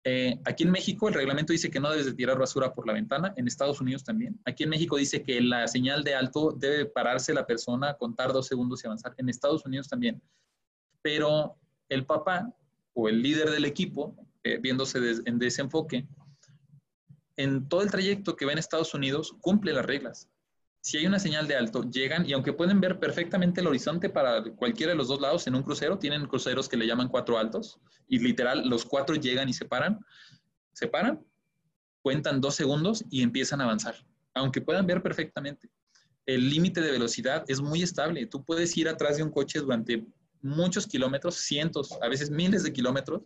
Eh, 0.03 0.39
aquí 0.45 0.65
en 0.65 0.69
México 0.69 1.07
el 1.07 1.15
reglamento 1.15 1.51
dice 1.51 1.71
que 1.71 1.79
no 1.79 1.89
debes 1.89 2.05
de 2.05 2.13
tirar 2.13 2.37
basura 2.37 2.75
por 2.75 2.85
la 2.85 2.93
ventana, 2.93 3.33
en 3.37 3.47
Estados 3.47 3.81
Unidos 3.81 4.03
también. 4.03 4.39
Aquí 4.45 4.65
en 4.65 4.69
México 4.69 4.97
dice 4.97 5.23
que 5.23 5.41
la 5.41 5.67
señal 5.67 6.03
de 6.03 6.13
alto 6.13 6.51
debe 6.55 6.85
pararse 6.85 7.33
la 7.33 7.47
persona, 7.47 7.95
contar 7.95 8.31
dos 8.31 8.45
segundos 8.45 8.83
y 8.83 8.85
avanzar. 8.85 9.15
En 9.17 9.29
Estados 9.29 9.65
Unidos 9.65 9.87
también. 9.87 10.21
Pero 11.01 11.57
el 11.89 12.05
papá 12.05 12.53
o 12.93 13.09
el 13.09 13.23
líder 13.23 13.49
del 13.49 13.65
equipo 13.65 14.15
eh, 14.43 14.59
viéndose 14.61 14.99
en 15.25 15.39
desenfoque, 15.39 16.07
en 17.35 17.67
todo 17.67 17.81
el 17.81 17.89
trayecto 17.89 18.35
que 18.35 18.45
va 18.45 18.51
en 18.51 18.59
Estados 18.59 18.93
Unidos 18.93 19.35
cumple 19.41 19.73
las 19.73 19.83
reglas. 19.83 20.29
Si 20.87 20.97
hay 20.97 21.05
una 21.05 21.19
señal 21.19 21.49
de 21.49 21.55
alto, 21.57 21.83
llegan 21.83 22.25
y 22.25 22.31
aunque 22.31 22.53
pueden 22.53 22.79
ver 22.79 22.97
perfectamente 22.97 23.59
el 23.59 23.67
horizonte 23.67 24.09
para 24.09 24.41
cualquiera 24.55 24.93
de 24.93 24.97
los 24.97 25.09
dos 25.09 25.19
lados 25.19 25.45
en 25.45 25.53
un 25.53 25.61
crucero, 25.61 25.99
tienen 25.99 26.25
cruceros 26.27 26.69
que 26.69 26.77
le 26.77 26.87
llaman 26.87 27.09
cuatro 27.09 27.37
altos 27.37 27.81
y 28.07 28.19
literal 28.19 28.69
los 28.69 28.85
cuatro 28.85 29.15
llegan 29.15 29.49
y 29.49 29.53
se 29.53 29.65
paran, 29.65 29.99
se 30.71 30.87
paran, 30.87 31.21
cuentan 32.01 32.39
dos 32.39 32.55
segundos 32.55 33.03
y 33.09 33.21
empiezan 33.21 33.59
a 33.59 33.65
avanzar, 33.65 33.95
aunque 34.33 34.61
puedan 34.61 34.87
ver 34.87 35.03
perfectamente. 35.03 35.69
El 36.25 36.49
límite 36.49 36.79
de 36.79 36.91
velocidad 36.91 37.43
es 37.49 37.59
muy 37.59 37.83
estable. 37.83 38.25
Tú 38.25 38.45
puedes 38.45 38.77
ir 38.77 38.87
atrás 38.87 39.17
de 39.17 39.23
un 39.23 39.29
coche 39.29 39.59
durante 39.59 40.07
muchos 40.41 40.87
kilómetros, 40.87 41.35
cientos, 41.35 41.97
a 42.01 42.07
veces 42.07 42.31
miles 42.31 42.63
de 42.63 42.71
kilómetros, 42.71 43.23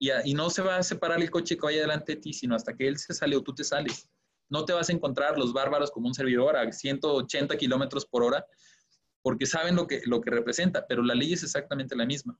y, 0.00 0.34
no 0.34 0.50
se 0.50 0.60
va 0.60 0.78
a 0.78 0.82
separar 0.82 1.22
el 1.22 1.30
coche 1.30 1.54
que 1.54 1.66
vaya 1.66 1.82
delante 1.82 2.16
de 2.16 2.20
ti, 2.20 2.32
sino 2.32 2.56
hasta 2.56 2.74
que 2.74 2.88
él 2.88 2.98
se 2.98 3.14
sale 3.14 3.36
o 3.36 3.42
tú 3.42 3.54
te 3.54 3.62
sales. 3.62 4.10
No 4.48 4.64
te 4.64 4.72
vas 4.72 4.88
a 4.88 4.92
encontrar 4.92 5.38
los 5.38 5.52
bárbaros 5.52 5.90
como 5.90 6.08
un 6.08 6.14
servidor 6.14 6.56
a 6.56 6.70
180 6.70 7.56
kilómetros 7.56 8.06
por 8.06 8.22
hora, 8.22 8.46
porque 9.22 9.46
saben 9.46 9.76
lo 9.76 9.86
que, 9.86 10.02
lo 10.06 10.20
que 10.20 10.30
representa, 10.30 10.86
pero 10.86 11.02
la 11.02 11.14
ley 11.14 11.32
es 11.32 11.42
exactamente 11.42 11.96
la 11.96 12.06
misma. 12.06 12.38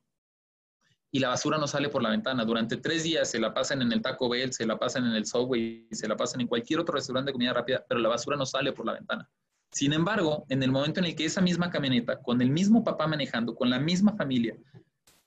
Y 1.11 1.19
la 1.19 1.29
basura 1.29 1.57
no 1.57 1.67
sale 1.67 1.89
por 1.89 2.03
la 2.03 2.09
ventana. 2.09 2.45
Durante 2.45 2.77
tres 2.77 3.03
días 3.03 3.29
se 3.29 3.39
la 3.39 3.53
pasan 3.53 3.81
en 3.81 3.91
el 3.91 4.01
Taco 4.01 4.29
Bell, 4.29 4.53
se 4.53 4.65
la 4.65 4.77
pasan 4.77 5.05
en 5.05 5.13
el 5.13 5.25
Subway, 5.25 5.87
se 5.91 6.07
la 6.07 6.15
pasan 6.15 6.41
en 6.41 6.47
cualquier 6.47 6.79
otro 6.79 6.95
restaurante 6.95 7.29
de 7.29 7.33
comida 7.33 7.53
rápida, 7.53 7.85
pero 7.87 7.99
la 7.99 8.09
basura 8.09 8.37
no 8.37 8.45
sale 8.45 8.73
por 8.73 8.85
la 8.85 8.93
ventana. 8.93 9.29
Sin 9.71 9.93
embargo, 9.93 10.45
en 10.49 10.63
el 10.63 10.71
momento 10.71 10.99
en 10.99 11.07
el 11.07 11.15
que 11.15 11.25
esa 11.25 11.41
misma 11.41 11.69
camioneta, 11.69 12.21
con 12.21 12.41
el 12.41 12.49
mismo 12.49 12.83
papá 12.83 13.07
manejando, 13.07 13.55
con 13.55 13.69
la 13.69 13.79
misma 13.79 14.15
familia, 14.15 14.57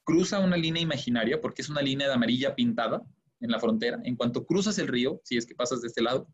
cruza 0.05 0.40
una 0.40 0.57
línea 0.57 0.83
imaginaria, 0.83 1.40
porque 1.40 1.62
es 1.62 1.69
una 1.69 1.83
línea 1.83 2.09
de 2.09 2.14
amarilla 2.14 2.55
pintada 2.55 3.03
en 3.40 3.51
la 3.51 3.61
frontera. 3.61 4.01
En 4.05 4.16
cuanto 4.16 4.45
cruzas 4.45 4.79
el 4.79 4.88
río, 4.88 5.21
si 5.25 5.37
es 5.37 5.47
que 5.47 5.55
pasas 5.55 5.83
de 5.83 5.88
este 5.88 6.03
lado, 6.03 6.27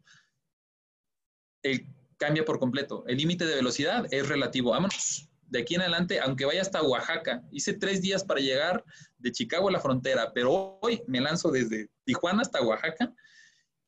cambia 2.17 2.45
por 2.45 2.59
completo. 2.59 3.05
El 3.07 3.19
límite 3.19 3.47
de 3.47 3.57
velocidad 3.57 4.07
es 4.11 4.29
relativo. 4.29 4.71
Vámonos. 4.71 5.29
De 5.49 5.61
aquí 5.61 5.77
en 5.77 5.83
adelante, 5.83 6.19
aunque 6.21 6.45
vaya 6.45 6.61
hasta 6.61 6.83
Oaxaca, 6.83 7.43
hice 7.53 7.75
tres 7.75 8.03
días 8.03 8.25
para 8.25 8.41
llegar 8.41 8.85
de 9.19 9.31
Chicago 9.31 9.69
a 9.69 9.73
la 9.73 9.81
frontera, 9.81 10.33
pero 10.35 10.79
hoy 10.83 11.03
me 11.07 11.21
lanzo 11.21 11.53
desde 11.53 11.89
Tijuana 12.05 12.43
hasta 12.43 12.61
Oaxaca 12.63 13.15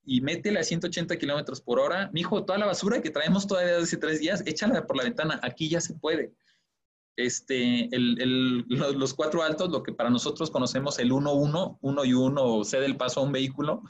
y 0.04 0.20
métele 0.20 0.60
a 0.60 0.64
180 0.64 1.16
kilómetros 1.16 1.60
por 1.60 1.80
hora. 1.80 2.10
Mijo, 2.12 2.44
toda 2.44 2.60
la 2.60 2.66
basura 2.66 3.02
que 3.02 3.10
traemos 3.10 3.46
todavía 3.48 3.72
desde 3.72 3.84
hace 3.84 3.96
tres 3.96 4.20
días, 4.20 4.42
échala 4.46 4.86
por 4.86 4.96
la 4.96 5.02
ventana. 5.02 5.40
Aquí 5.42 5.68
ya 5.68 5.80
se 5.80 5.94
puede 5.94 6.32
este, 7.18 7.90
los 7.90 9.12
cuatro 9.12 9.42
altos, 9.42 9.70
lo 9.70 9.82
que 9.82 9.92
para 9.92 10.08
nosotros 10.08 10.50
conocemos 10.50 11.00
el 11.00 11.10
1-1, 11.10 11.78
1 11.80 12.04
y 12.04 12.14
1, 12.14 12.64
cede 12.64 12.86
el 12.86 12.96
paso 12.96 13.20
a 13.20 13.24
un 13.24 13.32
vehículo. 13.32 13.82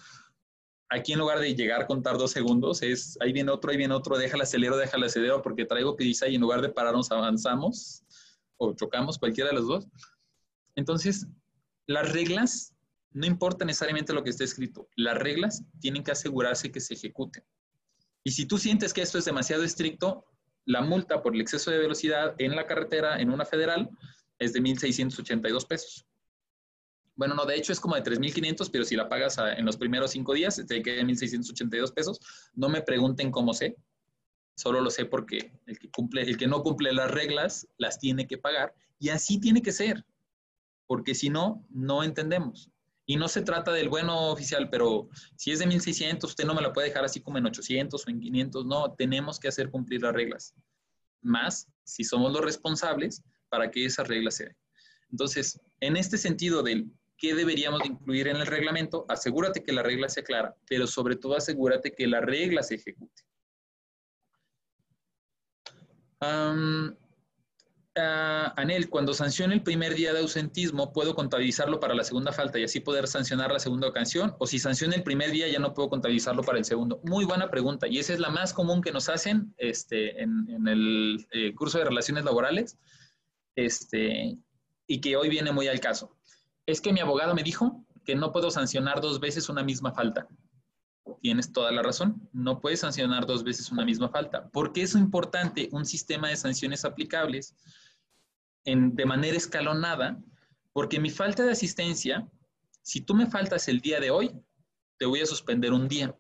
Aquí 0.91 1.13
en 1.13 1.19
lugar 1.19 1.39
de 1.39 1.55
llegar 1.55 1.83
a 1.83 1.87
contar 1.87 2.17
dos 2.17 2.31
segundos, 2.31 2.83
es 2.83 3.19
ahí 3.21 3.33
viene 3.33 3.51
otro, 3.51 3.71
ahí 3.71 3.77
viene 3.77 3.95
otro, 3.95 4.17
déjale 4.17 4.45
acelero, 4.45 4.77
déjale 4.77 5.07
acelero, 5.07 5.43
porque 5.43 5.67
traigo 5.67 5.95
dice 5.99 6.25
ahí 6.25 6.37
en 6.37 6.41
lugar 6.41 6.63
de 6.63 6.71
pararnos 6.71 7.11
avanzamos 7.11 8.05
o 8.57 8.75
chocamos, 8.75 9.19
cualquiera 9.19 9.51
de 9.51 9.57
los 9.57 9.67
dos. 9.67 9.87
Entonces, 10.77 11.27
las 11.87 12.11
reglas, 12.13 12.75
no 13.11 13.27
importa 13.27 13.65
necesariamente 13.65 14.13
lo 14.13 14.25
que 14.25 14.31
esté 14.31 14.45
escrito, 14.45 14.89
las 14.97 15.17
reglas 15.17 15.63
tienen 15.81 16.03
que 16.03 16.13
asegurarse 16.13 16.73
que 16.73 16.81
se 16.81 16.95
ejecuten. 16.95 17.45
Y 18.25 18.31
si 18.31 18.47
tú 18.47 18.59
sientes 18.59 18.93
que 18.93 19.03
esto 19.03 19.19
es 19.19 19.25
demasiado 19.25 19.65
estricto, 19.65 20.25
la 20.65 20.83
multa 20.83 21.23
por 21.23 21.35
el 21.35 21.41
exceso 21.41 21.71
de 21.71 21.79
velocidad 21.79 22.35
en 22.39 22.55
la 22.55 22.67
carretera, 22.67 23.21
en 23.21 23.31
una 23.31 23.45
federal, 23.45 23.91
es 24.39 24.53
de 24.53 24.61
1.682 24.61 25.67
pesos. 25.67 26.07
Bueno, 27.19 27.35
no, 27.35 27.45
de 27.47 27.57
hecho 27.57 27.73
es 27.73 27.81
como 27.81 27.97
de 27.97 28.05
3.500, 28.05 28.71
pero 28.71 28.85
si 28.85 28.95
la 28.95 29.09
pagas 29.09 29.39
en 29.39 29.67
los 29.67 29.77
primeros 29.77 30.13
cinco 30.13 30.35
días, 30.35 30.63
te 30.69 30.83
queda 30.83 31.03
1.682 31.03 31.93
pesos. 31.93 32.21
No 32.55 32.69
me 32.69 32.81
pregunten 32.81 33.33
cómo 33.33 33.53
sé, 33.53 33.77
solo 34.55 34.81
lo 34.81 34.89
sé 34.89 35.05
porque 35.05 35.53
el 35.67 35.81
que, 35.81 35.91
cumple, 35.91 36.23
el 36.23 36.37
que 36.37 36.47
no 36.47 36.63
cumple 36.63 36.93
las 36.93 37.11
reglas 37.11 37.67
las 37.77 37.99
tiene 37.99 38.29
que 38.29 38.39
pagar 38.39 38.73
y 39.01 39.09
así 39.09 39.41
tiene 39.41 39.63
que 39.63 39.73
ser, 39.73 40.07
porque 40.87 41.17
si 41.17 41.29
no, 41.29 41.67
no 41.71 42.05
entendemos. 42.05 42.71
Y 43.05 43.17
no 43.17 43.27
se 43.27 43.43
trata 43.43 43.73
del 43.73 43.89
bueno 43.89 44.31
oficial, 44.31 44.71
pero 44.71 45.09
si 45.35 45.51
es 45.51 45.59
de 45.59 45.67
1600, 45.67 46.31
usted 46.31 46.45
no 46.45 46.55
me 46.55 46.63
la 46.63 46.73
puede 46.73 46.87
dejar 46.87 47.05
así 47.05 47.21
como 47.21 47.39
en 47.39 47.47
800 47.47 48.07
o 48.07 48.11
en 48.11 48.21
500. 48.21 48.65
No, 48.65 48.93
tenemos 48.93 49.41
que 49.41 49.49
hacer 49.49 49.73
cumplir 49.73 50.03
las 50.03 50.13
reglas. 50.13 50.55
Más 51.21 51.67
si 51.83 52.05
somos 52.05 52.33
los 52.33 52.43
responsables 52.43 53.25
para 53.49 53.73
que 53.73 53.85
esas 53.85 54.07
reglas 54.07 54.37
se 54.37 54.45
den. 54.45 54.57
Entonces, 55.11 55.59
en 55.81 55.97
este 55.97 56.17
sentido 56.19 56.63
del 56.63 56.93
qué 57.19 57.35
deberíamos 57.35 57.85
incluir 57.85 58.29
en 58.29 58.37
el 58.37 58.47
reglamento, 58.47 59.05
asegúrate 59.09 59.63
que 59.63 59.73
la 59.73 59.83
regla 59.83 60.09
sea 60.09 60.23
clara, 60.23 60.55
pero 60.69 60.87
sobre 60.87 61.17
todo 61.17 61.37
asegúrate 61.37 61.93
que 61.93 62.07
la 62.07 62.21
regla 62.21 62.63
se 62.63 62.77
ejecute. 62.77 63.23
Ah, 66.21 66.55
Anel, 68.57 68.89
cuando 68.89 69.13
sancione 69.13 69.55
el 69.55 69.63
primer 69.63 69.95
día 69.95 70.13
de 70.13 70.21
ausentismo, 70.21 70.93
¿puedo 70.93 71.15
contabilizarlo 71.15 71.81
para 71.81 71.95
la 71.95 72.05
segunda 72.05 72.33
falta 72.33 72.59
y 72.59 72.65
así 72.65 72.81
poder 72.81 73.09
sancionar 73.09 73.51
la 73.51 73.59
segunda 73.59 73.89
ocasión? 73.89 74.37
¿O 74.39 74.47
si 74.47 74.59
sancione 74.59 74.97
el 74.97 75.03
primer 75.03 75.31
día, 75.31 75.49
ya 75.49 75.59
no 75.59 75.75
puedo 75.75 75.89
contabilizarlo 75.89 76.43
para 76.43 76.59
el 76.59 76.65
segundo? 76.65 77.01
Muy 77.03 77.25
buena 77.25 77.51
pregunta. 77.51 77.89
Y 77.89 77.99
esa 77.99 78.13
es 78.13 78.21
la 78.21 78.31
más 78.31 78.53
común 78.53 78.83
que 78.83 78.93
nos 78.93 79.09
hacen 79.09 79.53
este, 79.57 80.23
en, 80.23 80.69
el 80.69 81.27
eh, 81.33 81.55
curso 81.55 81.79
de 81.79 81.87
relaciones 81.87 82.25
laborales 82.25 82.79
este, 83.57 84.39
y 84.87 85.01
que 85.01 85.17
hoy 85.17 85.29
viene 85.29 85.51
muy 85.51 85.67
al 85.67 85.81
caso. 85.81 86.18
Es 86.69 86.83
que 86.83 86.93
mi 86.93 87.01
abogado 87.01 87.35
me 87.35 87.43
dijo 87.43 87.83
que 88.05 88.15
no 88.15 88.31
puedo 88.31 88.51
sancionar 88.51 89.01
dos 89.01 89.21
veces 89.21 89.49
una 89.49 89.63
misma 89.63 89.91
falta. 89.91 90.29
Tienes 91.23 91.51
toda 91.51 91.73
la 91.73 91.83
razón, 91.83 92.29
no 92.35 92.61
puedes 92.61 92.81
sancionar 92.81 93.25
dos 93.25 93.43
veces 93.43 93.73
una 93.73 93.87
misma 93.87 94.11
falta. 94.11 94.51
¿Por 94.51 94.75
qué 94.75 94.83
es 94.83 94.95
importante 94.95 95.71
un 95.73 95.87
sistema 95.87 96.29
de 96.29 96.37
sanciones 96.37 96.85
aplicables 96.85 97.55
de 98.65 99.07
manera 99.07 99.35
escalonada? 99.35 100.23
Porque 100.75 101.01
mi 101.01 101.09
falta 101.09 101.43
de 101.43 101.53
asistencia, 101.53 102.29
si 102.83 103.01
tú 103.01 103.15
me 103.15 103.27
faltas 103.27 103.67
el 103.69 103.81
día 103.81 103.99
de 103.99 104.11
hoy, 104.11 104.39
te 104.99 105.07
voy 105.07 105.23
a 105.23 105.27
suspender 105.27 105.73
un 105.73 105.89
día. 105.89 106.15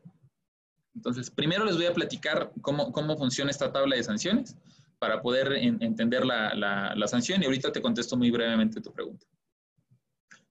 Entonces, 0.94 1.30
primero 1.30 1.66
les 1.66 1.76
voy 1.76 1.86
a 1.86 1.92
platicar 1.92 2.53
cómo, 2.62 2.90
cómo 2.90 3.18
funciona 3.18 3.51
esta 3.51 3.70
tabla 3.70 3.96
de 3.96 4.03
sanciones 4.03 4.57
para 4.99 5.20
poder 5.20 5.53
entender 5.53 6.24
la, 6.24 6.55
la, 6.55 7.07
sanción 7.07 7.42
y 7.42 7.44
ahorita 7.44 7.70
te 7.70 7.82
contesto 7.82 8.16
muy 8.16 8.30
brevemente 8.30 8.80
tu 8.80 8.90
pregunta. 8.94 9.26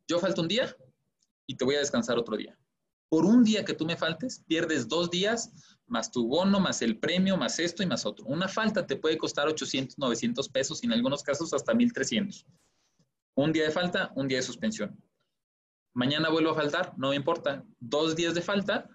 Yo 0.08 0.20
falto 0.20 0.41
un 0.41 0.47
día 0.47 0.76
y 1.47 1.55
te 1.55 1.66
voy 1.66 1.76
a 1.76 1.80
descansar 1.80 2.18
otro 2.18 2.38
día. 2.38 2.58
Por 3.10 3.26
un 3.26 3.43
día 3.43 3.64
que 3.64 3.74
tú 3.74 3.86
me 3.86 3.97
faltes, 3.97 4.43
pierdes 4.47 4.88
dos 4.88 5.10
días 5.10 5.51
más 5.86 6.12
tu 6.12 6.28
bono, 6.28 6.60
más 6.60 6.82
el 6.82 6.99
premio, 6.99 7.38
más 7.38 7.60
esto 7.60 7.82
y 7.82 7.86
más 7.86 8.05
otro. 8.05 8.26
Una 8.26 8.47
falta 8.47 8.86
te 8.86 8.97
puede 8.97 9.18
costar 9.18 9.47
800, 9.47 9.97
900 9.97 10.49
pesos 10.49 10.84
y 10.84 10.88
en 10.88 10.93
algunos 10.93 11.24
casos 11.24 11.53
hasta 11.53 11.74
1300. 11.74 12.45
Un 13.36 13.53
día 13.53 13.64
de 13.64 13.72
falta, 13.72 14.12
un 14.16 14.28
día 14.28 14.38
de 14.38 14.43
suspensión. 14.43 15.01
Mañana 15.93 16.30
vuelvo 16.30 16.51
a 16.51 16.55
faltar, 16.55 16.93
no 16.97 17.10
me 17.10 17.16
importa. 17.16 17.66
Dos 17.80 18.16
días 18.16 18.34
de 18.34 18.41
falta, 18.41 18.89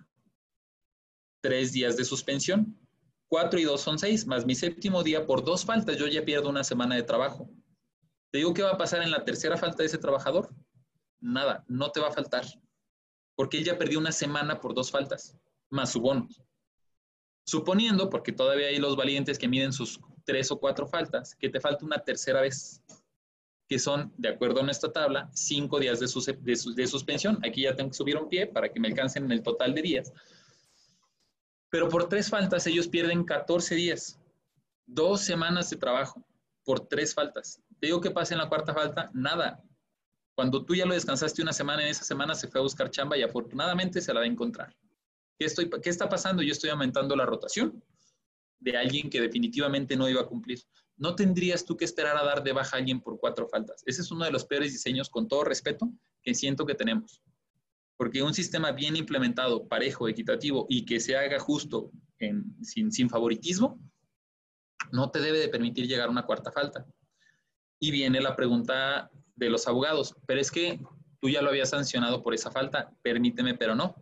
tres 1.41 1.73
días 1.73 1.97
de 1.97 2.05
suspensión. 2.05 2.79
Cuatro 3.29 3.59
y 3.59 3.65
dos 3.65 3.81
son 3.81 3.99
seis, 3.99 4.27
más 4.27 4.45
mi 4.45 4.55
séptimo 4.55 5.03
día 5.03 5.27
por 5.27 5.43
dos 5.43 5.65
faltas, 5.65 5.97
yo 5.97 6.07
ya 6.07 6.25
pierdo 6.25 6.51
una 6.51 6.65
semana 6.65 6.95
de 6.95 7.03
trabajo. 7.03 7.49
¿Te 8.31 8.39
digo 8.39 8.53
qué 8.53 8.63
va 8.63 8.73
a 8.73 8.79
pasar 8.79 9.03
en 9.03 9.11
la 9.11 9.25
tercera 9.25 9.57
falta 9.57 9.79
de 9.79 9.87
ese 9.87 9.99
trabajador? 9.99 10.55
Nada, 11.23 11.65
no 11.69 11.91
te 11.91 12.01
va 12.01 12.09
a 12.09 12.13
faltar. 12.13 12.45
Porque 13.35 13.59
él 13.59 13.65
ya 13.65 13.79
perdió 13.79 13.99
una 13.99 14.13
semana 14.13 14.61
por 14.61 14.75
dos 14.75 14.91
faltas, 14.91 15.37
más 15.71 15.93
su 15.93 16.01
bono. 16.01 16.29
Suponiendo, 17.47 18.11
porque 18.11 18.33
todavía 18.33 18.67
hay 18.67 18.79
los 18.79 18.97
valientes 18.97 19.39
que 19.39 19.49
miden 19.49 19.73
sus 19.73 20.01
tres 20.25 20.51
o 20.51 20.59
cuatro 20.59 20.87
faltas, 20.87 21.35
que 21.35 21.49
te 21.49 21.61
falta 21.61 21.85
una 21.85 21.99
tercera 21.99 22.41
vez 22.41 22.83
que 23.69 23.79
son, 23.79 24.13
de 24.19 24.29
acuerdo 24.29 24.61
a 24.61 24.65
nuestra 24.65 24.93
tabla, 24.93 25.31
cinco 25.33 25.81
días 25.81 25.99
de, 25.99 26.07
de, 26.75 26.87
suspensión. 26.87 27.39
Aquí 27.43 27.63
ya 27.63 27.75
tengo 27.75 27.91
que 27.91 27.97
subir 27.97 28.19
un 28.19 28.29
pie 28.29 28.47
para 28.47 28.71
que 28.71 28.79
me 28.79 28.89
alcancen 28.89 29.25
en 29.25 29.33
el 29.33 29.43
total 29.43 29.75
de 29.75 29.81
días. 29.81 30.13
Pero 31.71 31.89
por 31.89 32.09
tres 32.09 32.29
faltas 32.29 32.67
ellos 32.67 32.87
pierden 32.87 33.25
14 33.25 33.75
días, 33.75 34.21
dos 34.85 35.23
semanas 35.23 35.71
de 35.71 35.79
trabajo 35.79 36.23
por 36.65 36.81
tres 36.81 37.15
faltas. 37.15 37.63
Te 37.81 37.87
digo 37.87 38.01
que 38.01 38.11
pasa 38.11 38.35
en 38.35 38.41
la 38.41 38.49
cuarta 38.49 38.75
falta, 38.75 39.11
nada. 39.15 39.63
Cuando 40.35 40.65
tú 40.65 40.75
ya 40.75 40.87
lo 40.87 40.95
descansaste 40.95 41.43
una 41.43 41.53
semana, 41.53 41.83
en 41.83 41.89
esa 41.89 42.05
semana 42.05 42.35
se 42.35 42.49
fue 42.49 42.61
a 42.61 42.63
buscar 42.63 42.91
chamba 42.91 43.17
y 43.17 43.23
afortunadamente 43.23 44.01
se 44.01 44.13
la 44.13 44.21
va 44.21 44.25
a 44.25 44.29
encontrar. 44.29 44.75
¿Qué, 45.39 45.47
estoy, 45.47 45.69
¿Qué 45.83 45.91
está 45.91 46.09
pasando? 46.09 46.43
Yo 46.43 46.53
estoy 46.53 46.71
aumentando 46.71 47.15
la 47.17 47.27
rotación 47.27 47.83
de 48.61 48.77
alguien 48.77 49.11
que 49.11 49.21
definitivamente 49.21 49.97
no 49.97 50.09
iba 50.09 50.21
a 50.21 50.27
cumplir 50.27 50.61
no 51.03 51.17
tendrías 51.17 51.65
tú 51.65 51.77
que 51.77 51.85
esperar 51.85 52.17
a 52.17 52.25
dar 52.25 52.45
de 52.45 52.53
baja 52.53 52.77
a 52.77 52.79
alguien 52.79 53.01
por 53.01 53.19
cuatro 53.19 53.49
faltas. 53.49 53.83
Ese 53.87 54.03
es 54.03 54.11
uno 54.13 54.25
de 54.25 54.31
los 54.31 54.45
peores 54.45 54.73
diseños, 54.73 55.11
con 55.11 55.27
todo 55.27 55.43
respeto, 55.43 55.93
que 56.23 56.33
siento 56.33 56.65
que 56.65 56.77
tenemos. 56.77 57.21
Porque 57.97 58.23
un 58.23 58.35
sistema 58.35 58.71
bien 58.71 58.95
implementado, 58.95 59.67
parejo, 59.67 60.09
equitativo 60.09 60.67
y 60.69 60.85
que 60.85 61.01
se 61.01 61.17
haga 61.17 61.41
justo 61.41 61.91
sin, 62.63 63.11
favoritismo, 63.11 63.81
no 64.93 65.11
te 65.11 65.21
debe 65.21 65.39
de 65.39 65.49
permitir 65.49 65.89
llegar 65.89 66.07
a 66.07 66.11
una 66.13 66.25
cuarta 66.25 66.53
falta. 66.53 66.87
Y 67.81 67.91
viene 67.91 68.21
la 68.21 68.37
pregunta 68.37 69.11
de 69.37 69.51
los 69.51 69.67
abogados, 69.67 70.17
pero 70.27 70.41
es 70.41 70.51
que 70.51 70.81
tú 71.21 71.29
ya 71.29 71.43
lo 71.43 71.51
habías 71.51 71.71
sancionado 71.71 72.23
por 72.23 72.35
esa 72.35 72.51
falta, 72.51 72.93
permíteme, 73.03 73.55
pero 73.55 73.75
no. 73.75 73.95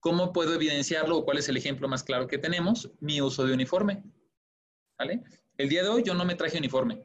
¿Cómo 0.00 0.32
puedo 0.32 0.54
evidenciarlo 0.54 1.18
o 1.18 1.24
cuál 1.24 1.38
es 1.38 1.48
el 1.48 1.56
ejemplo 1.56 1.86
más 1.88 2.02
claro 2.02 2.26
que 2.26 2.38
tenemos? 2.38 2.90
Mi 3.00 3.20
uso 3.20 3.44
de 3.44 3.52
uniforme. 3.52 4.02
¿Vale? 4.98 5.22
El 5.58 5.68
día 5.68 5.82
de 5.82 5.90
hoy 5.90 6.02
yo 6.02 6.14
no 6.14 6.24
me 6.24 6.34
traje 6.34 6.58
uniforme. 6.58 7.02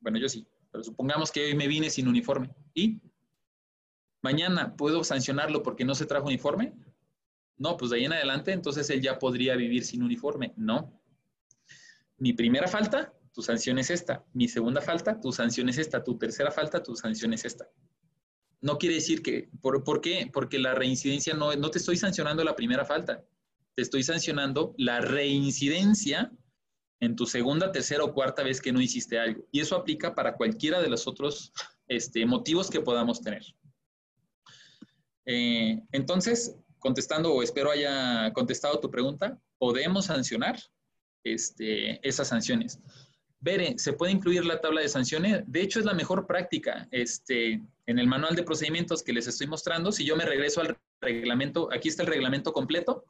Bueno, 0.00 0.18
yo 0.18 0.28
sí, 0.28 0.46
pero 0.70 0.84
supongamos 0.84 1.30
que 1.30 1.44
hoy 1.44 1.54
me 1.54 1.68
vine 1.68 1.88
sin 1.88 2.08
uniforme. 2.08 2.54
¿Y 2.74 3.00
mañana 4.20 4.76
puedo 4.76 5.02
sancionarlo 5.04 5.62
porque 5.62 5.84
no 5.84 5.94
se 5.94 6.06
trajo 6.06 6.26
uniforme? 6.26 6.74
No, 7.56 7.76
pues 7.76 7.90
de 7.90 7.98
ahí 7.98 8.04
en 8.04 8.12
adelante, 8.12 8.52
entonces 8.52 8.90
él 8.90 9.00
ya 9.00 9.18
podría 9.18 9.54
vivir 9.54 9.84
sin 9.84 10.02
uniforme. 10.02 10.52
No. 10.56 11.00
Mi 12.18 12.32
primera 12.32 12.68
falta, 12.68 13.14
tu 13.32 13.42
sanción 13.42 13.78
es 13.78 13.90
esta. 13.90 14.24
Mi 14.32 14.48
segunda 14.48 14.80
falta, 14.80 15.20
tu 15.20 15.32
sanción 15.32 15.68
es 15.68 15.78
esta. 15.78 16.04
Tu 16.04 16.18
tercera 16.18 16.50
falta, 16.50 16.82
tu 16.82 16.94
sanción 16.94 17.32
es 17.32 17.44
esta. 17.44 17.68
No 18.60 18.78
quiere 18.78 18.96
decir 18.96 19.22
que, 19.22 19.48
¿por, 19.60 19.82
¿por 19.84 20.00
qué? 20.00 20.30
Porque 20.32 20.58
la 20.58 20.74
reincidencia 20.74 21.34
no, 21.34 21.54
no 21.56 21.70
te 21.70 21.78
estoy 21.78 21.96
sancionando 21.96 22.44
la 22.44 22.54
primera 22.54 22.84
falta. 22.84 23.24
Te 23.74 23.82
estoy 23.82 24.02
sancionando 24.02 24.74
la 24.76 25.00
reincidencia 25.00 26.30
en 27.00 27.16
tu 27.16 27.26
segunda, 27.26 27.72
tercera 27.72 28.04
o 28.04 28.14
cuarta 28.14 28.44
vez 28.44 28.60
que 28.60 28.72
no 28.72 28.80
hiciste 28.80 29.18
algo. 29.18 29.44
Y 29.50 29.60
eso 29.60 29.74
aplica 29.74 30.14
para 30.14 30.36
cualquiera 30.36 30.80
de 30.80 30.88
los 30.88 31.08
otros 31.08 31.52
este, 31.88 32.24
motivos 32.26 32.70
que 32.70 32.80
podamos 32.80 33.20
tener. 33.20 33.42
Eh, 35.26 35.80
entonces, 35.90 36.56
contestando 36.78 37.32
o 37.32 37.42
espero 37.42 37.70
haya 37.70 38.32
contestado 38.32 38.78
tu 38.78 38.90
pregunta, 38.90 39.40
podemos 39.58 40.06
sancionar 40.06 40.60
este, 41.24 42.06
esas 42.06 42.28
sanciones. 42.28 42.78
Bere, 43.42 43.76
¿se 43.76 43.92
puede 43.92 44.12
incluir 44.12 44.44
la 44.46 44.60
tabla 44.60 44.82
de 44.82 44.88
sanciones? 44.88 45.42
De 45.48 45.60
hecho, 45.60 45.80
es 45.80 45.84
la 45.84 45.94
mejor 45.94 46.28
práctica. 46.28 46.86
Este, 46.92 47.60
en 47.86 47.98
el 47.98 48.06
manual 48.06 48.36
de 48.36 48.44
procedimientos 48.44 49.02
que 49.02 49.12
les 49.12 49.26
estoy 49.26 49.48
mostrando, 49.48 49.90
si 49.90 50.04
yo 50.04 50.14
me 50.14 50.24
regreso 50.24 50.60
al 50.60 50.78
reglamento, 51.00 51.68
aquí 51.72 51.88
está 51.88 52.04
el 52.04 52.08
reglamento 52.08 52.52
completo. 52.52 53.04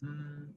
Mm, 0.00 0.50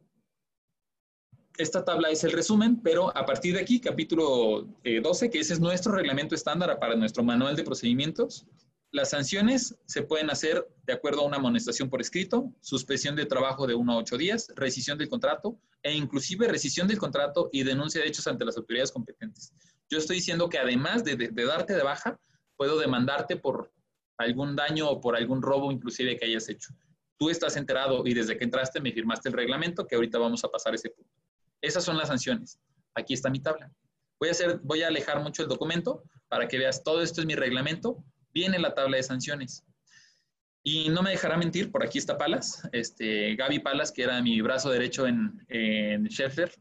esta 1.59 1.85
tabla 1.85 2.09
es 2.09 2.23
el 2.23 2.31
resumen, 2.31 2.81
pero 2.81 3.15
a 3.15 3.27
partir 3.27 3.53
de 3.53 3.61
aquí, 3.61 3.79
capítulo 3.79 4.67
12, 4.83 5.25
eh, 5.25 5.29
que 5.29 5.39
ese 5.39 5.53
es 5.53 5.59
nuestro 5.59 5.91
reglamento 5.91 6.33
estándar 6.33 6.79
para 6.79 6.95
nuestro 6.95 7.21
manual 7.21 7.55
de 7.55 7.63
procedimientos, 7.63 8.47
las 8.91 9.11
sanciones 9.11 9.75
se 9.85 10.01
pueden 10.01 10.29
hacer 10.29 10.67
de 10.83 10.93
acuerdo 10.93 11.21
a 11.21 11.25
una 11.25 11.37
amonestación 11.37 11.89
por 11.89 12.01
escrito, 12.01 12.51
suspensión 12.61 13.15
de 13.15 13.25
trabajo 13.25 13.67
de 13.67 13.75
1 13.75 13.91
a 13.91 13.97
8 13.97 14.17
días, 14.17 14.51
rescisión 14.55 14.97
del 14.97 15.09
contrato 15.09 15.59
e 15.83 15.93
inclusive 15.93 16.47
rescisión 16.47 16.87
del 16.87 16.97
contrato 16.97 17.49
y 17.51 17.63
denuncia 17.63 18.01
de 18.01 18.07
hechos 18.07 18.27
ante 18.27 18.45
las 18.45 18.57
autoridades 18.57 18.91
competentes. 18.91 19.53
Yo 19.89 19.97
estoy 19.97 20.17
diciendo 20.17 20.49
que 20.49 20.57
además 20.57 21.03
de, 21.03 21.15
de 21.15 21.45
darte 21.45 21.73
de 21.73 21.83
baja, 21.83 22.19
puedo 22.57 22.79
demandarte 22.79 23.37
por 23.37 23.71
algún 24.17 24.55
daño 24.55 24.89
o 24.89 24.99
por 24.99 25.15
algún 25.15 25.41
robo 25.41 25.71
inclusive 25.71 26.17
que 26.17 26.25
hayas 26.25 26.49
hecho. 26.49 26.73
Tú 27.17 27.29
estás 27.29 27.57
enterado 27.57 28.05
y 28.05 28.13
desde 28.13 28.37
que 28.37 28.43
entraste 28.43 28.81
me 28.81 28.91
firmaste 28.91 29.29
el 29.29 29.35
reglamento 29.35 29.85
que 29.87 29.95
ahorita 29.95 30.17
vamos 30.17 30.43
a 30.43 30.49
pasar 30.49 30.73
ese 30.75 30.89
punto. 30.89 31.11
Esas 31.61 31.83
son 31.83 31.97
las 31.97 32.07
sanciones. 32.07 32.59
Aquí 32.95 33.13
está 33.13 33.29
mi 33.29 33.39
tabla. 33.39 33.71
Voy 34.19 34.29
a, 34.29 34.31
hacer, 34.31 34.59
voy 34.63 34.81
a 34.81 34.87
alejar 34.87 35.21
mucho 35.21 35.43
el 35.43 35.47
documento 35.47 36.03
para 36.27 36.47
que 36.47 36.57
veas, 36.57 36.83
todo 36.83 37.01
esto 37.01 37.21
es 37.21 37.27
mi 37.27 37.35
reglamento. 37.35 38.03
Viene 38.39 38.59
la 38.59 38.73
tabla 38.73 38.97
de 38.97 39.03
sanciones. 39.03 39.63
Y 40.63 40.89
no 40.89 41.01
me 41.01 41.11
dejará 41.11 41.37
mentir, 41.37 41.71
por 41.71 41.83
aquí 41.83 41.97
está 41.97 42.17
Palas, 42.17 42.67
este, 42.73 43.35
Gaby 43.35 43.59
Palas, 43.59 43.91
que 43.91 44.03
era 44.03 44.21
mi 44.21 44.41
brazo 44.41 44.69
derecho 44.69 45.07
en, 45.07 45.45
en 45.47 46.07
Scheffler, 46.07 46.51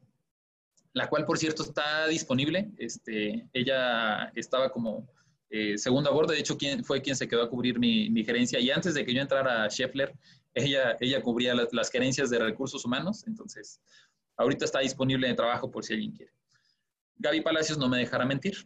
la 0.93 1.09
cual, 1.09 1.25
por 1.25 1.37
cierto, 1.37 1.63
está 1.63 2.07
disponible. 2.07 2.71
Este, 2.79 3.49
ella 3.53 4.31
estaba 4.35 4.71
como 4.71 5.09
eh, 5.51 5.77
segundo 5.79 6.11
a 6.11 6.13
bordo, 6.13 6.33
de 6.33 6.41
hecho, 6.41 6.57
quien, 6.57 6.85
fue 6.85 7.03
quien 7.03 7.17
se 7.17 7.27
quedó 7.27 7.43
a 7.43 7.51
cubrir 7.51 7.79
mi, 7.79 8.09
mi, 8.11 8.25
gerencia. 8.25 8.61
Y 8.61 8.71
antes 8.71 8.95
de 8.95 9.05
que 9.05 9.13
yo 9.13 9.21
entrara 9.21 9.65
a 9.65 9.69
Scheffler, 9.69 10.13
ella, 10.55 10.97
ella 11.01 11.21
cubría 11.21 11.55
las, 11.55 11.73
las 11.73 11.91
gerencias 11.91 12.31
de 12.31 12.39
recursos 12.39 12.85
humanos. 12.85 13.25
Entonces, 13.27 13.81
Ahorita 14.39 14.65
está 14.65 14.79
disponible 14.79 15.27
de 15.27 15.35
trabajo 15.35 15.69
por 15.69 15.85
si 15.85 15.95
alguien 15.95 16.13
quiere. 16.13 16.33
Gaby 17.17 17.41
Palacios 17.41 17.77
no 17.77 17.89
me 17.89 17.99
dejará 17.99 18.25
mentir. 18.25 18.57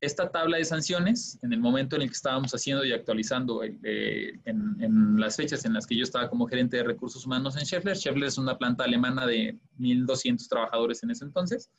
Esta 0.00 0.30
tabla 0.30 0.58
de 0.58 0.64
sanciones, 0.64 1.38
en 1.42 1.52
el 1.52 1.60
momento 1.60 1.96
en 1.96 2.02
el 2.02 2.08
que 2.08 2.14
estábamos 2.14 2.52
haciendo 2.52 2.84
y 2.84 2.92
actualizando 2.92 3.62
eh, 3.64 4.38
en, 4.44 5.18
las 5.18 5.36
fechas 5.36 5.64
en 5.64 5.72
las 5.72 5.86
que 5.86 5.96
yo 5.96 6.02
estaba 6.02 6.28
como 6.28 6.46
gerente 6.46 6.76
de 6.76 6.82
recursos 6.82 7.24
humanos 7.24 7.56
en 7.56 7.64
Scheffler, 7.64 7.96
Scheffler 7.96 8.28
es 8.28 8.36
una 8.36 8.58
planta 8.58 8.84
alemana 8.84 9.26
de 9.26 9.58
1.200 9.78 10.48
trabajadores 10.48 11.02
en 11.02 11.10
ese 11.10 11.24
entonces. 11.24 11.70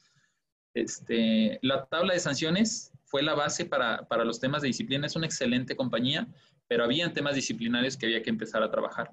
Este, 0.74 1.60
la 1.62 1.86
tabla 1.86 2.14
de 2.14 2.20
sanciones 2.20 2.92
fue 3.06 3.22
la 3.22 3.36
base 3.36 3.66
para, 3.66 4.08
para 4.08 4.26
los 4.26 4.40
temas 4.40 4.64
de 4.64 4.68
disciplina. 4.68 5.06
Es 5.06 5.16
una 5.16 5.28
excelente 5.28 5.76
compañía, 5.76 6.28
pero 6.68 6.84
había 6.84 7.14
temas 7.14 7.36
disciplinarios 7.36 7.98
que 7.98 8.08
había 8.08 8.24
que 8.24 8.32
empezar 8.32 8.64
a 8.64 8.72
trabajar. 8.72 9.12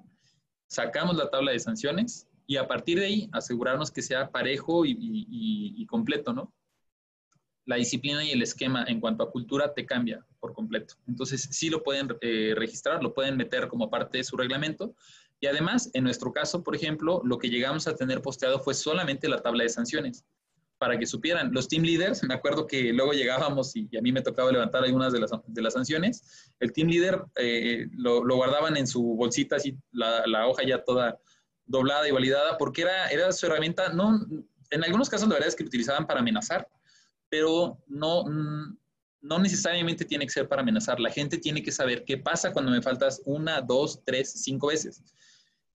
Sacamos 0.67 1.15
la 1.15 1.29
tabla 1.29 1.51
de 1.51 1.59
sanciones, 1.59 2.27
y 2.47 2.57
a 2.57 2.67
partir 2.67 2.99
de 2.99 3.05
ahí 3.05 3.29
asegurarnos 3.31 3.91
que 3.91 4.01
sea 4.01 4.29
parejo 4.29 4.83
y, 4.85 5.85
completo, 5.87 6.33
¿no? 6.33 6.53
La 7.65 7.77
disciplina 7.77 8.23
y 8.23 8.31
el 8.31 8.41
esquema 8.41 8.85
en 8.87 8.99
cuanto 8.99 9.23
a 9.23 9.31
cultura 9.31 9.73
te 9.73 9.85
cambia 9.85 10.25
por 10.39 10.53
completo. 10.53 10.95
Entonces, 11.07 11.47
sí 11.51 11.69
lo 11.69 11.83
pueden 11.83 12.09
eh, 12.21 12.53
registrar, 12.55 13.01
lo 13.01 13.13
pueden 13.13 13.37
meter 13.37 13.67
como 13.67 13.89
parte 13.89 14.19
de 14.19 14.23
su 14.23 14.37
reglamento. 14.37 14.95
Y 15.39 15.47
además, 15.47 15.89
en 15.93 16.03
nuestro 16.03 16.31
caso, 16.31 16.63
por 16.63 16.75
ejemplo, 16.75 17.21
lo 17.23 17.37
que 17.37 17.49
llegamos 17.49 17.87
a 17.87 17.95
tener 17.95 18.21
posteado 18.21 18.59
fue 18.59 18.73
solamente 18.73 19.27
la 19.27 19.41
tabla 19.41 19.63
de 19.63 19.69
sanciones. 19.69 20.25
para 20.77 20.99
que 20.99 21.05
supieran. 21.05 21.53
Los 21.53 21.69
team 21.69 21.83
leaders, 21.83 22.21
me 22.23 22.33
acuerdo 22.33 22.67
que 22.67 22.91
luego 22.91 23.13
llegábamos 23.13 23.75
y, 23.77 23.89
a 23.97 24.01
mí 24.01 24.11
me 24.11 24.21
tocaba 24.21 24.51
levantar 24.51 24.83
algunas 24.83 25.13
de 25.13 25.19
las, 25.19 25.31
de 25.47 25.61
las 25.61 25.73
sanciones. 25.73 26.51
El 26.59 26.73
team 26.73 26.89
leader 26.89 27.23
eh, 27.37 27.87
lo, 27.93 28.25
lo, 28.25 28.35
guardaban 28.35 28.75
en 28.75 28.85
su 28.85 29.01
bolsita, 29.01 29.55
así 29.55 29.77
la, 29.93 30.27
la, 30.27 30.47
hoja 30.47 30.63
ya 30.63 30.83
toda 30.83 31.17
doblada 31.65 32.07
y 32.07 32.11
validada, 32.11 32.57
porque 32.57 32.81
era, 32.81 33.07
era 33.07 33.31
su 33.31 33.45
herramienta. 33.45 33.93
No, 33.93 34.19
en 34.69 34.83
algunos 34.83 35.09
casos, 35.09 35.27
la 35.27 35.35
verdad 35.35 35.49
es 35.49 35.55
que 35.55 35.63
lo 35.63 35.67
utilizaban 35.67 36.05
para 36.05 36.19
amenazar, 36.19 36.67
pero 37.35 37.83
no, 37.87 38.23
no 39.19 39.39
necesariamente 39.39 40.05
tiene 40.05 40.25
que 40.25 40.31
ser 40.31 40.47
para 40.47 40.61
amenazar. 40.61 41.01
La 41.01 41.09
gente 41.09 41.37
tiene 41.37 41.61
que 41.61 41.73
saber 41.73 42.05
qué 42.05 42.17
pasa 42.17 42.53
cuando 42.53 42.71
me 42.71 42.81
faltas 42.81 43.21
una, 43.25 43.59
dos, 43.59 44.01
tres, 44.05 44.31
cinco 44.41 44.67
veces. 44.67 45.03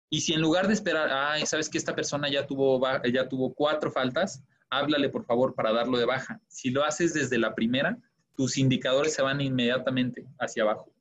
Y 0.10 0.22
si 0.22 0.32
en 0.32 0.40
lugar 0.40 0.68
de 0.68 0.74
esperar, 0.74 1.10
ay, 1.12 1.46
sabes 1.46 1.68
que 1.68 1.78
esta 1.78 1.94
persona 1.94 2.30
ya 2.30 2.48
tuvo, 2.48 2.82
ya 3.12 3.28
tuvo 3.28 3.54
cuatro 3.54 3.92
faltas, 3.92 4.42
háblale 4.70 5.10
por 5.10 5.26
favor 5.26 5.54
para 5.54 5.74
darlo 5.74 5.98
de 5.98 6.06
baja. 6.06 6.40
Si 6.48 6.70
lo 6.70 6.86
haces 6.86 7.14
desde 7.14 7.38
la 7.38 7.54
primera, 7.54 7.98
tus 8.38 8.58
indicadores 8.58 9.14
se 9.14 9.22
van 9.22 9.42
inmediatamente 9.42 10.26
hacia 10.40 10.64
abajo. 10.64 10.94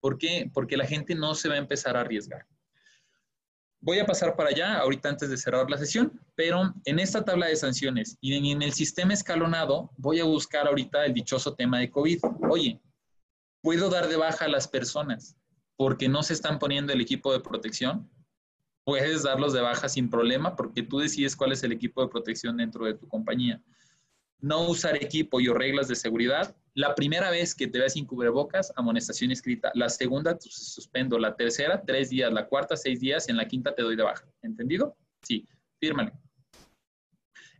¿Por 0.00 0.16
qué? 0.16 0.50
Porque 0.54 0.78
la 0.78 0.86
gente 0.86 1.14
no 1.14 1.34
se 1.34 1.50
va 1.50 1.56
a 1.56 1.58
empezar 1.58 1.94
a 1.94 2.00
arriesgar. 2.00 2.46
Voy 3.82 3.98
a 3.98 4.04
pasar 4.04 4.36
para 4.36 4.50
allá 4.50 4.78
ahorita 4.78 5.08
antes 5.08 5.30
de 5.30 5.38
cerrar 5.38 5.70
la 5.70 5.78
sesión, 5.78 6.20
pero 6.34 6.74
en 6.84 6.98
esta 6.98 7.24
tabla 7.24 7.46
de 7.46 7.56
sanciones 7.56 8.18
y 8.20 8.50
en 8.50 8.60
el 8.60 8.74
sistema 8.74 9.14
escalonado 9.14 9.90
voy 9.96 10.20
a 10.20 10.24
buscar 10.24 10.66
ahorita 10.66 11.06
el 11.06 11.14
dichoso 11.14 11.54
tema 11.54 11.78
de 11.78 11.90
COVID. 11.90 12.18
Oye, 12.50 12.78
¿puedo 13.62 13.88
dar 13.88 14.08
de 14.08 14.16
baja 14.16 14.44
a 14.44 14.48
las 14.48 14.68
personas 14.68 15.34
porque 15.76 16.10
no 16.10 16.22
se 16.22 16.34
están 16.34 16.58
poniendo 16.58 16.92
el 16.92 17.00
equipo 17.00 17.32
de 17.32 17.40
protección? 17.40 18.10
Puedes 18.84 19.22
darlos 19.22 19.54
de 19.54 19.62
baja 19.62 19.88
sin 19.88 20.10
problema 20.10 20.56
porque 20.56 20.82
tú 20.82 20.98
decides 20.98 21.34
cuál 21.34 21.52
es 21.52 21.62
el 21.62 21.72
equipo 21.72 22.02
de 22.02 22.08
protección 22.08 22.58
dentro 22.58 22.84
de 22.84 22.94
tu 22.94 23.08
compañía. 23.08 23.62
No 24.40 24.68
usar 24.68 24.96
equipo 24.96 25.40
y 25.40 25.48
o 25.48 25.54
reglas 25.54 25.88
de 25.88 25.96
seguridad 25.96 26.54
la 26.74 26.94
primera 26.94 27.30
vez 27.30 27.54
que 27.54 27.66
te 27.66 27.78
veas 27.78 27.94
sin 27.94 28.06
cubrebocas, 28.06 28.72
amonestación 28.76 29.30
escrita. 29.30 29.70
La 29.74 29.88
segunda, 29.88 30.36
te 30.36 30.48
suspendo. 30.48 31.18
La 31.18 31.34
tercera, 31.36 31.82
tres 31.84 32.10
días. 32.10 32.32
La 32.32 32.46
cuarta, 32.46 32.76
seis 32.76 33.00
días. 33.00 33.28
En 33.28 33.36
la 33.36 33.46
quinta, 33.46 33.74
te 33.74 33.82
doy 33.82 33.96
de 33.96 34.02
baja. 34.02 34.24
¿Entendido? 34.42 34.96
Sí, 35.22 35.46
fírmale. 35.80 36.12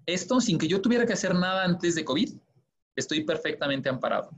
Esto 0.06 0.40
sin 0.40 0.58
que 0.58 0.68
yo 0.68 0.80
tuviera 0.80 1.06
que 1.06 1.12
hacer 1.12 1.34
nada 1.34 1.64
antes 1.64 1.94
de 1.94 2.04
COVID, 2.04 2.34
estoy 2.96 3.24
perfectamente 3.24 3.88
amparado. 3.88 4.30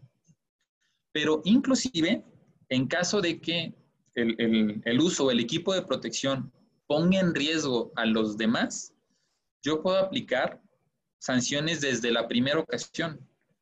Pero 1.13 1.43
inclusive, 1.45 2.25
en 2.69 2.87
caso 2.87 3.21
de 3.21 3.41
que 3.41 3.75
el, 4.15 4.35
el, 4.39 4.83
el 4.85 5.01
uso, 5.01 5.31
el 5.31 5.41
equipo 5.41 5.75
de 5.75 5.83
protección 5.83 6.53
ponga 6.87 7.21
en 7.21 7.35
riesgo 7.35 7.93
a 7.97 8.07
los 8.07 8.37
demás, 8.37 8.95
yo 9.63 9.83
puedo 9.83 9.99
aplicar 9.99 10.61
sanciones 11.19 11.81
desde 11.81 12.11
la 12.11 12.27
primera 12.27 12.59
ocasión, 12.59 13.21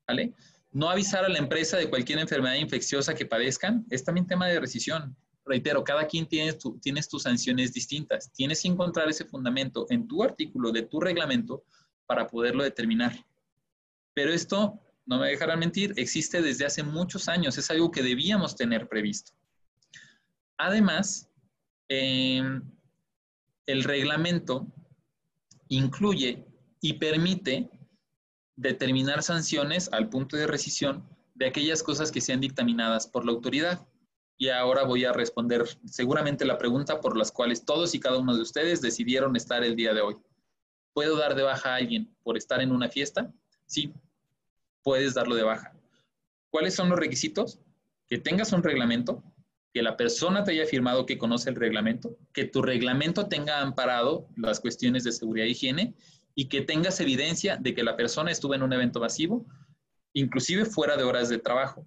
¿vale? 0.08 0.32
No 0.72 0.88
avisar 0.88 1.24
a 1.24 1.28
la 1.28 1.38
empresa 1.38 1.76
de 1.76 1.90
cualquier 1.90 2.18
enfermedad 2.18 2.54
infecciosa 2.54 3.14
que 3.14 3.26
padezcan 3.26 3.84
es 3.90 4.04
también 4.04 4.26
tema 4.26 4.46
de 4.46 4.60
rescisión. 4.60 5.16
Reitero, 5.44 5.82
cada 5.82 6.06
quien 6.06 6.26
tiene 6.26 6.52
tu, 6.52 6.78
tus 7.10 7.22
sanciones 7.22 7.72
distintas. 7.72 8.32
Tienes 8.32 8.62
que 8.62 8.68
encontrar 8.68 9.08
ese 9.08 9.24
fundamento 9.24 9.86
en 9.90 10.06
tu 10.06 10.22
artículo 10.22 10.70
de 10.70 10.82
tu 10.82 11.00
reglamento 11.00 11.64
para 12.06 12.26
poderlo 12.26 12.62
determinar. 12.62 13.12
Pero 14.14 14.32
esto, 14.32 14.80
no 15.06 15.18
me 15.18 15.28
dejarán 15.28 15.58
mentir, 15.58 15.92
existe 15.96 16.40
desde 16.40 16.66
hace 16.66 16.84
muchos 16.84 17.28
años. 17.28 17.58
Es 17.58 17.70
algo 17.70 17.90
que 17.90 18.02
debíamos 18.02 18.54
tener 18.54 18.88
previsto. 18.88 19.32
Además, 20.56 21.28
eh, 21.88 22.42
el 23.66 23.84
reglamento 23.84 24.66
incluye 25.68 26.46
y 26.80 26.92
permite 26.94 27.70
determinar 28.60 29.22
sanciones 29.22 29.88
al 29.90 30.10
punto 30.10 30.36
de 30.36 30.46
rescisión 30.46 31.08
de 31.34 31.46
aquellas 31.46 31.82
cosas 31.82 32.12
que 32.12 32.20
sean 32.20 32.40
dictaminadas 32.40 33.06
por 33.06 33.24
la 33.24 33.32
autoridad. 33.32 33.86
Y 34.36 34.48
ahora 34.48 34.84
voy 34.84 35.04
a 35.04 35.12
responder 35.12 35.64
seguramente 35.86 36.44
la 36.44 36.58
pregunta 36.58 37.00
por 37.00 37.16
las 37.16 37.32
cuales 37.32 37.64
todos 37.64 37.94
y 37.94 38.00
cada 38.00 38.18
uno 38.18 38.34
de 38.34 38.42
ustedes 38.42 38.82
decidieron 38.82 39.34
estar 39.34 39.64
el 39.64 39.76
día 39.76 39.94
de 39.94 40.02
hoy. 40.02 40.16
¿Puedo 40.92 41.16
dar 41.16 41.34
de 41.34 41.42
baja 41.42 41.72
a 41.72 41.76
alguien 41.76 42.14
por 42.22 42.36
estar 42.36 42.60
en 42.60 42.72
una 42.72 42.88
fiesta? 42.88 43.32
Sí, 43.64 43.94
puedes 44.82 45.14
darlo 45.14 45.34
de 45.34 45.42
baja. 45.42 45.72
¿Cuáles 46.50 46.74
son 46.74 46.90
los 46.90 46.98
requisitos? 46.98 47.60
Que 48.08 48.18
tengas 48.18 48.52
un 48.52 48.62
reglamento, 48.62 49.22
que 49.72 49.82
la 49.82 49.96
persona 49.96 50.44
te 50.44 50.52
haya 50.52 50.66
firmado 50.66 51.06
que 51.06 51.16
conoce 51.16 51.48
el 51.48 51.56
reglamento, 51.56 52.18
que 52.34 52.44
tu 52.44 52.60
reglamento 52.60 53.28
tenga 53.28 53.60
amparado 53.60 54.28
las 54.36 54.60
cuestiones 54.60 55.04
de 55.04 55.12
seguridad 55.12 55.46
e 55.46 55.50
higiene 55.50 55.94
y 56.40 56.48
que 56.48 56.62
tengas 56.62 56.98
evidencia 57.00 57.58
de 57.58 57.74
que 57.74 57.82
la 57.82 57.98
persona 57.98 58.30
estuvo 58.30 58.54
en 58.54 58.62
un 58.62 58.72
evento 58.72 58.98
masivo, 58.98 59.44
inclusive 60.14 60.64
fuera 60.64 60.96
de 60.96 61.02
horas 61.02 61.28
de 61.28 61.36
trabajo. 61.36 61.84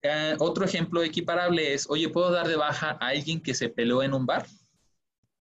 Eh, 0.00 0.36
otro 0.38 0.64
ejemplo 0.64 1.02
equiparable 1.02 1.74
es, 1.74 1.90
oye, 1.90 2.08
¿puedo 2.08 2.30
dar 2.30 2.46
de 2.46 2.54
baja 2.54 2.96
a 3.00 3.08
alguien 3.08 3.42
que 3.42 3.52
se 3.52 3.68
peleó 3.68 4.04
en 4.04 4.14
un 4.14 4.26
bar? 4.26 4.46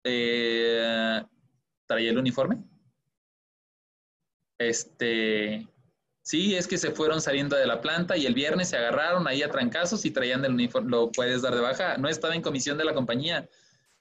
Eh, 0.03 1.19
¿Traía 1.87 2.11
el 2.11 2.19
uniforme? 2.19 2.57
Este, 4.59 5.67
sí, 6.21 6.53
es 6.53 6.67
que 6.67 6.77
se 6.77 6.91
fueron 6.91 7.21
saliendo 7.21 7.55
de 7.55 7.65
la 7.65 7.81
planta 7.81 8.17
y 8.17 8.27
el 8.27 8.35
viernes 8.35 8.69
se 8.69 8.77
agarraron 8.77 9.27
ahí 9.27 9.41
a 9.41 9.49
trancazos 9.49 10.05
y 10.05 10.11
traían 10.11 10.45
el 10.45 10.53
uniforme, 10.53 10.91
lo 10.91 11.11
puedes 11.11 11.41
dar 11.41 11.55
de 11.55 11.61
baja. 11.61 11.97
No 11.97 12.07
estaba 12.07 12.35
en 12.35 12.43
comisión 12.43 12.77
de 12.77 12.85
la 12.85 12.93
compañía, 12.93 13.49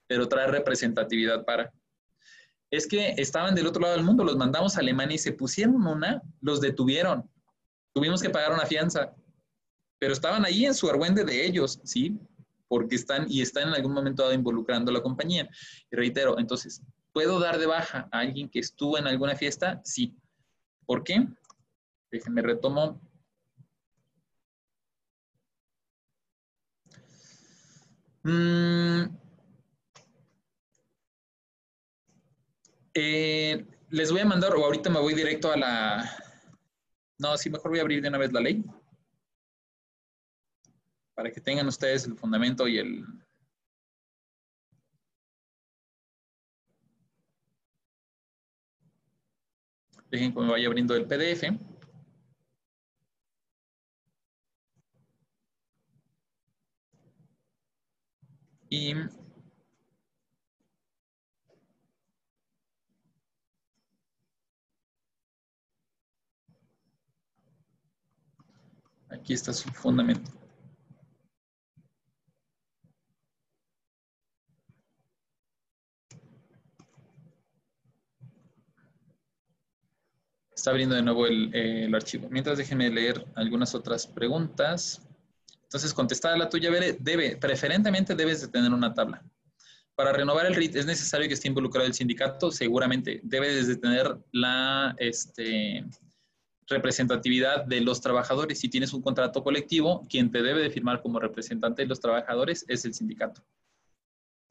pero 0.06 0.28
trae 0.28 0.46
representatividad 0.46 1.46
para 1.46 1.72
es 2.70 2.86
que 2.86 3.14
estaban 3.16 3.54
del 3.54 3.66
otro 3.66 3.82
lado 3.82 3.94
del 3.94 4.04
mundo, 4.04 4.24
los 4.24 4.36
mandamos 4.36 4.76
a 4.76 4.80
Alemania 4.80 5.16
y 5.16 5.18
se 5.18 5.32
pusieron 5.32 5.86
una, 5.86 6.22
los 6.40 6.60
detuvieron. 6.60 7.28
Tuvimos 7.92 8.22
que 8.22 8.30
pagar 8.30 8.52
una 8.52 8.66
fianza, 8.66 9.14
pero 9.98 10.12
estaban 10.12 10.44
ahí 10.44 10.64
en 10.64 10.74
su 10.74 10.88
argüende 10.88 11.24
de 11.24 11.44
ellos, 11.44 11.80
¿sí? 11.82 12.18
Porque 12.68 12.94
están 12.94 13.26
y 13.28 13.42
están 13.42 13.68
en 13.68 13.74
algún 13.74 13.92
momento 13.92 14.22
dado 14.22 14.34
involucrando 14.34 14.90
a 14.90 14.94
la 14.94 15.02
compañía. 15.02 15.48
Y 15.90 15.96
reitero, 15.96 16.38
entonces, 16.38 16.80
¿puedo 17.12 17.40
dar 17.40 17.58
de 17.58 17.66
baja 17.66 18.08
a 18.12 18.20
alguien 18.20 18.48
que 18.48 18.60
estuvo 18.60 18.96
en 18.96 19.08
alguna 19.08 19.34
fiesta? 19.34 19.80
Sí. 19.84 20.16
¿Por 20.86 21.02
qué? 21.02 21.26
Déjenme 22.12 22.42
retomo. 22.42 23.00
Mm, 28.22 29.06
Eh, 32.94 33.66
les 33.90 34.10
voy 34.10 34.20
a 34.20 34.24
mandar, 34.24 34.54
o 34.54 34.64
ahorita 34.64 34.90
me 34.90 35.00
voy 35.00 35.14
directo 35.14 35.52
a 35.52 35.56
la... 35.56 36.16
No, 37.18 37.36
sí, 37.36 37.50
mejor 37.50 37.70
voy 37.70 37.78
a 37.78 37.82
abrir 37.82 38.02
de 38.02 38.08
una 38.08 38.18
vez 38.18 38.32
la 38.32 38.40
ley. 38.40 38.64
Para 41.14 41.30
que 41.30 41.40
tengan 41.40 41.66
ustedes 41.68 42.06
el 42.06 42.16
fundamento 42.16 42.66
y 42.66 42.78
el... 42.78 43.04
Dejen 50.10 50.34
que 50.34 50.40
me 50.40 50.50
vaya 50.50 50.66
abriendo 50.66 50.96
el 50.96 51.06
PDF. 51.06 51.44
Y 58.68 58.94
Aquí 69.10 69.32
está 69.34 69.52
su 69.52 69.68
fundamento. 69.70 70.30
Está 80.54 80.70
abriendo 80.70 80.94
de 80.94 81.02
nuevo 81.02 81.26
el, 81.26 81.94
archivo. 81.94 82.28
Mientras 82.30 82.58
déjenme 82.58 82.90
leer 82.90 83.26
algunas 83.34 83.74
otras 83.74 84.06
preguntas. 84.06 85.00
Entonces, 85.62 85.94
contestada 85.94 86.36
la 86.36 86.48
tuya, 86.50 86.70
debe, 86.98 87.36
preferentemente 87.36 88.14
debes 88.14 88.42
de 88.42 88.48
tener 88.48 88.70
una 88.70 88.92
tabla. 88.92 89.24
Para 89.94 90.12
renovar 90.12 90.46
el 90.46 90.54
RIT, 90.54 90.76
¿es 90.76 90.86
necesario 90.86 91.28
que 91.28 91.34
esté 91.34 91.48
involucrado 91.48 91.86
el 91.86 91.94
sindicato? 91.94 92.50
Seguramente. 92.50 93.20
Debes 93.22 93.68
de 93.68 93.76
tener 93.76 94.18
la, 94.32 94.94
este, 94.98 95.84
representatividad 96.70 97.64
de 97.64 97.80
los 97.80 98.00
trabajadores. 98.00 98.60
Si 98.60 98.68
tienes 98.68 98.92
un 98.92 99.02
contrato 99.02 99.42
colectivo, 99.42 100.06
quien 100.08 100.30
te 100.30 100.42
debe 100.42 100.62
de 100.62 100.70
firmar 100.70 101.02
como 101.02 101.18
representante 101.18 101.82
de 101.82 101.88
los 101.88 102.00
trabajadores 102.00 102.64
es 102.68 102.84
el 102.84 102.94
sindicato. 102.94 103.42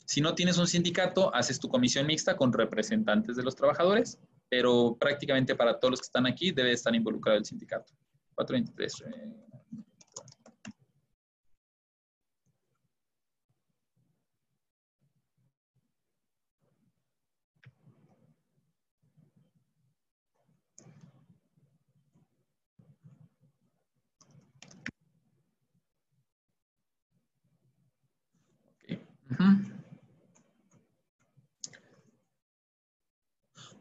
Si 0.06 0.22
no 0.22 0.36
tienes 0.36 0.58
un 0.58 0.68
sindicato, 0.68 1.34
haces 1.34 1.60
tu 1.60 1.70
comisión 1.70 2.06
mixta 2.06 2.36
con 2.36 2.52
representantes 2.52 3.36
de 3.36 3.44
los 3.44 3.56
trabajadores, 3.56 4.20
pero 4.50 4.98
prácticamente 5.00 5.56
para 5.56 5.80
todos 5.80 5.92
los 5.92 6.00
que 6.02 6.06
están 6.06 6.26
aquí 6.26 6.52
debe 6.52 6.74
estar 6.74 6.94
involucrado 6.94 7.38
el 7.38 7.46
sindicato. 7.46 7.94
423. 8.36 9.49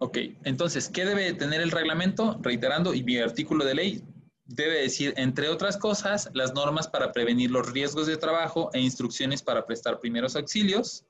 Ok, 0.00 0.18
entonces, 0.44 0.88
¿qué 0.88 1.04
debe 1.04 1.32
tener 1.32 1.60
el 1.60 1.72
reglamento? 1.72 2.38
Reiterando, 2.40 2.94
y 2.94 3.02
mi 3.02 3.18
artículo 3.18 3.64
de 3.64 3.74
ley 3.74 4.04
debe 4.44 4.80
decir, 4.80 5.12
entre 5.16 5.48
otras 5.48 5.76
cosas, 5.76 6.30
las 6.34 6.54
normas 6.54 6.88
para 6.88 7.12
prevenir 7.12 7.50
los 7.50 7.70
riesgos 7.72 8.06
de 8.06 8.16
trabajo 8.16 8.70
e 8.72 8.80
instrucciones 8.80 9.42
para 9.42 9.66
prestar 9.66 10.00
primeros 10.00 10.36
auxilios, 10.36 11.04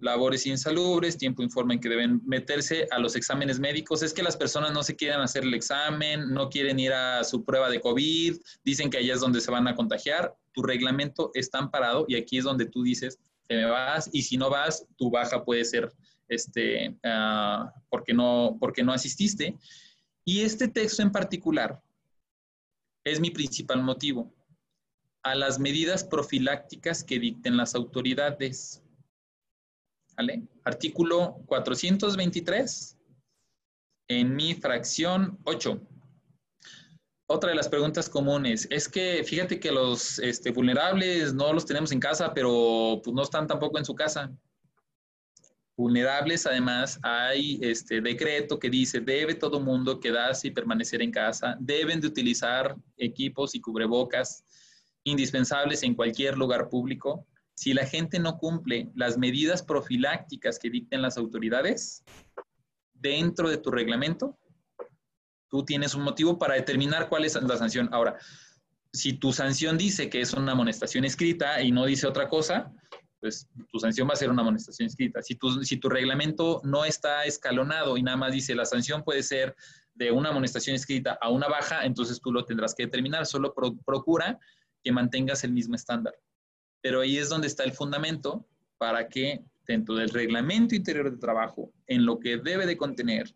labores 0.00 0.46
insalubres, 0.46 1.16
tiempo 1.16 1.42
informe 1.42 1.74
en 1.74 1.80
que 1.80 1.88
deben 1.88 2.20
meterse 2.26 2.88
a 2.90 2.98
los 2.98 3.14
exámenes 3.16 3.60
médicos. 3.60 4.02
Es 4.02 4.12
que 4.12 4.22
las 4.22 4.36
personas 4.36 4.72
no 4.72 4.82
se 4.82 4.96
quieren 4.96 5.20
hacer 5.20 5.44
el 5.44 5.54
examen, 5.54 6.32
no 6.32 6.48
quieren 6.48 6.78
ir 6.80 6.92
a 6.92 7.22
su 7.22 7.44
prueba 7.44 7.70
de 7.70 7.80
COVID, 7.80 8.36
dicen 8.64 8.90
que 8.90 8.98
allá 8.98 9.14
es 9.14 9.20
donde 9.20 9.40
se 9.40 9.50
van 9.50 9.68
a 9.68 9.74
contagiar. 9.74 10.36
Tu 10.52 10.62
reglamento 10.62 11.30
está 11.34 11.58
amparado 11.58 12.04
y 12.08 12.16
aquí 12.16 12.38
es 12.38 12.44
donde 12.44 12.66
tú 12.66 12.82
dices 12.82 13.18
que 13.48 13.56
me 13.56 13.64
vas 13.66 14.08
y 14.12 14.22
si 14.22 14.36
no 14.36 14.50
vas, 14.50 14.86
tu 14.96 15.10
baja 15.10 15.44
puede 15.44 15.64
ser 15.64 15.92
este, 16.28 16.96
uh, 17.04 17.68
porque, 17.88 18.14
no, 18.14 18.56
porque 18.58 18.82
no 18.82 18.92
asististe. 18.92 19.58
Y 20.24 20.40
este 20.42 20.68
texto 20.68 21.02
en 21.02 21.12
particular 21.12 21.82
es 23.04 23.20
mi 23.20 23.30
principal 23.30 23.82
motivo, 23.82 24.32
a 25.22 25.34
las 25.34 25.58
medidas 25.58 26.04
profilácticas 26.04 27.04
que 27.04 27.18
dicten 27.18 27.56
las 27.56 27.74
autoridades. 27.74 28.82
¿Vale? 30.16 30.42
Artículo 30.64 31.42
423 31.46 32.98
en 34.08 34.34
mi 34.34 34.54
fracción 34.54 35.38
8. 35.44 35.80
Otra 37.32 37.50
de 37.50 37.54
las 37.54 37.68
preguntas 37.68 38.10
comunes 38.10 38.66
es 38.72 38.88
que 38.88 39.22
fíjate 39.22 39.60
que 39.60 39.70
los 39.70 40.18
este, 40.18 40.50
vulnerables 40.50 41.32
no 41.32 41.52
los 41.52 41.64
tenemos 41.64 41.92
en 41.92 42.00
casa, 42.00 42.34
pero 42.34 43.00
pues, 43.04 43.14
no 43.14 43.22
están 43.22 43.46
tampoco 43.46 43.78
en 43.78 43.84
su 43.84 43.94
casa. 43.94 44.32
Vulnerables, 45.76 46.44
además, 46.44 46.98
hay 47.04 47.60
este 47.62 48.00
decreto 48.00 48.58
que 48.58 48.68
dice, 48.68 48.98
debe 48.98 49.36
todo 49.36 49.60
mundo 49.60 50.00
quedarse 50.00 50.48
y 50.48 50.50
permanecer 50.50 51.02
en 51.02 51.12
casa, 51.12 51.56
deben 51.60 52.00
de 52.00 52.08
utilizar 52.08 52.74
equipos 52.96 53.54
y 53.54 53.60
cubrebocas 53.60 54.42
indispensables 55.04 55.84
en 55.84 55.94
cualquier 55.94 56.36
lugar 56.36 56.68
público. 56.68 57.28
Si 57.54 57.72
la 57.74 57.86
gente 57.86 58.18
no 58.18 58.38
cumple 58.38 58.90
las 58.96 59.16
medidas 59.16 59.62
profilácticas 59.62 60.58
que 60.58 60.68
dicten 60.68 61.00
las 61.00 61.16
autoridades 61.16 62.02
dentro 62.92 63.48
de 63.48 63.58
tu 63.58 63.70
reglamento, 63.70 64.36
tú 65.50 65.64
tienes 65.64 65.94
un 65.94 66.02
motivo 66.02 66.38
para 66.38 66.54
determinar 66.54 67.08
cuál 67.08 67.24
es 67.24 67.34
la 67.34 67.56
sanción. 67.56 67.88
Ahora, 67.92 68.18
si 68.92 69.14
tu 69.14 69.32
sanción 69.32 69.76
dice 69.76 70.08
que 70.08 70.20
es 70.20 70.32
una 70.32 70.52
amonestación 70.52 71.04
escrita 71.04 71.62
y 71.62 71.72
no 71.72 71.86
dice 71.86 72.06
otra 72.06 72.28
cosa, 72.28 72.72
pues 73.20 73.46
tu 73.70 73.78
sanción 73.78 74.08
va 74.08 74.14
a 74.14 74.16
ser 74.16 74.30
una 74.30 74.42
amonestación 74.42 74.86
escrita. 74.86 75.22
Si 75.22 75.34
tu, 75.34 75.62
si 75.62 75.76
tu 75.76 75.88
reglamento 75.88 76.60
no 76.64 76.84
está 76.84 77.24
escalonado 77.24 77.96
y 77.96 78.02
nada 78.02 78.16
más 78.16 78.32
dice 78.32 78.54
la 78.54 78.64
sanción 78.64 79.04
puede 79.04 79.22
ser 79.22 79.54
de 79.94 80.10
una 80.10 80.30
amonestación 80.30 80.74
escrita 80.74 81.18
a 81.20 81.28
una 81.28 81.48
baja, 81.48 81.84
entonces 81.84 82.20
tú 82.20 82.32
lo 82.32 82.44
tendrás 82.44 82.74
que 82.74 82.84
determinar. 82.84 83.26
Solo 83.26 83.52
procura 83.84 84.38
que 84.82 84.92
mantengas 84.92 85.44
el 85.44 85.52
mismo 85.52 85.74
estándar. 85.74 86.14
Pero 86.80 87.00
ahí 87.00 87.18
es 87.18 87.28
donde 87.28 87.48
está 87.48 87.64
el 87.64 87.72
fundamento 87.72 88.46
para 88.78 89.08
que 89.08 89.44
dentro 89.66 89.94
del 89.94 90.08
reglamento 90.08 90.74
interior 90.74 91.10
de 91.10 91.18
trabajo, 91.18 91.70
en 91.86 92.06
lo 92.06 92.18
que 92.18 92.38
debe 92.38 92.66
de 92.66 92.76
contener 92.76 93.34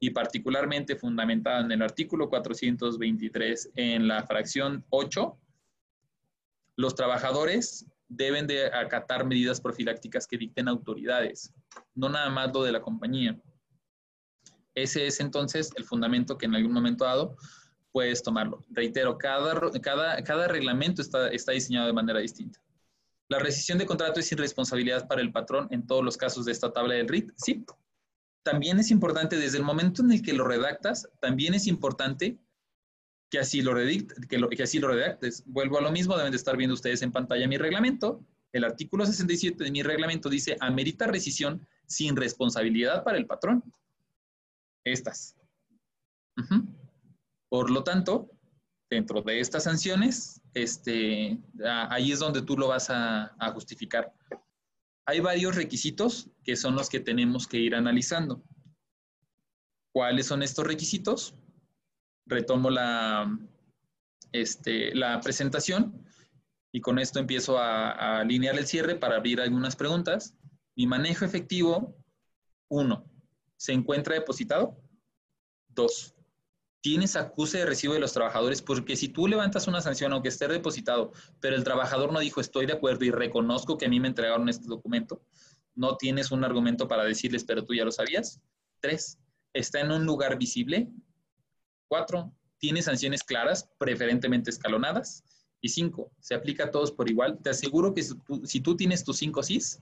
y 0.00 0.10
particularmente 0.10 0.96
fundamentado 0.96 1.64
en 1.64 1.72
el 1.72 1.82
artículo 1.82 2.28
423 2.28 3.70
en 3.74 4.08
la 4.08 4.24
fracción 4.24 4.84
8, 4.90 5.38
los 6.76 6.94
trabajadores 6.94 7.86
deben 8.08 8.46
de 8.46 8.66
acatar 8.66 9.24
medidas 9.24 9.60
profilácticas 9.60 10.26
que 10.26 10.38
dicten 10.38 10.68
autoridades, 10.68 11.52
no 11.94 12.08
nada 12.08 12.28
más 12.30 12.52
lo 12.52 12.62
de 12.62 12.72
la 12.72 12.80
compañía. 12.80 13.40
Ese 14.74 15.06
es 15.06 15.20
entonces 15.20 15.70
el 15.76 15.84
fundamento 15.84 16.38
que 16.38 16.46
en 16.46 16.54
algún 16.54 16.72
momento 16.72 17.04
dado 17.04 17.36
puedes 17.90 18.22
tomarlo. 18.22 18.64
Reitero, 18.70 19.18
cada, 19.18 20.48
reglamento 20.48 21.02
está, 21.02 21.28
está 21.28 21.52
diseñado 21.52 21.86
de 21.86 21.92
manera 21.92 22.20
distinta. 22.20 22.60
La 23.28 23.38
rescisión 23.38 23.78
de 23.78 23.86
contrato 23.86 24.20
es 24.20 24.32
irresponsabilidad 24.32 25.06
para 25.06 25.20
el 25.20 25.32
patrón 25.32 25.68
en 25.70 25.86
todos 25.86 26.04
los 26.04 26.16
casos 26.16 26.44
de 26.44 26.52
esta 26.52 26.72
tabla 26.72 26.94
del 26.94 27.08
RIT. 27.08 27.32
Sí. 27.36 27.64
También 28.42 28.78
es 28.80 28.90
importante, 28.90 29.36
desde 29.36 29.58
el 29.58 29.64
momento 29.64 30.02
en 30.02 30.12
el 30.12 30.22
que 30.22 30.32
lo 30.32 30.44
redactas, 30.44 31.08
también 31.20 31.54
es 31.54 31.66
importante 31.66 32.38
que 33.30 33.38
así 33.38 33.62
lo, 33.62 33.72
redactes. 33.72 35.44
Vuelvo 35.46 35.78
a 35.78 35.80
lo 35.80 35.90
mismo, 35.90 36.16
deben 36.16 36.32
de 36.32 36.36
estar 36.36 36.56
viendo 36.56 36.74
ustedes 36.74 37.02
en 37.02 37.12
pantalla 37.12 37.48
mi 37.48 37.56
reglamento. 37.56 38.24
El 38.52 38.64
artículo 38.64 39.06
67 39.06 39.64
de 39.64 39.70
mi 39.70 39.82
reglamento 39.82 40.28
dice, 40.28 40.56
amerita 40.60 41.06
rescisión 41.06 41.66
sin 41.86 42.16
responsabilidad 42.16 43.04
para 43.04 43.16
el 43.16 43.26
patrón. 43.26 43.62
Estas. 44.84 45.36
Por 47.48 47.70
lo 47.70 47.84
tanto, 47.84 48.30
dentro 48.90 49.22
de 49.22 49.40
estas 49.40 49.64
sanciones, 49.64 50.42
este, 50.52 51.38
ahí 51.64 52.12
es 52.12 52.18
donde 52.18 52.42
tú 52.42 52.58
lo 52.58 52.68
vas 52.68 52.90
a 52.90 53.52
justificar. 53.54 54.12
Hay 55.06 55.20
varios 55.20 55.56
requisitos 55.56 56.30
que 56.44 56.56
son 56.56 56.74
los 56.74 56.88
que 56.88 57.00
tenemos 57.00 57.46
que 57.46 57.58
ir 57.58 57.74
analizando. 57.74 58.42
¿Cuáles 59.92 60.26
son 60.26 60.42
estos 60.42 60.66
requisitos? 60.66 61.34
retomo 62.26 62.70
la, 62.70 63.38
este, 64.32 64.94
la 64.94 65.20
presentación 65.20 66.04
y 66.72 66.80
con 66.80 66.98
esto 66.98 67.18
empiezo 67.18 67.58
a, 67.58 68.20
alinear 68.20 68.56
el 68.58 68.66
cierre 68.66 68.96
para 68.96 69.16
abrir 69.16 69.40
algunas 69.40 69.76
preguntas. 69.76 70.34
Mi 70.74 70.86
manejo 70.86 71.24
efectivo, 71.24 71.94
uno, 72.68 73.04
¿se 73.56 73.72
encuentra 73.72 74.14
depositado? 74.14 74.80
Dos, 75.68 76.11
tienes 76.82 77.16
acuse 77.16 77.58
de 77.58 77.66
recibo 77.66 77.94
de 77.94 78.00
los 78.00 78.12
trabajadores, 78.12 78.60
porque 78.60 78.96
si 78.96 79.08
tú 79.08 79.26
levantas 79.26 79.66
una 79.66 79.80
sanción, 79.80 80.12
aunque 80.12 80.28
esté 80.28 80.46
depositado, 80.48 81.12
pero 81.40 81.56
el 81.56 81.64
trabajador 81.64 82.12
no 82.12 82.20
dijo 82.20 82.40
estoy 82.40 82.66
de 82.66 82.74
acuerdo 82.74 83.06
y 83.06 83.10
reconozco 83.10 83.78
que 83.78 83.86
a 83.86 83.88
mí 83.88 83.98
me 83.98 84.08
entregaron 84.08 84.50
este 84.50 84.66
documento, 84.66 85.22
no 85.74 85.96
tienes 85.96 86.30
un 86.30 86.44
argumento 86.44 86.86
para 86.86 87.04
decirles, 87.04 87.44
pero 87.44 87.64
tú 87.64 87.72
ya 87.72 87.84
lo 87.84 87.92
sabías. 87.92 88.42
Tres, 88.80 89.18
está 89.54 89.80
en 89.80 89.90
un 89.92 90.04
lugar 90.04 90.36
visible, 90.36 90.92
Cuatro, 91.92 92.32
tiene 92.56 92.80
sanciones 92.80 93.22
claras, 93.22 93.68
preferentemente 93.76 94.48
escalonadas. 94.48 95.24
Y 95.60 95.68
cinco, 95.68 96.10
se 96.20 96.34
aplica 96.34 96.64
a 96.64 96.70
todos 96.70 96.90
por 96.90 97.10
igual. 97.10 97.38
Te 97.42 97.50
aseguro 97.50 97.92
que 97.92 98.02
si 98.44 98.60
tú, 98.62 98.78
tienes 98.78 99.04
tus 99.04 99.18
cinco 99.18 99.42
SIS, 99.42 99.78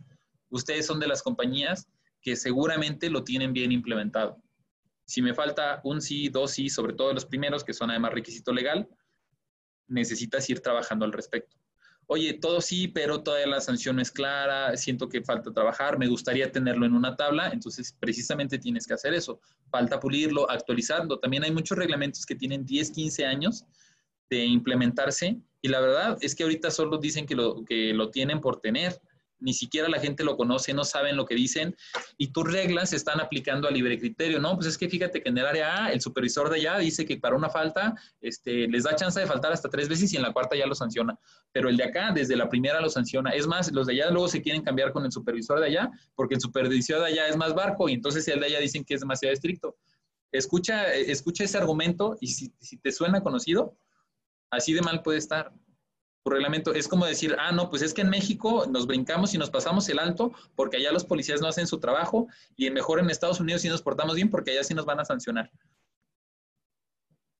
ustedes 0.48 0.86
son 0.86 0.98
de 0.98 1.06
las 1.06 1.22
compañías 1.22 1.86
que 2.20 2.34
seguramente 2.34 3.10
lo 3.10 3.22
tienen 3.22 3.52
bien 3.52 3.70
implementado. 3.70 4.42
Si 5.10 5.22
me 5.22 5.34
falta 5.34 5.80
un 5.84 6.00
sí, 6.00 6.28
dos 6.28 6.52
sí, 6.52 6.68
sobre 6.68 6.94
todo 6.94 7.12
los 7.12 7.26
primeros, 7.26 7.64
que 7.64 7.72
son 7.72 7.90
además 7.90 8.12
requisito 8.12 8.52
legal, 8.52 8.88
necesitas 9.88 10.48
ir 10.48 10.60
trabajando 10.60 11.04
al 11.04 11.12
respecto 11.12 11.60
oye, 12.12 12.34
todo 12.34 12.60
sí, 12.60 12.88
pero 12.88 13.22
todavía 13.22 13.46
la 13.46 13.60
sanción 13.60 13.94
no 13.94 14.02
es 14.02 14.10
clara, 14.10 14.76
siento 14.76 15.08
que 15.08 15.22
falta 15.22 15.52
trabajar, 15.52 15.96
me 15.96 16.08
gustaría 16.08 16.50
tenerlo 16.50 16.84
en 16.84 16.92
una 16.92 17.14
tabla, 17.14 17.50
entonces 17.50 17.96
precisamente 18.00 18.58
tienes 18.58 18.84
que 18.84 18.94
hacer 18.94 19.14
eso. 19.14 19.40
Falta 19.70 20.00
pulirlo, 20.00 20.50
actualizarlo. 20.50 21.20
También 21.20 21.44
hay 21.44 21.52
muchos 21.52 21.78
reglamentos 21.78 22.26
que 22.26 22.34
tienen 22.34 22.66
10, 22.66 22.90
15 22.90 23.26
años 23.26 23.64
de 24.28 24.44
implementarse 24.44 25.40
y 25.62 25.68
la 25.68 25.80
verdad 25.80 26.18
es 26.20 26.34
que 26.34 26.42
ahorita 26.42 26.72
solo 26.72 26.98
dicen 26.98 27.26
que 27.26 27.36
lo, 27.36 27.64
que 27.64 27.94
lo 27.94 28.10
tienen 28.10 28.40
por 28.40 28.60
tener 28.60 29.00
ni 29.40 29.52
siquiera 29.52 29.88
la 29.88 30.00
gente 30.00 30.24
lo 30.24 30.36
conoce, 30.36 30.72
no 30.74 30.84
saben 30.84 31.16
lo 31.16 31.26
que 31.26 31.34
dicen 31.34 31.76
y 32.16 32.28
tus 32.28 32.50
reglas 32.50 32.90
se 32.90 32.96
están 32.96 33.20
aplicando 33.20 33.68
a 33.68 33.70
libre 33.70 33.98
criterio, 33.98 34.40
¿no? 34.40 34.54
Pues 34.54 34.66
es 34.66 34.78
que 34.78 34.88
fíjate 34.88 35.22
que 35.22 35.28
en 35.28 35.38
el 35.38 35.46
área 35.46 35.84
A, 35.84 35.92
el 35.92 36.00
supervisor 36.00 36.50
de 36.50 36.56
allá 36.56 36.78
dice 36.78 37.06
que 37.06 37.16
para 37.16 37.36
una 37.36 37.50
falta 37.50 37.94
este, 38.20 38.68
les 38.68 38.84
da 38.84 38.94
chance 38.94 39.18
de 39.18 39.26
faltar 39.26 39.52
hasta 39.52 39.68
tres 39.68 39.88
veces 39.88 40.12
y 40.12 40.16
en 40.16 40.22
la 40.22 40.32
cuarta 40.32 40.56
ya 40.56 40.66
lo 40.66 40.74
sanciona, 40.74 41.18
pero 41.52 41.68
el 41.68 41.76
de 41.76 41.84
acá 41.84 42.12
desde 42.12 42.36
la 42.36 42.48
primera 42.48 42.80
lo 42.80 42.90
sanciona. 42.90 43.30
Es 43.30 43.46
más, 43.46 43.72
los 43.72 43.86
de 43.86 43.94
allá 43.94 44.10
luego 44.10 44.28
se 44.28 44.42
quieren 44.42 44.62
cambiar 44.62 44.92
con 44.92 45.04
el 45.04 45.12
supervisor 45.12 45.60
de 45.60 45.66
allá 45.66 45.90
porque 46.14 46.34
el 46.34 46.40
supervisor 46.40 47.00
de 47.00 47.06
allá 47.06 47.28
es 47.28 47.36
más 47.36 47.54
barco 47.54 47.88
y 47.88 47.94
entonces 47.94 48.26
el 48.28 48.40
de 48.40 48.46
allá 48.46 48.60
dicen 48.60 48.84
que 48.84 48.94
es 48.94 49.00
demasiado 49.00 49.32
estricto. 49.32 49.76
Escucha, 50.32 50.92
escucha 50.94 51.44
ese 51.44 51.58
argumento 51.58 52.16
y 52.20 52.28
si, 52.28 52.52
si 52.60 52.76
te 52.76 52.92
suena 52.92 53.20
conocido, 53.20 53.76
así 54.50 54.72
de 54.72 54.82
mal 54.82 55.02
puede 55.02 55.18
estar 55.18 55.52
reglamento 56.24 56.74
es 56.74 56.86
como 56.86 57.06
decir, 57.06 57.34
ah, 57.38 57.52
no, 57.52 57.70
pues 57.70 57.82
es 57.82 57.94
que 57.94 58.02
en 58.02 58.10
México 58.10 58.66
nos 58.66 58.86
brincamos 58.86 59.32
y 59.32 59.38
nos 59.38 59.50
pasamos 59.50 59.88
el 59.88 59.98
alto 59.98 60.32
porque 60.54 60.76
allá 60.76 60.92
los 60.92 61.04
policías 61.04 61.40
no 61.40 61.48
hacen 61.48 61.66
su 61.66 61.80
trabajo 61.80 62.26
y 62.56 62.70
mejor 62.70 63.00
en 63.00 63.08
Estados 63.08 63.40
Unidos 63.40 63.62
sí 63.62 63.68
nos 63.68 63.80
portamos 63.80 64.16
bien 64.16 64.28
porque 64.28 64.50
allá 64.50 64.64
sí 64.64 64.74
nos 64.74 64.84
van 64.84 65.00
a 65.00 65.04
sancionar. 65.04 65.50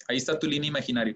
Ahí 0.09 0.17
está 0.17 0.39
tu 0.39 0.47
línea 0.47 0.69
imaginaria. 0.69 1.15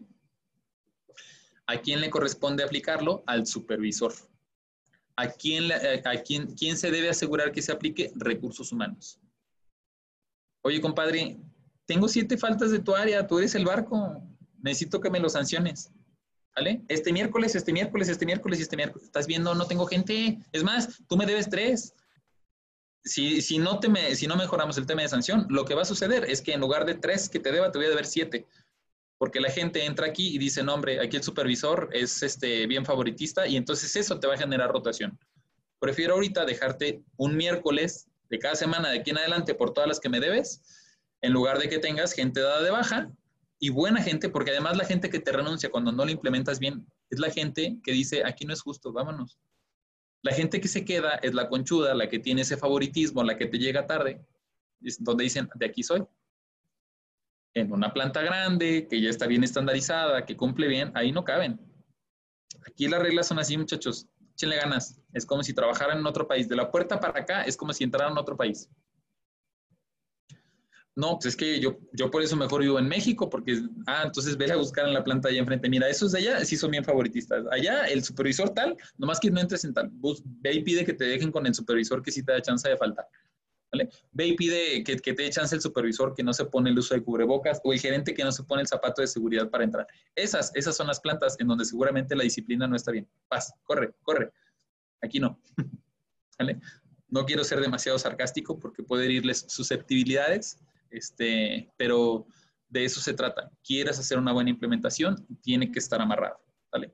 ¿A 1.66 1.78
quién 1.78 2.00
le 2.00 2.10
corresponde 2.10 2.62
aplicarlo? 2.62 3.24
Al 3.26 3.46
supervisor. 3.46 4.12
¿A 5.16 5.28
quién, 5.28 5.70
eh, 5.70 6.02
a 6.04 6.22
quién, 6.22 6.54
quién 6.54 6.76
se 6.76 6.90
debe 6.90 7.08
asegurar 7.08 7.52
que 7.52 7.62
se 7.62 7.72
aplique? 7.72 8.12
Recursos 8.14 8.70
humanos. 8.72 9.18
Oye, 10.62 10.80
compadre, 10.80 11.38
tengo 11.86 12.08
siete 12.08 12.36
faltas 12.36 12.70
de 12.70 12.80
tu 12.80 12.94
área, 12.94 13.26
tú 13.26 13.38
eres 13.38 13.54
el 13.54 13.64
barco, 13.64 14.22
necesito 14.60 15.00
que 15.00 15.10
me 15.10 15.20
lo 15.20 15.28
sanciones. 15.28 15.90
Este 16.88 17.12
miércoles, 17.12 17.54
este 17.54 17.72
miércoles, 17.72 18.08
este 18.08 18.26
miércoles 18.26 18.60
este 18.60 18.76
miércoles. 18.76 19.06
Estás 19.06 19.26
viendo, 19.26 19.54
no 19.54 19.66
tengo 19.66 19.86
gente. 19.86 20.38
Es 20.52 20.62
más, 20.62 21.02
tú 21.08 21.16
me 21.16 21.26
debes 21.26 21.50
tres. 21.50 21.94
Si, 23.04 23.42
si, 23.42 23.58
no 23.58 23.80
te 23.80 23.88
me, 23.88 24.14
si 24.14 24.26
no 24.26 24.36
mejoramos 24.36 24.78
el 24.78 24.86
tema 24.86 25.02
de 25.02 25.08
sanción, 25.08 25.46
lo 25.50 25.64
que 25.64 25.74
va 25.74 25.82
a 25.82 25.86
suceder 25.86 26.24
es 26.24 26.40
que 26.40 26.52
en 26.52 26.60
lugar 26.60 26.86
de 26.86 26.94
tres 26.94 27.28
que 27.28 27.40
te 27.40 27.52
deba, 27.52 27.70
te 27.70 27.78
voy 27.78 27.86
a 27.86 27.90
deber 27.90 28.06
siete. 28.06 28.46
Porque 29.18 29.40
la 29.40 29.50
gente 29.50 29.84
entra 29.84 30.06
aquí 30.06 30.34
y 30.34 30.38
dice, 30.38 30.62
no, 30.62 30.74
hombre, 30.74 31.00
aquí 31.00 31.16
el 31.16 31.22
supervisor 31.22 31.88
es 31.92 32.22
este, 32.22 32.66
bien 32.66 32.84
favoritista 32.84 33.46
y 33.46 33.56
entonces 33.56 33.94
eso 33.96 34.18
te 34.20 34.26
va 34.26 34.34
a 34.34 34.38
generar 34.38 34.70
rotación. 34.70 35.18
Prefiero 35.80 36.14
ahorita 36.14 36.44
dejarte 36.44 37.02
un 37.16 37.36
miércoles 37.36 38.08
de 38.30 38.38
cada 38.38 38.54
semana 38.54 38.90
de 38.90 39.00
aquí 39.00 39.10
en 39.10 39.18
adelante 39.18 39.54
por 39.54 39.72
todas 39.72 39.88
las 39.88 40.00
que 40.00 40.08
me 40.08 40.20
debes, 40.20 40.62
en 41.20 41.32
lugar 41.32 41.58
de 41.58 41.68
que 41.68 41.78
tengas 41.78 42.12
gente 42.12 42.40
dada 42.40 42.62
de 42.62 42.70
baja 42.70 43.12
y 43.64 43.70
buena 43.70 44.02
gente, 44.02 44.28
porque 44.28 44.50
además 44.50 44.76
la 44.76 44.84
gente 44.84 45.08
que 45.08 45.20
te 45.20 45.32
renuncia 45.32 45.70
cuando 45.70 45.90
no 45.90 46.04
lo 46.04 46.10
implementas 46.10 46.58
bien 46.58 46.86
es 47.08 47.18
la 47.18 47.30
gente 47.30 47.78
que 47.82 47.92
dice, 47.92 48.22
aquí 48.22 48.44
no 48.44 48.52
es 48.52 48.60
justo, 48.60 48.92
vámonos. 48.92 49.38
La 50.20 50.34
gente 50.34 50.60
que 50.60 50.68
se 50.68 50.84
queda 50.84 51.14
es 51.22 51.32
la 51.32 51.48
conchuda, 51.48 51.94
la 51.94 52.10
que 52.10 52.18
tiene 52.18 52.42
ese 52.42 52.58
favoritismo, 52.58 53.24
la 53.24 53.38
que 53.38 53.46
te 53.46 53.58
llega 53.58 53.86
tarde, 53.86 54.20
donde 54.98 55.24
dicen, 55.24 55.48
de 55.54 55.64
aquí 55.64 55.82
soy. 55.82 56.04
En 57.54 57.72
una 57.72 57.90
planta 57.94 58.20
grande, 58.20 58.86
que 58.86 59.00
ya 59.00 59.08
está 59.08 59.26
bien 59.26 59.44
estandarizada, 59.44 60.26
que 60.26 60.36
cumple 60.36 60.68
bien, 60.68 60.92
ahí 60.94 61.10
no 61.10 61.24
caben. 61.24 61.58
Aquí 62.66 62.86
las 62.86 63.00
reglas 63.00 63.28
son 63.28 63.38
así, 63.38 63.56
muchachos. 63.56 64.06
Échenle 64.34 64.56
ganas. 64.56 65.00
Es 65.14 65.24
como 65.24 65.42
si 65.42 65.54
trabajaran 65.54 66.00
en 66.00 66.06
otro 66.06 66.28
país. 66.28 66.50
De 66.50 66.56
la 66.56 66.70
puerta 66.70 67.00
para 67.00 67.20
acá 67.20 67.44
es 67.44 67.56
como 67.56 67.72
si 67.72 67.84
entraran 67.84 68.12
en 68.12 68.18
otro 68.18 68.36
país. 68.36 68.68
No, 70.96 71.14
pues 71.14 71.26
es 71.26 71.36
que 71.36 71.58
yo, 71.58 71.78
yo 71.92 72.08
por 72.08 72.22
eso 72.22 72.36
mejor 72.36 72.62
vivo 72.62 72.78
en 72.78 72.86
México, 72.86 73.28
porque, 73.28 73.60
ah, 73.86 74.02
entonces 74.04 74.36
ve 74.36 74.50
a 74.52 74.56
buscar 74.56 74.86
en 74.86 74.94
la 74.94 75.02
planta 75.02 75.28
allá 75.28 75.40
enfrente. 75.40 75.68
Mira, 75.68 75.88
esos 75.88 76.12
de 76.12 76.20
allá 76.20 76.44
sí 76.44 76.56
son 76.56 76.70
bien 76.70 76.84
favoritistas. 76.84 77.44
Allá 77.50 77.86
el 77.86 78.04
supervisor 78.04 78.50
tal, 78.50 78.76
nomás 78.96 79.18
que 79.18 79.30
no 79.30 79.40
entres 79.40 79.64
en 79.64 79.74
tal. 79.74 79.90
ve 80.40 80.54
y 80.54 80.62
pide 80.62 80.84
que 80.84 80.92
te 80.92 81.04
dejen 81.04 81.32
con 81.32 81.46
el 81.46 81.54
supervisor 81.54 82.00
que 82.00 82.12
sí 82.12 82.22
te 82.22 82.32
da 82.32 82.40
chance 82.40 82.68
de 82.68 82.76
faltar. 82.76 83.08
¿Vale? 83.72 83.88
Ve 84.12 84.28
y 84.28 84.36
pide 84.36 84.84
que, 84.84 84.96
que 84.96 85.14
te 85.14 85.24
dé 85.24 85.30
chance 85.30 85.52
el 85.56 85.60
supervisor 85.60 86.14
que 86.14 86.22
no 86.22 86.32
se 86.32 86.44
pone 86.44 86.70
el 86.70 86.78
uso 86.78 86.94
de 86.94 87.02
cubrebocas 87.02 87.60
o 87.64 87.72
el 87.72 87.80
gerente 87.80 88.14
que 88.14 88.22
no 88.22 88.30
se 88.30 88.44
pone 88.44 88.62
el 88.62 88.68
zapato 88.68 89.02
de 89.02 89.08
seguridad 89.08 89.50
para 89.50 89.64
entrar. 89.64 89.88
Esas, 90.14 90.52
esas 90.54 90.76
son 90.76 90.86
las 90.86 91.00
plantas 91.00 91.34
en 91.40 91.48
donde 91.48 91.64
seguramente 91.64 92.14
la 92.14 92.22
disciplina 92.22 92.68
no 92.68 92.76
está 92.76 92.92
bien. 92.92 93.08
Paz, 93.26 93.52
corre, 93.64 93.92
corre. 94.04 94.30
Aquí 95.02 95.18
no. 95.18 95.40
¿Vale? 96.38 96.60
No 97.08 97.24
quiero 97.24 97.42
ser 97.42 97.60
demasiado 97.60 97.98
sarcástico 97.98 98.60
porque 98.60 98.84
puede 98.84 99.06
herirles 99.06 99.44
susceptibilidades, 99.48 100.58
este, 100.96 101.72
pero 101.76 102.26
de 102.68 102.84
eso 102.84 103.00
se 103.00 103.14
trata. 103.14 103.50
Quieres 103.62 103.98
hacer 103.98 104.18
una 104.18 104.32
buena 104.32 104.50
implementación, 104.50 105.26
tiene 105.42 105.70
que 105.70 105.78
estar 105.78 106.00
amarrado. 106.00 106.40
¿vale? 106.72 106.92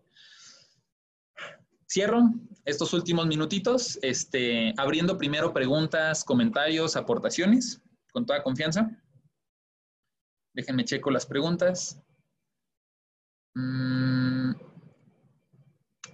Cierro 1.91 2.23
estos 2.65 2.93
últimos 2.93 3.27
minutitos, 3.27 3.99
este, 4.03 4.75
abriendo 4.77 5.19
primero 5.19 5.53
preguntas, 5.53 6.23
comentarios, 6.25 6.97
aportaciones, 6.97 7.83
con 8.13 8.27
toda 8.27 8.43
confianza. 8.43 8.91
Déjenme 10.55 10.85
checo 10.85 11.11
las 11.11 11.27
preguntas. 11.27 12.01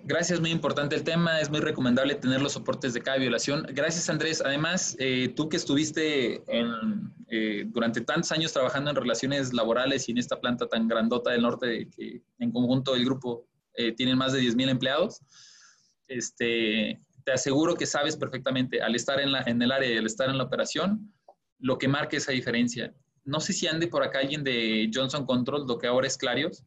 Gracias, 0.08 0.40
muy 0.40 0.50
importante 0.50 0.94
el 0.94 1.02
tema. 1.02 1.40
Es 1.40 1.50
muy 1.50 1.58
recomendable 1.58 2.14
tener 2.14 2.40
los 2.40 2.52
soportes 2.52 2.94
de 2.94 3.02
cada 3.02 3.18
violación. 3.18 3.66
Gracias, 3.70 4.08
Andrés. 4.08 4.40
Además, 4.40 4.94
eh, 5.00 5.32
tú 5.34 5.48
que 5.48 5.56
estuviste 5.56 6.44
eh, 6.46 7.64
durante 7.66 8.00
tantos 8.02 8.30
años 8.30 8.52
trabajando 8.52 8.90
en 8.90 8.96
relaciones 8.96 9.52
laborales 9.52 10.08
y 10.08 10.12
en 10.12 10.18
esta 10.18 10.40
planta 10.40 10.68
tan 10.68 10.86
grandota 10.86 11.32
del 11.32 11.42
norte, 11.42 11.88
que 11.90 12.22
en 12.38 12.52
conjunto 12.52 12.94
el 12.94 13.04
grupo 13.04 13.48
eh, 13.74 13.90
tiene 13.96 14.14
más 14.14 14.32
de 14.32 14.42
10.000 14.42 14.68
empleados, 14.68 15.22
este, 16.06 17.00
te 17.24 17.32
aseguro 17.32 17.74
que 17.74 17.84
sabes 17.84 18.16
perfectamente, 18.16 18.80
al 18.80 18.94
estar 18.94 19.18
en, 19.18 19.32
la, 19.32 19.42
en 19.42 19.60
el 19.60 19.72
área 19.72 19.98
al 19.98 20.06
estar 20.06 20.30
en 20.30 20.38
la 20.38 20.44
operación, 20.44 21.12
lo 21.58 21.78
que 21.78 21.88
marca 21.88 22.16
esa 22.16 22.30
diferencia. 22.30 22.94
No 23.24 23.40
sé 23.40 23.52
si 23.52 23.66
ande 23.66 23.88
por 23.88 24.04
acá 24.04 24.20
alguien 24.20 24.44
de 24.44 24.88
Johnson 24.94 25.26
Control, 25.26 25.66
lo 25.66 25.78
que 25.78 25.88
ahora 25.88 26.06
es 26.06 26.16
Clarios, 26.16 26.62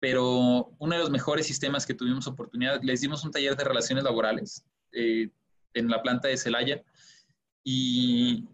pero 0.00 0.72
uno 0.78 0.94
de 0.94 1.00
los 1.00 1.10
mejores 1.10 1.46
sistemas 1.46 1.86
que 1.86 1.94
tuvimos 1.94 2.26
oportunidad, 2.26 2.80
les 2.82 3.00
dimos 3.00 3.24
un 3.24 3.30
taller 3.30 3.56
de 3.56 3.64
relaciones 3.64 4.04
laborales 4.04 4.64
eh, 4.92 5.30
en 5.74 5.88
la 5.88 6.02
planta 6.02 6.28
de 6.28 6.36
Celaya 6.36 6.82
y 7.64 8.44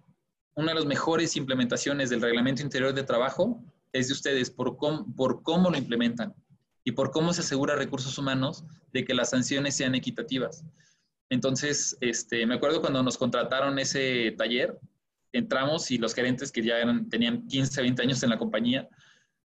una 0.55 0.69
de 0.69 0.75
las 0.77 0.87
mejores 0.87 1.37
implementaciones 1.37 2.11
del 2.11 2.23
reglamento 2.23 2.63
interior 2.63 2.95
de 2.95 3.03
trabajo 3.03 3.63
es 3.93 4.09
de 4.09 4.15
ustedes 4.15 4.51
por 4.51 4.77
cómo, 4.77 5.07
por 5.15 5.43
cómo 5.43 5.71
lo 5.71 5.77
implementan 5.77 6.35
y 6.85 6.93
por 6.93 7.11
cómo 7.11 7.33
se 7.33 7.41
asegura 7.41 7.77
recursos 7.77 8.19
humanos 8.19 8.65
de 8.93 9.05
que 9.05 9.15
las 9.15 9.31
sanciones 9.31 9.77
sean 9.77 9.95
equitativas. 9.95 10.65
Entonces, 11.31 11.97
este, 12.01 12.47
me 12.47 12.55
acuerdo 12.55 12.81
cuando 12.81 13.03
nos 13.03 13.17
contrataron 13.17 13.79
ese 13.79 14.35
taller, 14.37 14.79
entramos 15.33 15.91
y 15.91 15.99
los 15.99 16.15
gerentes 16.15 16.53
que 16.53 16.63
ya 16.63 16.79
eran, 16.79 17.09
tenían 17.09 17.47
15, 17.49 17.81
20 17.81 18.03
años 18.03 18.23
en 18.23 18.31
la 18.31 18.39
compañía, 18.39 18.89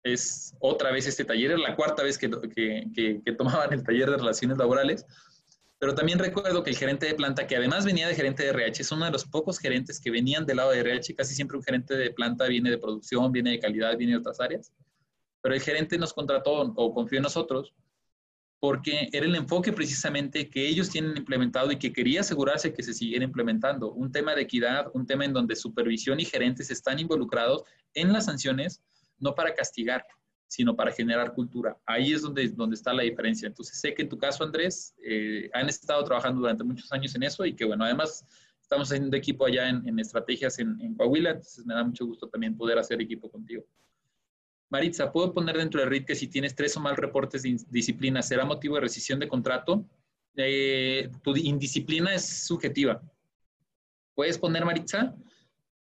es 0.04 0.54
otra 0.60 0.92
vez 0.92 1.06
este 1.06 1.24
taller, 1.24 1.52
es 1.52 1.58
la 1.58 1.74
cuarta 1.74 2.02
vez 2.02 2.18
que, 2.18 2.30
que, 2.54 3.22
que, 3.24 3.32
tomaban 3.32 3.72
el 3.72 3.82
taller 3.82 4.10
de 4.10 4.18
relaciones 4.18 4.58
laborales, 4.58 5.06
pero 5.78 5.94
también 5.94 6.18
recuerdo 6.18 6.62
que 6.62 6.70
el 6.70 6.76
gerente 6.76 7.06
de 7.06 7.14
planta, 7.14 7.46
que 7.46 7.56
además 7.56 7.84
venía 7.84 8.06
de 8.06 8.14
gerente 8.14 8.44
de 8.44 8.50
RH, 8.50 8.82
es 8.82 8.92
uno 8.92 9.06
de 9.06 9.10
los 9.10 9.24
pocos 9.24 9.58
gerentes 9.58 9.98
que 10.00 10.10
venían 10.10 10.46
del 10.46 10.58
lado 10.58 10.70
de 10.70 10.80
RH, 10.80 11.14
casi 11.14 11.34
siempre 11.34 11.56
un 11.56 11.64
gerente 11.64 11.96
de 11.96 12.10
planta 12.10 12.46
viene 12.46 12.70
de 12.70 12.78
producción, 12.78 13.32
viene 13.32 13.52
de 13.52 13.58
calidad, 13.58 13.96
viene 13.96 14.12
de 14.12 14.18
otras 14.18 14.40
áreas, 14.40 14.72
pero 15.40 15.54
el 15.54 15.60
gerente 15.60 15.98
nos 15.98 16.12
contrató 16.12 16.52
o 16.52 16.94
confió 16.94 17.18
en 17.18 17.24
nosotros 17.24 17.74
porque 18.60 19.10
era 19.12 19.26
el 19.26 19.34
enfoque 19.34 19.74
precisamente 19.74 20.48
que 20.48 20.66
ellos 20.66 20.88
tienen 20.88 21.18
implementado 21.18 21.70
y 21.70 21.76
que 21.76 21.92
quería 21.92 22.20
asegurarse 22.20 22.72
que 22.72 22.82
se 22.82 22.94
siguiera 22.94 23.22
implementando. 23.22 23.92
Un 23.92 24.10
tema 24.10 24.34
de 24.34 24.40
equidad, 24.40 24.86
un 24.94 25.06
tema 25.06 25.26
en 25.26 25.34
donde 25.34 25.54
supervisión 25.54 26.18
y 26.18 26.24
gerentes 26.24 26.70
están 26.70 26.98
involucrados 26.98 27.64
en 27.92 28.10
las 28.10 28.24
sanciones 28.24 28.80
no 29.24 29.34
para 29.34 29.54
castigar, 29.54 30.04
sino 30.46 30.76
para 30.76 30.92
generar 30.92 31.32
cultura. 31.32 31.76
Ahí 31.86 32.12
es 32.12 32.22
donde, 32.22 32.46
donde 32.50 32.76
está 32.76 32.92
la 32.92 33.02
diferencia. 33.02 33.48
Entonces, 33.48 33.80
sé 33.80 33.94
que 33.94 34.02
en 34.02 34.08
tu 34.08 34.18
caso, 34.18 34.44
Andrés, 34.44 34.94
eh, 35.02 35.50
han 35.54 35.68
estado 35.68 36.04
trabajando 36.04 36.42
durante 36.42 36.62
muchos 36.62 36.92
años 36.92 37.14
en 37.16 37.22
eso 37.24 37.44
y 37.44 37.56
que, 37.56 37.64
bueno, 37.64 37.84
además 37.84 38.24
estamos 38.60 38.92
haciendo 38.92 39.16
equipo 39.16 39.46
allá 39.46 39.68
en, 39.68 39.98
estrategias 39.98 40.58
en, 40.58 40.80
en, 40.80 40.94
Coahuila, 40.94 41.30
entonces 41.30 41.66
me 41.66 41.74
da 41.74 41.82
mucho 41.82 42.06
gusto 42.06 42.28
también 42.28 42.56
poder 42.56 42.78
hacer 42.78 43.00
equipo 43.00 43.30
contigo. 43.30 43.64
Maritza, 44.70 45.10
¿puedo 45.10 45.32
poner 45.32 45.56
dentro 45.56 45.80
del 45.80 45.90
RIT 45.90 46.06
que 46.06 46.14
si 46.14 46.28
tienes 46.28 46.54
tres 46.54 46.76
o 46.76 46.80
más 46.80 46.96
reportes 46.96 47.42
de 47.42 47.56
disciplina 47.70 48.22
será 48.22 48.44
motivo 48.44 48.74
de 48.76 48.82
rescisión 48.82 49.18
de 49.18 49.28
contrato? 49.28 49.84
Eh, 50.36 51.10
tu 51.22 51.36
indisciplina 51.36 52.14
es 52.14 52.46
subjetiva. 52.46 53.00
¿Puedes 54.14 54.38
poner, 54.38 54.64
Maritza? 54.64 55.14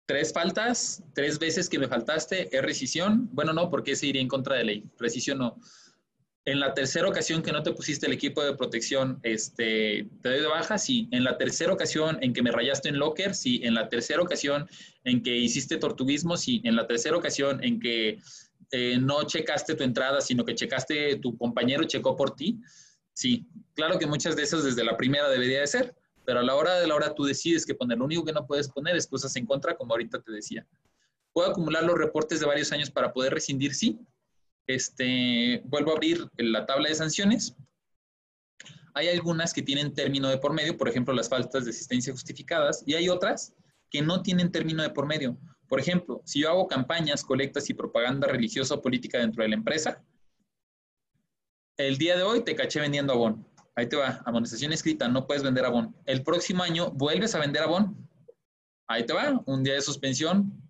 Tres 0.08 0.32
faltas, 0.32 1.02
tres 1.14 1.38
veces 1.38 1.68
que 1.68 1.78
me 1.78 1.86
faltaste, 1.86 2.48
es 2.50 2.62
rescisión. 2.62 3.28
Bueno, 3.30 3.52
no, 3.52 3.68
porque 3.68 3.92
ese 3.92 4.06
iría 4.06 4.22
en 4.22 4.28
contra 4.28 4.56
de 4.56 4.64
ley. 4.64 4.84
Rescisión 4.98 5.36
no. 5.36 5.60
En 6.46 6.60
la 6.60 6.72
tercera 6.72 7.06
ocasión 7.06 7.42
que 7.42 7.52
no 7.52 7.62
te 7.62 7.72
pusiste 7.72 8.06
el 8.06 8.14
equipo 8.14 8.42
de 8.42 8.56
protección, 8.56 9.20
este, 9.22 10.08
te 10.22 10.28
doy 10.30 10.40
de 10.40 10.46
baja, 10.46 10.78
sí. 10.78 11.08
En 11.10 11.24
la 11.24 11.36
tercera 11.36 11.74
ocasión 11.74 12.16
en 12.22 12.32
que 12.32 12.42
me 12.42 12.50
rayaste 12.50 12.88
en 12.88 12.98
locker, 12.98 13.34
sí. 13.34 13.60
En 13.62 13.74
la 13.74 13.90
tercera 13.90 14.22
ocasión 14.22 14.66
en 15.04 15.22
que 15.22 15.36
hiciste 15.36 15.76
tortuguismo, 15.76 16.38
sí. 16.38 16.62
En 16.64 16.74
la 16.74 16.86
tercera 16.86 17.14
ocasión 17.14 17.62
en 17.62 17.78
que 17.78 18.18
eh, 18.70 18.96
no 18.98 19.24
checaste 19.24 19.74
tu 19.74 19.84
entrada, 19.84 20.22
sino 20.22 20.42
que 20.42 20.54
checaste, 20.54 21.16
tu 21.16 21.36
compañero 21.36 21.84
checó 21.84 22.16
por 22.16 22.34
ti, 22.34 22.58
sí. 23.12 23.46
Claro 23.74 23.98
que 23.98 24.06
muchas 24.06 24.36
de 24.36 24.44
esas 24.44 24.64
desde 24.64 24.84
la 24.84 24.96
primera 24.96 25.28
debería 25.28 25.60
de 25.60 25.66
ser, 25.66 25.94
pero 26.28 26.40
a 26.40 26.42
la 26.42 26.56
hora 26.56 26.74
de 26.74 26.86
la 26.86 26.94
hora 26.94 27.14
tú 27.14 27.24
decides 27.24 27.64
que 27.64 27.74
poner. 27.74 27.96
Lo 27.96 28.04
único 28.04 28.22
que 28.22 28.34
no 28.34 28.46
puedes 28.46 28.68
poner 28.68 28.94
es 28.94 29.06
cosas 29.06 29.34
en 29.36 29.46
contra, 29.46 29.74
como 29.74 29.94
ahorita 29.94 30.20
te 30.20 30.30
decía. 30.30 30.66
¿Puedo 31.32 31.48
acumular 31.48 31.82
los 31.84 31.96
reportes 31.96 32.38
de 32.38 32.44
varios 32.44 32.70
años 32.70 32.90
para 32.90 33.14
poder 33.14 33.32
rescindir? 33.32 33.74
Sí. 33.74 33.98
Este, 34.66 35.62
vuelvo 35.64 35.92
a 35.92 35.94
abrir 35.94 36.28
la 36.36 36.66
tabla 36.66 36.90
de 36.90 36.96
sanciones. 36.96 37.56
Hay 38.92 39.08
algunas 39.08 39.54
que 39.54 39.62
tienen 39.62 39.94
término 39.94 40.28
de 40.28 40.36
por 40.36 40.52
medio, 40.52 40.76
por 40.76 40.90
ejemplo, 40.90 41.14
las 41.14 41.30
faltas 41.30 41.64
de 41.64 41.70
asistencia 41.70 42.12
justificadas, 42.12 42.82
y 42.84 42.92
hay 42.92 43.08
otras 43.08 43.54
que 43.88 44.02
no 44.02 44.20
tienen 44.20 44.52
término 44.52 44.82
de 44.82 44.90
por 44.90 45.06
medio. 45.06 45.38
Por 45.66 45.80
ejemplo, 45.80 46.20
si 46.26 46.40
yo 46.42 46.50
hago 46.50 46.68
campañas, 46.68 47.24
colectas 47.24 47.70
y 47.70 47.72
propaganda 47.72 48.28
religiosa 48.28 48.74
o 48.74 48.82
política 48.82 49.16
dentro 49.16 49.42
de 49.42 49.48
la 49.48 49.54
empresa, 49.54 50.04
el 51.78 51.96
día 51.96 52.18
de 52.18 52.22
hoy 52.22 52.44
te 52.44 52.54
caché 52.54 52.80
vendiendo 52.80 53.14
abón. 53.14 53.47
Ahí 53.78 53.86
te 53.86 53.94
va, 53.94 54.20
amonestación 54.24 54.72
escrita, 54.72 55.06
no 55.06 55.24
puedes 55.24 55.44
vender 55.44 55.64
Avon. 55.64 55.94
El 56.04 56.24
próximo 56.24 56.64
año 56.64 56.90
vuelves 56.90 57.36
a 57.36 57.38
vender 57.38 57.62
Avon. 57.62 57.96
Ahí 58.88 59.06
te 59.06 59.12
va, 59.12 59.40
un 59.46 59.62
día 59.62 59.74
de 59.74 59.80
suspensión. 59.82 60.68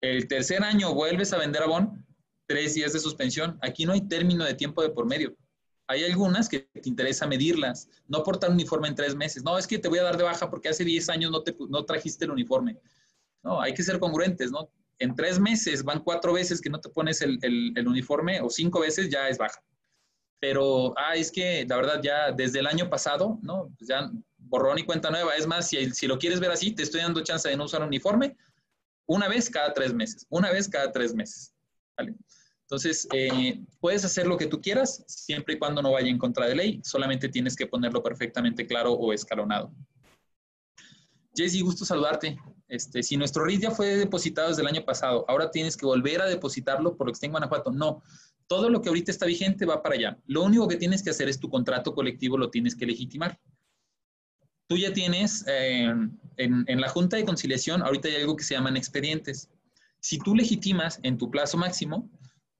El 0.00 0.26
tercer 0.26 0.64
año 0.64 0.92
vuelves 0.92 1.32
a 1.32 1.38
vender 1.38 1.62
Avon, 1.62 2.04
tres 2.48 2.74
días 2.74 2.94
de 2.94 2.98
suspensión. 2.98 3.60
Aquí 3.62 3.86
no 3.86 3.92
hay 3.92 4.00
término 4.08 4.44
de 4.44 4.54
tiempo 4.54 4.82
de 4.82 4.90
por 4.90 5.06
medio. 5.06 5.36
Hay 5.86 6.02
algunas 6.02 6.48
que 6.48 6.58
te 6.58 6.88
interesa 6.88 7.28
medirlas, 7.28 7.88
no 8.08 8.24
portar 8.24 8.50
uniforme 8.50 8.88
en 8.88 8.96
tres 8.96 9.14
meses. 9.14 9.44
No, 9.44 9.56
es 9.56 9.68
que 9.68 9.78
te 9.78 9.86
voy 9.86 10.00
a 10.00 10.02
dar 10.02 10.16
de 10.16 10.24
baja 10.24 10.50
porque 10.50 10.68
hace 10.68 10.84
10 10.84 11.10
años 11.10 11.30
no, 11.30 11.44
te, 11.44 11.56
no 11.68 11.84
trajiste 11.84 12.24
el 12.24 12.32
uniforme. 12.32 12.76
No, 13.44 13.60
hay 13.60 13.72
que 13.72 13.84
ser 13.84 14.00
congruentes, 14.00 14.50
¿no? 14.50 14.68
En 14.98 15.14
tres 15.14 15.38
meses 15.38 15.84
van 15.84 16.02
cuatro 16.02 16.32
veces 16.32 16.60
que 16.60 16.70
no 16.70 16.80
te 16.80 16.88
pones 16.88 17.22
el, 17.22 17.38
el 17.40 17.86
uniforme 17.86 18.40
o 18.40 18.50
cinco 18.50 18.80
veces 18.80 19.08
ya 19.10 19.28
es 19.28 19.38
baja. 19.38 19.62
Pero, 20.42 20.92
ah, 20.96 21.14
es 21.14 21.30
que 21.30 21.64
la 21.68 21.76
verdad 21.76 22.00
ya 22.02 22.32
desde 22.32 22.58
el 22.58 22.66
año 22.66 22.90
pasado, 22.90 23.38
¿no? 23.42 23.72
Pues 23.78 23.88
ya 23.88 24.10
borrón 24.38 24.76
y 24.76 24.82
cuenta 24.82 25.08
nueva. 25.08 25.36
Es 25.36 25.46
más, 25.46 25.68
si, 25.68 25.88
si 25.92 26.08
lo 26.08 26.18
quieres 26.18 26.40
ver 26.40 26.50
así, 26.50 26.72
te 26.72 26.82
estoy 26.82 27.00
dando 27.00 27.22
chance 27.22 27.48
de 27.48 27.56
no 27.56 27.66
usar 27.66 27.80
uniforme 27.80 28.36
una 29.06 29.28
vez 29.28 29.48
cada 29.48 29.72
tres 29.72 29.94
meses, 29.94 30.26
una 30.30 30.50
vez 30.50 30.68
cada 30.68 30.90
tres 30.90 31.14
meses. 31.14 31.54
¿vale? 31.96 32.16
Entonces, 32.62 33.06
eh, 33.12 33.62
puedes 33.78 34.04
hacer 34.04 34.26
lo 34.26 34.36
que 34.36 34.48
tú 34.48 34.60
quieras 34.60 35.04
siempre 35.06 35.54
y 35.54 35.58
cuando 35.60 35.80
no 35.80 35.92
vaya 35.92 36.10
en 36.10 36.18
contra 36.18 36.48
de 36.48 36.56
ley, 36.56 36.80
solamente 36.82 37.28
tienes 37.28 37.54
que 37.54 37.68
ponerlo 37.68 38.02
perfectamente 38.02 38.66
claro 38.66 38.94
o 38.94 39.12
escalonado. 39.12 39.72
Jessy, 41.36 41.60
gusto 41.60 41.84
saludarte. 41.84 42.36
Este, 42.66 43.04
si 43.04 43.16
nuestro 43.16 43.44
RIT 43.44 43.62
ya 43.62 43.70
fue 43.70 43.94
depositado 43.94 44.48
desde 44.48 44.62
el 44.62 44.68
año 44.68 44.84
pasado, 44.84 45.24
ahora 45.28 45.52
tienes 45.52 45.76
que 45.76 45.86
volver 45.86 46.20
a 46.20 46.26
depositarlo 46.26 46.96
por 46.96 47.06
lo 47.06 47.12
que 47.12 47.14
está 47.14 47.26
en 47.26 47.32
Guanajuato. 47.32 47.70
No, 47.70 48.02
todo 48.52 48.68
lo 48.68 48.82
que 48.82 48.90
ahorita 48.90 49.10
está 49.10 49.24
vigente 49.24 49.64
va 49.64 49.82
para 49.82 49.94
allá. 49.94 50.18
Lo 50.26 50.42
único 50.42 50.68
que 50.68 50.76
tienes 50.76 51.02
que 51.02 51.08
hacer 51.08 51.26
es 51.26 51.40
tu 51.40 51.48
contrato 51.48 51.94
colectivo, 51.94 52.36
lo 52.36 52.50
tienes 52.50 52.76
que 52.76 52.84
legitimar. 52.84 53.40
Tú 54.66 54.76
ya 54.76 54.92
tienes 54.92 55.46
eh, 55.48 55.90
en, 56.36 56.80
la 56.82 56.88
Junta 56.90 57.16
de 57.16 57.24
Conciliación, 57.24 57.80
ahorita 57.80 58.08
hay 58.08 58.16
algo 58.16 58.36
que 58.36 58.44
se 58.44 58.52
llaman 58.52 58.76
expedientes. 58.76 59.48
Si 60.00 60.18
tú 60.18 60.36
legitimas 60.36 61.00
en 61.02 61.16
tu 61.16 61.30
plazo 61.30 61.56
máximo, 61.56 62.10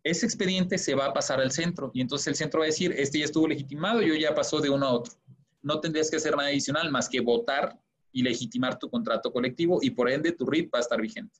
ese 0.02 0.24
expediente 0.24 0.78
se 0.78 0.94
va 0.94 1.04
a 1.04 1.12
pasar 1.12 1.42
al 1.42 1.52
centro 1.52 1.90
y 1.92 2.00
entonces 2.00 2.26
el 2.28 2.36
centro 2.36 2.60
va 2.60 2.64
a 2.64 2.68
decir, 2.68 2.94
este 2.96 3.18
ya 3.18 3.26
estuvo 3.26 3.46
legitimado, 3.46 4.00
yo 4.00 4.14
ya 4.14 4.34
pasó 4.34 4.62
de 4.62 4.70
uno 4.70 4.86
a 4.86 4.92
otro. 4.94 5.12
No 5.60 5.78
tendrías 5.80 6.10
que 6.10 6.16
hacer 6.16 6.34
nada 6.34 6.48
adicional 6.48 6.90
más 6.90 7.06
que 7.06 7.20
votar 7.20 7.78
y 8.12 8.22
legitimar 8.22 8.78
tu 8.78 8.88
contrato 8.88 9.30
colectivo 9.30 9.80
y 9.82 9.90
por 9.90 10.08
ende 10.08 10.32
tu 10.32 10.46
RIT 10.46 10.72
va 10.72 10.78
a 10.78 10.80
estar 10.80 11.02
vigente. 11.02 11.38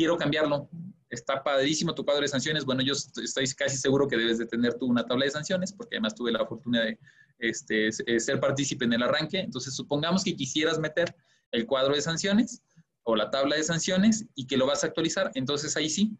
Quiero 0.00 0.16
cambiarlo 0.16 0.66
está 1.10 1.42
padrísimo 1.42 1.94
tu 1.94 2.06
cuadro 2.06 2.22
de 2.22 2.28
sanciones. 2.28 2.64
Bueno, 2.64 2.80
yo 2.80 2.94
estoy 2.94 3.46
casi 3.48 3.76
seguro 3.76 4.08
que 4.08 4.16
debes 4.16 4.38
de 4.38 4.46
tener 4.46 4.74
tú 4.74 4.86
una 4.86 5.04
tabla 5.04 5.26
de 5.26 5.30
sanciones, 5.30 5.74
porque 5.74 5.96
además 5.96 6.14
tuve 6.14 6.32
la 6.32 6.46
fortuna 6.46 6.80
de 6.82 6.98
este, 7.38 7.88
eh, 7.88 8.18
ser 8.20 8.40
partícipe 8.40 8.86
en 8.86 8.94
el 8.94 9.02
arranque. 9.02 9.40
Entonces, 9.40 9.74
supongamos 9.74 10.24
que 10.24 10.34
quisieras 10.34 10.78
meter 10.78 11.14
el 11.52 11.66
cuadro 11.66 11.94
de 11.94 12.00
sanciones 12.00 12.62
o 13.02 13.14
la 13.14 13.30
tabla 13.30 13.56
de 13.56 13.62
sanciones 13.62 14.24
y 14.34 14.46
que 14.46 14.56
lo 14.56 14.66
vas 14.66 14.84
a 14.84 14.86
actualizar. 14.86 15.30
Entonces, 15.34 15.76
ahí 15.76 15.90
sí. 15.90 16.16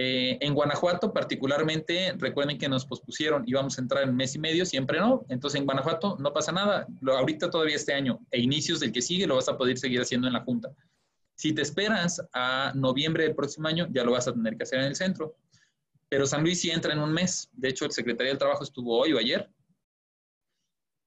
Eh, 0.00 0.38
en 0.42 0.54
Guanajuato, 0.54 1.12
particularmente, 1.12 2.14
recuerden 2.18 2.56
que 2.56 2.68
nos 2.68 2.86
pospusieron, 2.86 3.42
íbamos 3.48 3.78
a 3.78 3.80
entrar 3.80 4.04
en 4.04 4.14
mes 4.14 4.36
y 4.36 4.38
medio, 4.38 4.64
siempre 4.64 5.00
no. 5.00 5.26
Entonces, 5.28 5.58
en 5.58 5.64
Guanajuato 5.64 6.16
no 6.20 6.32
pasa 6.32 6.52
nada. 6.52 6.86
Ahorita 7.04 7.50
todavía 7.50 7.74
este 7.74 7.94
año 7.94 8.20
e 8.30 8.40
inicios 8.40 8.78
del 8.78 8.92
que 8.92 9.02
sigue 9.02 9.26
lo 9.26 9.34
vas 9.34 9.48
a 9.48 9.56
poder 9.56 9.76
seguir 9.76 10.00
haciendo 10.00 10.28
en 10.28 10.34
la 10.34 10.44
Junta. 10.44 10.70
Si 11.38 11.52
te 11.52 11.62
esperas 11.62 12.20
a 12.32 12.72
noviembre 12.74 13.22
del 13.22 13.36
próximo 13.36 13.68
año, 13.68 13.86
ya 13.92 14.02
lo 14.02 14.10
vas 14.10 14.26
a 14.26 14.32
tener 14.32 14.56
que 14.56 14.64
hacer 14.64 14.80
en 14.80 14.86
el 14.86 14.96
centro. 14.96 15.36
Pero 16.08 16.26
San 16.26 16.42
Luis 16.42 16.60
sí 16.60 16.68
entra 16.68 16.92
en 16.92 16.98
un 16.98 17.12
mes. 17.12 17.48
De 17.52 17.68
hecho, 17.68 17.84
el 17.84 17.92
secretario 17.92 18.32
del 18.32 18.38
Trabajo 18.38 18.64
estuvo 18.64 18.98
hoy 18.98 19.12
o 19.12 19.18
ayer. 19.18 19.48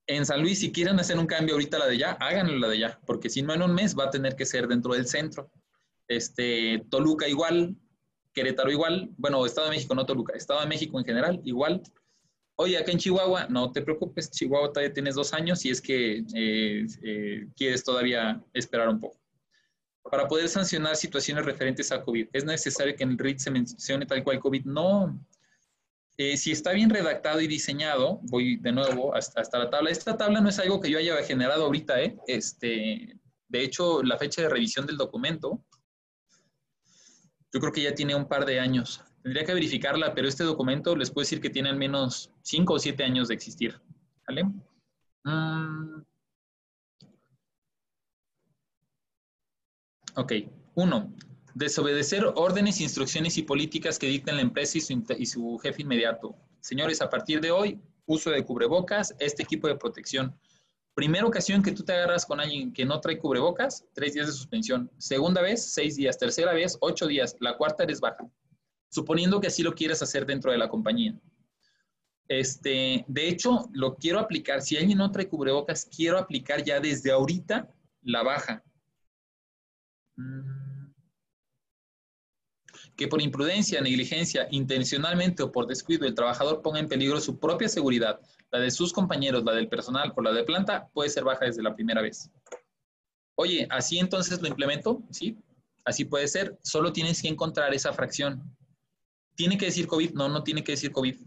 En 0.07 0.25
San 0.25 0.41
Luis, 0.41 0.59
si 0.59 0.71
quieren 0.71 0.97
hacer 1.01 1.19
un 1.19 1.27
cambio 1.27 1.55
ahorita 1.55 1.77
la 1.79 1.87
de 1.87 1.97
ya, 1.97 2.11
háganlo 2.13 2.57
la 2.59 2.69
de 2.69 2.79
ya, 2.79 2.99
porque 3.05 3.29
si 3.29 3.41
no 3.41 3.53
en 3.53 3.61
un 3.61 3.73
mes 3.73 3.93
va 3.97 4.05
a 4.05 4.09
tener 4.09 4.37
que 4.37 4.45
ser 4.45 4.69
dentro 4.69 4.93
del 4.93 5.05
centro. 5.05 5.51
Este, 6.07 6.81
Toluca 6.89 7.27
igual, 7.27 7.75
Querétaro 8.33 8.71
igual, 8.71 9.09
bueno, 9.17 9.45
Estado 9.45 9.67
de 9.67 9.75
México, 9.75 9.93
no 9.95 10.05
Toluca, 10.05 10.33
Estado 10.33 10.61
de 10.61 10.67
México 10.67 10.97
en 10.97 11.05
general 11.05 11.41
igual. 11.43 11.83
Oye, 12.55 12.77
acá 12.77 12.93
en 12.93 12.99
Chihuahua, 12.99 13.47
no 13.49 13.73
te 13.73 13.81
preocupes, 13.81 14.31
Chihuahua 14.31 14.71
todavía 14.71 14.93
tienes 14.93 15.15
dos 15.15 15.33
años 15.33 15.65
y 15.65 15.71
es 15.71 15.81
que 15.81 16.23
eh, 16.33 16.85
eh, 17.03 17.47
quieres 17.57 17.83
todavía 17.83 18.41
esperar 18.53 18.87
un 18.87 19.01
poco. 19.01 19.20
Para 20.03 20.27
poder 20.27 20.49
sancionar 20.49 20.95
situaciones 20.95 21.45
referentes 21.45 21.91
a 21.91 22.01
COVID, 22.01 22.29
¿es 22.33 22.43
necesario 22.43 22.95
que 22.95 23.03
en 23.03 23.11
el 23.11 23.17
RIT 23.17 23.39
se 23.39 23.51
mencione 23.51 24.05
tal 24.05 24.23
cual 24.23 24.39
COVID? 24.39 24.65
No. 24.65 25.19
Eh, 26.17 26.37
si 26.37 26.51
está 26.51 26.71
bien 26.71 26.89
redactado 26.89 27.39
y 27.39 27.47
diseñado, 27.47 28.19
voy 28.23 28.57
de 28.57 28.71
nuevo 28.71 29.15
hasta, 29.15 29.41
hasta, 29.41 29.59
la 29.59 29.69
tabla. 29.69 29.89
Esta 29.89 30.17
tabla 30.17 30.41
no 30.41 30.49
es 30.49 30.59
algo 30.59 30.79
que 30.79 30.89
yo 30.89 30.97
haya 30.97 31.15
generado 31.23 31.65
ahorita, 31.65 32.01
¿eh? 32.01 32.17
Este, 32.27 33.17
de 33.47 33.63
hecho, 33.63 34.01
la 34.03 34.17
fecha 34.17 34.41
de 34.41 34.49
revisión 34.49 34.85
del 34.85 34.97
documento, 34.97 35.63
yo 37.53 37.59
creo 37.59 37.71
que 37.71 37.83
ya 37.83 37.93
tiene 37.93 38.15
un 38.15 38.27
par 38.27 38.45
de 38.45 38.59
años. 38.59 39.03
Tendría 39.23 39.45
que 39.45 39.53
verificarla, 39.53 40.13
pero 40.15 40.27
este 40.27 40.43
documento 40.43 40.95
les 40.95 41.11
puedo 41.11 41.23
decir 41.23 41.41
que 41.41 41.49
tiene 41.49 41.69
al 41.69 41.75
menos 41.75 42.31
cinco 42.41 42.75
o 42.75 42.79
siete 42.79 43.03
años 43.03 43.27
de 43.27 43.35
existir. 43.35 43.79
¿Vale? 44.27 44.45
Mm, 45.23 46.01
Ok. 50.15 50.33
Uno, 50.75 51.13
desobedecer 51.53 52.25
órdenes, 52.35 52.81
instrucciones 52.81 53.37
y 53.37 53.43
políticas 53.43 53.99
que 53.99 54.07
dictan 54.07 54.35
la 54.37 54.41
empresa 54.41 54.77
y 54.77 55.25
su, 55.25 55.57
jefe 55.59 55.81
inmediato. 55.81 56.35
Señores, 56.59 57.01
a 57.01 57.09
partir 57.09 57.41
de 57.41 57.51
hoy, 57.51 57.79
uso 58.05 58.29
de 58.29 58.43
cubrebocas, 58.43 59.15
este 59.19 59.43
equipo 59.43 59.67
de 59.67 59.75
protección. 59.75 60.37
Primera 60.93 61.25
ocasión 61.25 61.63
que 61.63 61.71
tú 61.71 61.83
te 61.83 61.93
agarras 61.93 62.25
con 62.25 62.39
alguien 62.39 62.73
que 62.73 62.85
no 62.85 62.99
trae 62.99 63.17
cubrebocas, 63.17 63.85
tres 63.93 64.13
días 64.13 64.27
de 64.27 64.33
suspensión. 64.33 64.91
Segunda 64.97 65.41
vez, 65.41 65.73
seis 65.73 65.95
días. 65.95 66.17
Tercera 66.17 66.53
vez, 66.53 66.77
ocho 66.81 67.07
días. 67.07 67.35
La 67.39 67.57
cuarta 67.57 67.83
eres 67.83 68.01
baja. 68.01 68.29
Suponiendo 68.89 69.39
que 69.39 69.47
así 69.47 69.63
lo 69.63 69.73
quieras 69.73 70.01
hacer 70.01 70.25
dentro 70.25 70.51
de 70.51 70.57
la 70.57 70.67
compañía. 70.67 71.17
Este, 72.27 73.05
de 73.07 73.27
hecho, 73.27 73.69
lo 73.71 73.95
quiero 73.95 74.19
aplicar. 74.19 74.61
Si 74.61 74.75
alguien 74.77 74.97
no 74.97 75.11
trae 75.11 75.29
cubrebocas, 75.29 75.85
quiero 75.85 76.17
aplicar 76.17 76.63
ya 76.63 76.79
desde 76.79 77.11
ahorita 77.11 77.69
la 78.03 78.23
baja. 78.23 78.63
Que 82.95 83.07
por 83.07 83.21
imprudencia, 83.21 83.81
negligencia, 83.81 84.47
intencionalmente 84.51 85.43
o 85.43 85.51
por 85.51 85.67
descuido 85.67 86.05
el 86.05 86.13
trabajador 86.13 86.61
ponga 86.61 86.79
en 86.79 86.87
peligro 86.87 87.19
su 87.19 87.39
propia 87.39 87.69
seguridad, 87.69 88.19
la 88.51 88.59
de 88.59 88.71
sus 88.71 88.93
compañeros, 88.93 89.43
la 89.43 89.53
del 89.53 89.69
personal 89.69 90.13
o 90.15 90.21
la 90.21 90.31
de 90.31 90.43
planta, 90.43 90.89
puede 90.93 91.09
ser 91.09 91.23
baja 91.23 91.45
desde 91.45 91.63
la 91.63 91.73
primera 91.73 92.01
vez. 92.01 92.29
Oye, 93.35 93.67
¿así 93.71 93.97
entonces 93.97 94.41
lo 94.41 94.47
implemento? 94.47 95.01
Sí, 95.09 95.37
así 95.85 96.05
puede 96.05 96.27
ser. 96.27 96.59
Solo 96.61 96.93
tienes 96.93 97.21
que 97.21 97.27
encontrar 97.27 97.73
esa 97.73 97.93
fracción. 97.93 98.55
¿Tiene 99.35 99.57
que 99.57 99.65
decir 99.65 99.87
COVID? 99.87 100.11
No, 100.11 100.29
no 100.29 100.43
tiene 100.43 100.63
que 100.63 100.73
decir 100.73 100.91
COVID. 100.91 101.17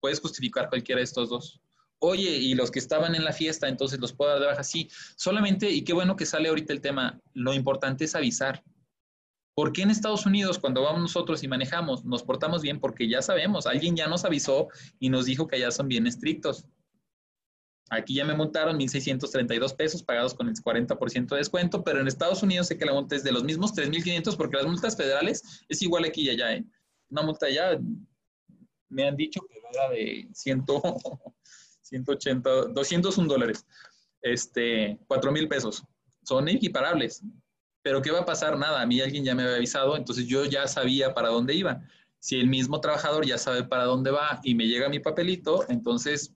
Puedes 0.00 0.20
justificar 0.20 0.68
cualquiera 0.68 1.00
de 1.00 1.04
estos 1.04 1.28
dos 1.30 1.60
oye, 2.00 2.30
y 2.30 2.54
los 2.54 2.70
que 2.70 2.78
estaban 2.78 3.14
en 3.14 3.24
la 3.24 3.32
fiesta, 3.32 3.68
entonces 3.68 4.00
los 4.00 4.12
puedo 4.12 4.30
dar 4.32 4.40
de 4.40 4.46
baja. 4.46 4.64
Sí, 4.64 4.88
solamente, 5.16 5.70
y 5.70 5.82
qué 5.82 5.92
bueno 5.92 6.16
que 6.16 6.26
sale 6.26 6.48
ahorita 6.48 6.72
el 6.72 6.80
tema, 6.80 7.20
lo 7.34 7.54
importante 7.54 8.04
es 8.04 8.14
avisar. 8.14 8.64
¿Por 9.54 9.72
qué 9.72 9.82
en 9.82 9.90
Estados 9.90 10.26
Unidos, 10.26 10.58
cuando 10.58 10.82
vamos 10.82 11.02
nosotros 11.02 11.42
y 11.42 11.48
manejamos, 11.48 12.04
nos 12.04 12.22
portamos 12.22 12.62
bien? 12.62 12.80
Porque 12.80 13.08
ya 13.08 13.20
sabemos, 13.20 13.66
alguien 13.66 13.94
ya 13.94 14.08
nos 14.08 14.24
avisó 14.24 14.68
y 14.98 15.10
nos 15.10 15.26
dijo 15.26 15.46
que 15.46 15.56
allá 15.56 15.70
son 15.70 15.88
bien 15.88 16.06
estrictos. 16.06 16.66
Aquí 17.90 18.14
ya 18.14 18.24
me 18.24 18.34
montaron 18.34 18.78
1.632 18.78 19.74
pesos 19.74 20.02
pagados 20.02 20.32
con 20.32 20.48
el 20.48 20.54
40% 20.54 21.28
de 21.28 21.36
descuento, 21.36 21.82
pero 21.82 22.00
en 22.00 22.06
Estados 22.06 22.42
Unidos 22.42 22.68
sé 22.68 22.78
que 22.78 22.84
la 22.84 22.94
multa 22.94 23.16
es 23.16 23.24
de 23.24 23.32
los 23.32 23.42
mismos 23.42 23.74
3.500 23.74 24.36
porque 24.36 24.56
las 24.56 24.66
multas 24.66 24.96
federales 24.96 25.64
es 25.68 25.82
igual 25.82 26.04
aquí 26.04 26.22
y 26.22 26.30
allá. 26.30 26.54
¿eh? 26.54 26.64
Una 27.10 27.22
multa 27.22 27.46
allá, 27.46 27.78
me 28.88 29.08
han 29.08 29.16
dicho 29.16 29.40
que 29.42 29.58
era 29.72 29.90
de 29.90 30.28
100, 30.32 30.64
180, 31.90 32.50
201 32.66 33.28
dólares, 33.28 33.66
este, 34.22 34.98
4 35.06 35.32
mil 35.32 35.48
pesos. 35.48 35.84
Son 36.22 36.48
equiparables. 36.48 37.22
Pero 37.82 38.02
¿qué 38.02 38.10
va 38.10 38.20
a 38.20 38.26
pasar? 38.26 38.58
Nada, 38.58 38.82
a 38.82 38.86
mí 38.86 39.00
alguien 39.00 39.24
ya 39.24 39.34
me 39.34 39.42
había 39.42 39.56
avisado, 39.56 39.96
entonces 39.96 40.26
yo 40.26 40.44
ya 40.44 40.66
sabía 40.66 41.14
para 41.14 41.28
dónde 41.28 41.54
iba. 41.54 41.82
Si 42.18 42.38
el 42.38 42.48
mismo 42.48 42.80
trabajador 42.80 43.24
ya 43.26 43.38
sabe 43.38 43.64
para 43.64 43.84
dónde 43.84 44.10
va 44.10 44.40
y 44.44 44.54
me 44.54 44.66
llega 44.66 44.90
mi 44.90 45.00
papelito, 45.00 45.64
entonces 45.68 46.34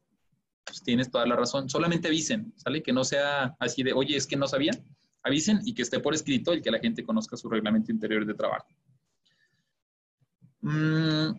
pues, 0.64 0.82
tienes 0.82 1.10
toda 1.10 1.26
la 1.26 1.36
razón. 1.36 1.68
Solamente 1.68 2.08
avisen, 2.08 2.54
¿sale? 2.56 2.82
Que 2.82 2.92
no 2.92 3.04
sea 3.04 3.54
así 3.60 3.82
de, 3.82 3.92
oye, 3.92 4.16
es 4.16 4.26
que 4.26 4.36
no 4.36 4.48
sabía. 4.48 4.72
Avisen 5.22 5.60
y 5.64 5.74
que 5.74 5.82
esté 5.82 6.00
por 6.00 6.14
escrito 6.14 6.54
y 6.54 6.62
que 6.62 6.70
la 6.70 6.78
gente 6.78 7.04
conozca 7.04 7.36
su 7.36 7.48
reglamento 7.48 7.92
interior 7.92 8.24
de 8.24 8.34
trabajo. 8.34 8.66
Mm, 10.62 11.32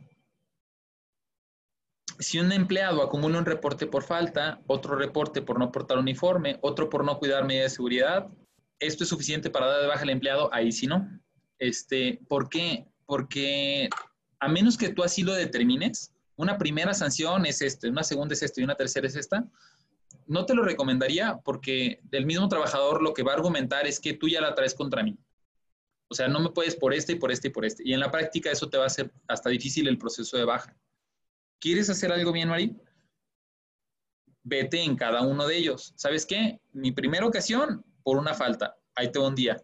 si 2.19 2.39
un 2.39 2.51
empleado 2.51 3.01
acumula 3.01 3.37
un 3.37 3.45
reporte 3.45 3.87
por 3.87 4.03
falta, 4.03 4.61
otro 4.67 4.95
reporte 4.95 5.41
por 5.41 5.59
no 5.59 5.71
portar 5.71 5.97
uniforme, 5.97 6.57
otro 6.61 6.89
por 6.89 7.03
no 7.03 7.17
cuidar 7.17 7.45
medidas 7.45 7.71
de 7.71 7.75
seguridad, 7.75 8.27
¿esto 8.79 9.03
es 9.03 9.09
suficiente 9.09 9.49
para 9.49 9.67
dar 9.67 9.81
de 9.81 9.87
baja 9.87 10.03
al 10.03 10.09
empleado? 10.09 10.53
Ahí 10.53 10.71
sí 10.71 10.87
no. 10.87 11.09
Este, 11.59 12.19
¿Por 12.27 12.49
qué? 12.49 12.85
Porque 13.05 13.89
a 14.39 14.47
menos 14.47 14.77
que 14.77 14.89
tú 14.89 15.03
así 15.03 15.23
lo 15.23 15.33
determines, 15.33 16.13
una 16.35 16.57
primera 16.57 16.93
sanción 16.93 17.45
es 17.45 17.61
esto, 17.61 17.87
una 17.87 18.03
segunda 18.03 18.33
es 18.33 18.43
esto 18.43 18.61
y 18.61 18.63
una 18.63 18.75
tercera 18.75 19.07
es 19.07 19.15
esta, 19.15 19.45
no 20.27 20.45
te 20.45 20.53
lo 20.53 20.63
recomendaría 20.63 21.39
porque 21.43 21.99
del 22.03 22.25
mismo 22.25 22.47
trabajador 22.47 23.01
lo 23.01 23.13
que 23.13 23.23
va 23.23 23.31
a 23.31 23.35
argumentar 23.35 23.87
es 23.87 23.99
que 23.99 24.13
tú 24.13 24.27
ya 24.27 24.41
la 24.41 24.55
traes 24.55 24.73
contra 24.73 25.03
mí. 25.03 25.17
O 26.07 26.15
sea, 26.15 26.27
no 26.27 26.39
me 26.39 26.49
puedes 26.49 26.75
por 26.75 26.93
este 26.93 27.13
y 27.13 27.15
por 27.15 27.31
este 27.31 27.47
y 27.47 27.51
por 27.51 27.65
este. 27.65 27.83
Y 27.85 27.93
en 27.93 27.99
la 27.99 28.11
práctica 28.11 28.51
eso 28.51 28.69
te 28.69 28.77
va 28.77 28.83
a 28.83 28.87
hacer 28.87 29.11
hasta 29.27 29.49
difícil 29.49 29.87
el 29.87 29.97
proceso 29.97 30.37
de 30.37 30.45
baja. 30.45 30.75
¿Quieres 31.59 31.89
hacer 31.89 32.11
algo 32.11 32.31
bien, 32.31 32.49
Mari? 32.49 32.75
Vete 34.43 34.81
en 34.83 34.95
cada 34.95 35.21
uno 35.21 35.47
de 35.47 35.57
ellos. 35.57 35.93
¿Sabes 35.95 36.25
qué? 36.25 36.59
Mi 36.73 36.91
primera 36.91 37.25
ocasión, 37.25 37.83
por 38.03 38.17
una 38.17 38.33
falta. 38.33 38.77
Ahí 38.95 39.11
te 39.11 39.19
un 39.19 39.35
día. 39.35 39.61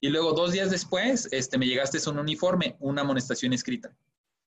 Y 0.00 0.10
luego 0.10 0.32
dos 0.32 0.52
días 0.52 0.70
después, 0.70 1.28
este, 1.32 1.58
me 1.58 1.66
llegaste 1.66 1.98
un 2.08 2.18
uniforme, 2.18 2.76
una 2.80 3.02
amonestación 3.02 3.52
escrita. 3.52 3.96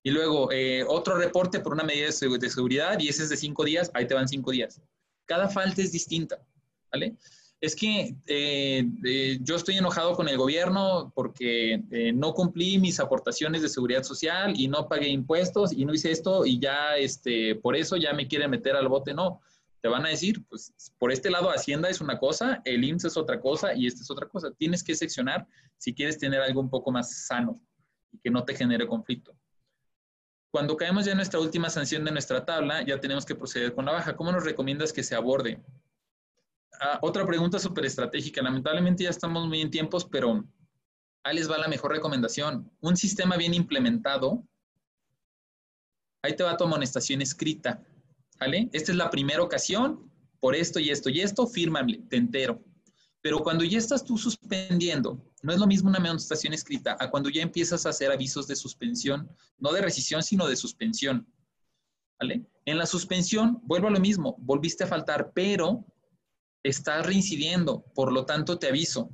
Y 0.03 0.11
luego, 0.11 0.51
eh, 0.51 0.83
otro 0.87 1.17
reporte 1.17 1.59
por 1.59 1.73
una 1.73 1.83
medida 1.83 2.07
de 2.07 2.49
seguridad 2.49 2.99
y 2.99 3.09
ese 3.09 3.23
es 3.23 3.29
de 3.29 3.37
cinco 3.37 3.63
días, 3.63 3.91
ahí 3.93 4.07
te 4.07 4.13
van 4.13 4.27
cinco 4.27 4.51
días. 4.51 4.81
Cada 5.25 5.49
falta 5.49 5.81
es 5.81 5.91
distinta, 5.91 6.43
¿vale? 6.91 7.17
Es 7.61 7.75
que 7.75 8.15
eh, 8.25 8.89
eh, 9.05 9.37
yo 9.41 9.55
estoy 9.55 9.77
enojado 9.77 10.15
con 10.15 10.27
el 10.27 10.35
gobierno 10.35 11.11
porque 11.15 11.83
no 12.13 12.33
cumplí 12.33 12.79
mis 12.79 12.99
aportaciones 12.99 13.61
de 13.61 13.69
seguridad 13.69 14.03
social 14.03 14.53
y 14.59 14.67
no 14.67 14.89
pagué 14.89 15.09
impuestos 15.09 15.71
y 15.71 15.85
no 15.85 15.93
hice 15.93 16.11
esto 16.11 16.45
y 16.45 16.59
ya, 16.59 16.97
este, 16.97 17.55
por 17.55 17.75
eso 17.75 17.97
ya 17.97 18.13
me 18.13 18.27
quieren 18.27 18.49
meter 18.49 18.75
al 18.75 18.87
bote. 18.87 19.13
No, 19.13 19.41
te 19.81 19.87
van 19.87 20.05
a 20.05 20.09
decir, 20.09 20.43
pues 20.47 20.73
por 20.99 21.11
este 21.11 21.31
lado 21.31 21.49
Hacienda 21.49 21.89
es 21.89 22.01
una 22.01 22.19
cosa, 22.19 22.61
el 22.65 22.83
IMSS 22.83 23.05
es 23.05 23.17
otra 23.17 23.41
cosa 23.41 23.73
y 23.73 23.87
esta 23.87 24.03
es 24.03 24.11
otra 24.11 24.27
cosa. 24.27 24.51
Tienes 24.51 24.83
que 24.83 24.95
seccionar 24.95 25.47
si 25.77 25.93
quieres 25.93 26.19
tener 26.19 26.39
algo 26.41 26.61
un 26.61 26.69
poco 26.69 26.91
más 26.91 27.25
sano 27.25 27.59
y 28.11 28.19
que 28.19 28.29
no 28.29 28.45
te 28.45 28.55
genere 28.55 28.87
conflicto. 28.87 29.35
Cuando 30.51 30.77
caemos 30.77 31.05
ya 31.05 31.11
en 31.11 31.17
nuestra 31.17 31.39
última 31.39 31.69
sanción 31.69 32.05
de 32.05 32.11
nuestra 32.11 32.45
tabla, 32.45 32.85
ya 32.85 32.99
tenemos 32.99 33.25
que 33.25 33.35
proceder 33.35 33.73
con 33.73 33.85
la 33.85 33.93
baja. 33.93 34.15
¿Cómo 34.15 34.31
nos 34.31 34.43
recomiendas 34.43 34.93
que 34.93 35.01
se 35.01 35.15
aborde? 35.15 35.59
Ah, 36.79 36.99
otra 37.01 37.25
pregunta 37.25 37.59
súper 37.59 37.85
estratégica. 37.85 38.41
Lamentablemente 38.41 39.03
ya 39.03 39.09
estamos 39.09 39.47
muy 39.47 39.61
en 39.61 39.69
tiempos, 39.69 40.05
pero 40.05 40.43
ahí 41.23 41.35
les 41.35 41.49
va 41.49 41.57
la 41.57 41.67
mejor 41.67 41.91
recomendación. 41.91 42.71
Un 42.79 42.97
sistema 42.97 43.37
bien 43.37 43.53
implementado, 43.53 44.43
ahí 46.23 46.35
te 46.35 46.43
va 46.43 46.57
tu 46.57 46.63
amonestación 46.63 47.21
escrita. 47.21 47.83
¿Vale? 48.39 48.69
Esta 48.73 48.91
es 48.91 48.97
la 48.97 49.11
primera 49.11 49.43
ocasión, 49.43 50.11
por 50.39 50.55
esto 50.55 50.79
y 50.79 50.89
esto 50.89 51.09
y 51.09 51.21
esto, 51.21 51.45
fírmame, 51.45 51.99
te 52.09 52.17
entero. 52.17 52.63
Pero 53.21 53.39
cuando 53.39 53.63
ya 53.63 53.77
estás 53.77 54.03
tú 54.03 54.17
suspendiendo, 54.17 55.23
no 55.43 55.53
es 55.53 55.59
lo 55.59 55.67
mismo 55.67 55.89
una 55.89 55.99
amonestación 55.99 56.53
escrita 56.53 56.97
a 56.99 57.11
cuando 57.11 57.29
ya 57.29 57.43
empiezas 57.43 57.85
a 57.85 57.89
hacer 57.89 58.11
avisos 58.11 58.47
de 58.47 58.55
suspensión, 58.55 59.29
no 59.59 59.71
de 59.71 59.81
rescisión, 59.81 60.23
sino 60.23 60.47
de 60.47 60.55
suspensión. 60.55 61.27
¿Vale? 62.19 62.43
En 62.65 62.79
la 62.79 62.87
suspensión, 62.87 63.59
vuelvo 63.63 63.87
a 63.87 63.91
lo 63.91 63.99
mismo, 63.99 64.35
volviste 64.39 64.83
a 64.83 64.87
faltar, 64.87 65.31
pero 65.33 65.85
estás 66.63 67.05
reincidiendo, 67.05 67.83
por 67.95 68.11
lo 68.11 68.25
tanto 68.25 68.59
te 68.59 68.67
aviso. 68.67 69.09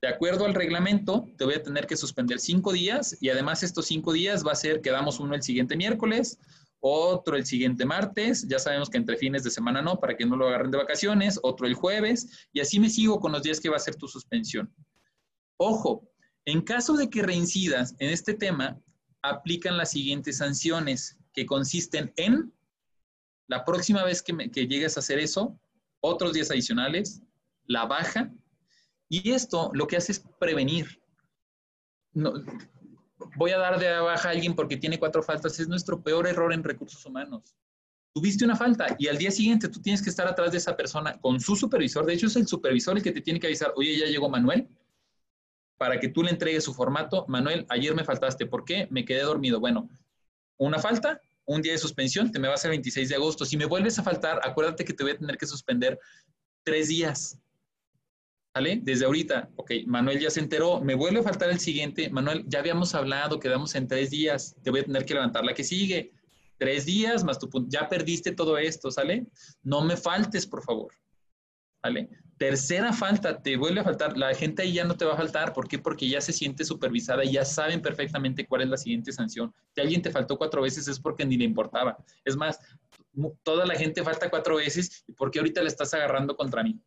De 0.00 0.08
acuerdo 0.08 0.44
al 0.44 0.54
reglamento, 0.54 1.28
te 1.38 1.44
voy 1.44 1.54
a 1.54 1.62
tener 1.62 1.86
que 1.86 1.96
suspender 1.96 2.40
cinco 2.40 2.72
días 2.72 3.16
y 3.20 3.28
además 3.28 3.62
estos 3.62 3.86
cinco 3.86 4.12
días 4.12 4.44
va 4.44 4.52
a 4.52 4.56
ser 4.56 4.80
que 4.80 4.90
damos 4.90 5.20
uno 5.20 5.34
el 5.34 5.42
siguiente 5.42 5.76
miércoles, 5.76 6.38
otro 6.80 7.36
el 7.36 7.46
siguiente 7.46 7.84
martes, 7.84 8.46
ya 8.48 8.58
sabemos 8.58 8.90
que 8.90 8.96
entre 8.98 9.16
fines 9.16 9.44
de 9.44 9.50
semana 9.50 9.80
no, 9.80 10.00
para 10.00 10.16
que 10.16 10.26
no 10.26 10.36
lo 10.36 10.48
agarren 10.48 10.72
de 10.72 10.78
vacaciones, 10.78 11.38
otro 11.44 11.68
el 11.68 11.74
jueves, 11.74 12.48
y 12.52 12.58
así 12.58 12.80
me 12.80 12.90
sigo 12.90 13.20
con 13.20 13.30
los 13.30 13.44
días 13.44 13.60
que 13.60 13.68
va 13.68 13.76
a 13.76 13.80
ser 13.80 13.94
tu 13.94 14.08
suspensión. 14.08 14.74
Ojo, 15.58 16.08
en 16.44 16.62
caso 16.62 16.94
de 16.94 17.08
que 17.08 17.22
reincidas 17.22 17.94
en 18.00 18.10
este 18.10 18.34
tema, 18.34 18.80
aplican 19.22 19.76
las 19.76 19.92
siguientes 19.92 20.38
sanciones 20.38 21.16
que 21.32 21.46
consisten 21.46 22.12
en 22.16 22.52
la 23.46 23.64
próxima 23.64 24.02
vez 24.02 24.22
que, 24.22 24.32
llegues 24.66 24.96
a 24.96 25.00
hacer 25.00 25.18
eso, 25.18 25.58
otros 26.02 26.34
días 26.34 26.50
adicionales, 26.50 27.22
la 27.66 27.86
baja, 27.86 28.30
y 29.08 29.30
esto 29.30 29.70
lo 29.72 29.86
que 29.86 29.96
hace 29.96 30.12
es 30.12 30.24
prevenir. 30.38 31.00
Voy 33.36 33.50
a 33.52 33.58
dar 33.58 33.78
de 33.78 33.90
baja 34.00 34.28
a 34.28 34.32
alguien 34.32 34.54
porque 34.54 34.76
tiene 34.76 34.98
cuatro 34.98 35.22
faltas, 35.22 35.58
es 35.60 35.68
nuestro 35.68 36.02
peor 36.02 36.26
error 36.26 36.52
en 36.52 36.64
recursos 36.64 37.04
humanos. 37.06 37.54
Tuviste 38.14 38.44
una 38.44 38.56
falta 38.56 38.94
y 38.98 39.08
al 39.08 39.16
día 39.16 39.30
siguiente 39.30 39.68
tú 39.68 39.80
tienes 39.80 40.02
que 40.02 40.10
estar 40.10 40.26
atrás 40.26 40.52
de 40.52 40.58
esa 40.58 40.76
persona 40.76 41.18
con 41.20 41.40
su 41.40 41.56
supervisor. 41.56 42.04
De 42.04 42.12
hecho, 42.12 42.26
es 42.26 42.36
el 42.36 42.46
supervisor 42.46 42.96
el 42.96 43.02
que 43.02 43.12
te 43.12 43.22
tiene 43.22 43.40
que 43.40 43.46
avisar, 43.46 43.72
oye, 43.76 43.98
ya 43.98 44.06
llegó 44.06 44.28
Manuel, 44.28 44.68
para 45.78 45.98
que 45.98 46.08
tú 46.08 46.22
le 46.22 46.30
entregues 46.30 46.64
su 46.64 46.74
formato. 46.74 47.24
Manuel, 47.28 47.64
ayer 47.70 47.94
me 47.94 48.04
faltaste. 48.04 48.46
¿Por 48.46 48.64
qué? 48.64 48.86
Me 48.90 49.04
quedé 49.04 49.22
dormido. 49.22 49.60
Bueno, 49.60 49.88
una 50.58 50.78
falta, 50.78 51.20
un 51.46 51.62
día 51.62 51.72
de 51.72 51.78
suspensión, 51.78 52.30
te 52.30 52.38
me 52.38 52.48
vas 52.48 52.64
el 52.64 52.70
26 52.70 53.08
de 53.08 53.14
agosto. 53.14 53.44
Si 53.44 53.56
me 53.56 53.64
vuelves 53.64 53.98
a 53.98 54.02
faltar, 54.02 54.40
acuérdate 54.42 54.84
que 54.84 54.92
te 54.92 55.02
voy 55.02 55.12
a 55.12 55.18
tener 55.18 55.36
que 55.36 55.46
suspender 55.46 55.98
tres 56.64 56.88
días. 56.88 57.38
¿Vale? 58.54 58.80
Desde 58.82 59.06
ahorita, 59.06 59.50
ok, 59.56 59.70
Manuel 59.86 60.20
ya 60.20 60.30
se 60.30 60.40
enteró, 60.40 60.80
me 60.80 60.94
vuelve 60.94 61.20
a 61.20 61.22
faltar 61.22 61.48
el 61.48 61.58
siguiente. 61.58 62.10
Manuel, 62.10 62.44
ya 62.46 62.58
habíamos 62.58 62.94
hablado, 62.94 63.40
quedamos 63.40 63.74
en 63.74 63.88
tres 63.88 64.10
días, 64.10 64.54
te 64.62 64.70
voy 64.70 64.80
a 64.80 64.84
tener 64.84 65.06
que 65.06 65.14
levantar 65.14 65.44
la 65.44 65.54
que 65.54 65.64
sigue. 65.64 66.12
Tres 66.58 66.84
días 66.84 67.24
más 67.24 67.38
tu 67.38 67.48
punto, 67.48 67.70
ya 67.70 67.88
perdiste 67.88 68.32
todo 68.32 68.58
esto, 68.58 68.90
¿sale? 68.90 69.26
No 69.62 69.82
me 69.82 69.96
faltes, 69.96 70.46
por 70.46 70.62
favor. 70.62 70.92
¿Vale? 71.82 72.10
Tercera 72.38 72.92
falta, 72.92 73.40
te 73.40 73.56
vuelve 73.56 73.80
a 73.80 73.84
faltar. 73.84 74.16
La 74.16 74.34
gente 74.34 74.62
ahí 74.62 74.72
ya 74.72 74.84
no 74.84 74.96
te 74.96 75.04
va 75.04 75.14
a 75.14 75.16
faltar. 75.16 75.52
¿Por 75.52 75.68
qué? 75.68 75.78
Porque 75.78 76.08
ya 76.08 76.20
se 76.20 76.32
siente 76.32 76.64
supervisada 76.64 77.24
y 77.24 77.32
ya 77.32 77.44
saben 77.44 77.80
perfectamente 77.80 78.46
cuál 78.46 78.62
es 78.62 78.68
la 78.68 78.76
siguiente 78.76 79.12
sanción. 79.12 79.54
Si 79.74 79.80
alguien 79.80 80.02
te 80.02 80.10
faltó 80.10 80.36
cuatro 80.36 80.62
veces 80.62 80.88
es 80.88 80.98
porque 80.98 81.24
ni 81.24 81.36
le 81.36 81.44
importaba. 81.44 81.96
Es 82.24 82.36
más, 82.36 82.58
toda 83.42 83.66
la 83.66 83.74
gente 83.74 84.02
falta 84.02 84.30
cuatro 84.30 84.56
veces 84.56 85.04
y 85.06 85.12
porque 85.12 85.38
ahorita 85.38 85.62
le 85.62 85.68
estás 85.68 85.94
agarrando 85.94 86.36
contra 86.36 86.62
mí. 86.62 86.80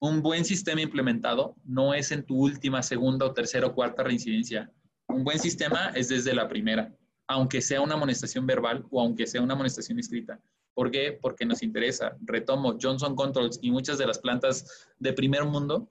Un 0.00 0.22
buen 0.22 0.44
sistema 0.44 0.80
implementado 0.80 1.54
no 1.62 1.92
es 1.92 2.10
en 2.10 2.24
tu 2.24 2.36
última, 2.36 2.82
segunda 2.82 3.26
o 3.26 3.32
tercera 3.32 3.66
o 3.66 3.74
cuarta 3.74 4.02
reincidencia. 4.02 4.72
Un 5.08 5.24
buen 5.24 5.38
sistema 5.38 5.90
es 5.94 6.08
desde 6.08 6.34
la 6.34 6.48
primera, 6.48 6.90
aunque 7.26 7.60
sea 7.60 7.82
una 7.82 7.94
amonestación 7.94 8.46
verbal 8.46 8.86
o 8.90 9.00
aunque 9.00 9.26
sea 9.26 9.42
una 9.42 9.54
amonestación 9.54 9.98
escrita. 9.98 10.40
¿Por 10.80 10.90
qué? 10.90 11.12
Porque 11.12 11.44
nos 11.44 11.62
interesa. 11.62 12.16
Retomo, 12.22 12.78
Johnson 12.80 13.14
Controls 13.14 13.58
y 13.60 13.70
muchas 13.70 13.98
de 13.98 14.06
las 14.06 14.18
plantas 14.18 14.88
de 14.98 15.12
primer 15.12 15.44
mundo 15.44 15.90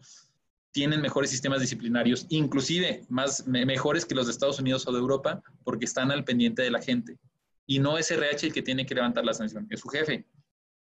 tienen 0.71 0.99
mejores 0.99 1.29
sistemas 1.29 1.61
disciplinarios, 1.61 2.25
inclusive 2.29 3.05
más 3.07 3.45
mejores 3.45 4.03
que 4.03 4.15
los 4.15 4.25
de 4.25 4.31
Estados 4.31 4.57
Unidos 4.57 4.87
o 4.87 4.91
de 4.91 4.97
Europa, 4.97 5.43
porque 5.63 5.85
están 5.85 6.09
al 6.09 6.23
pendiente 6.23 6.63
de 6.63 6.71
la 6.71 6.81
gente. 6.81 7.19
Y 7.67 7.77
no 7.77 7.99
es 7.99 8.09
RH 8.09 8.47
el 8.47 8.51
que 8.51 8.63
tiene 8.63 8.87
que 8.87 8.95
levantar 8.95 9.23
la 9.23 9.35
sanción, 9.35 9.67
es 9.69 9.79
su 9.79 9.89
jefe. 9.89 10.25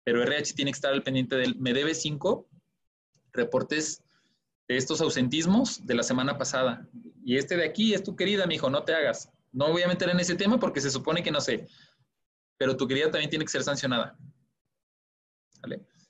Pero 0.03 0.23
RH 0.23 0.55
tiene 0.55 0.71
que 0.71 0.77
estar 0.77 0.93
al 0.93 1.03
pendiente 1.03 1.35
del, 1.35 1.55
me 1.59 1.71
debe 1.71 1.93
cinco 1.93 2.49
reportes 3.33 4.01
de 4.67 4.77
estos 4.77 4.99
ausentismos 5.01 5.85
de 5.85 5.93
la 5.93 6.01
semana 6.01 6.39
pasada. 6.39 6.89
Y 7.23 7.37
este 7.37 7.55
de 7.55 7.65
aquí 7.65 7.93
es 7.93 8.03
tu 8.03 8.15
querida, 8.15 8.47
mi 8.47 8.55
hijo, 8.55 8.67
no 8.67 8.81
te 8.81 8.95
hagas. 8.95 9.29
No 9.51 9.69
voy 9.71 9.83
a 9.83 9.87
meter 9.87 10.09
en 10.09 10.19
ese 10.19 10.33
tema 10.33 10.59
porque 10.59 10.81
se 10.81 10.89
supone 10.89 11.21
que 11.21 11.29
no 11.29 11.39
sé 11.39 11.67
pero 12.61 12.77
tu 12.77 12.87
querida 12.87 13.09
también 13.09 13.27
tiene 13.27 13.43
que 13.43 13.49
ser 13.49 13.63
sancionada. 13.63 14.15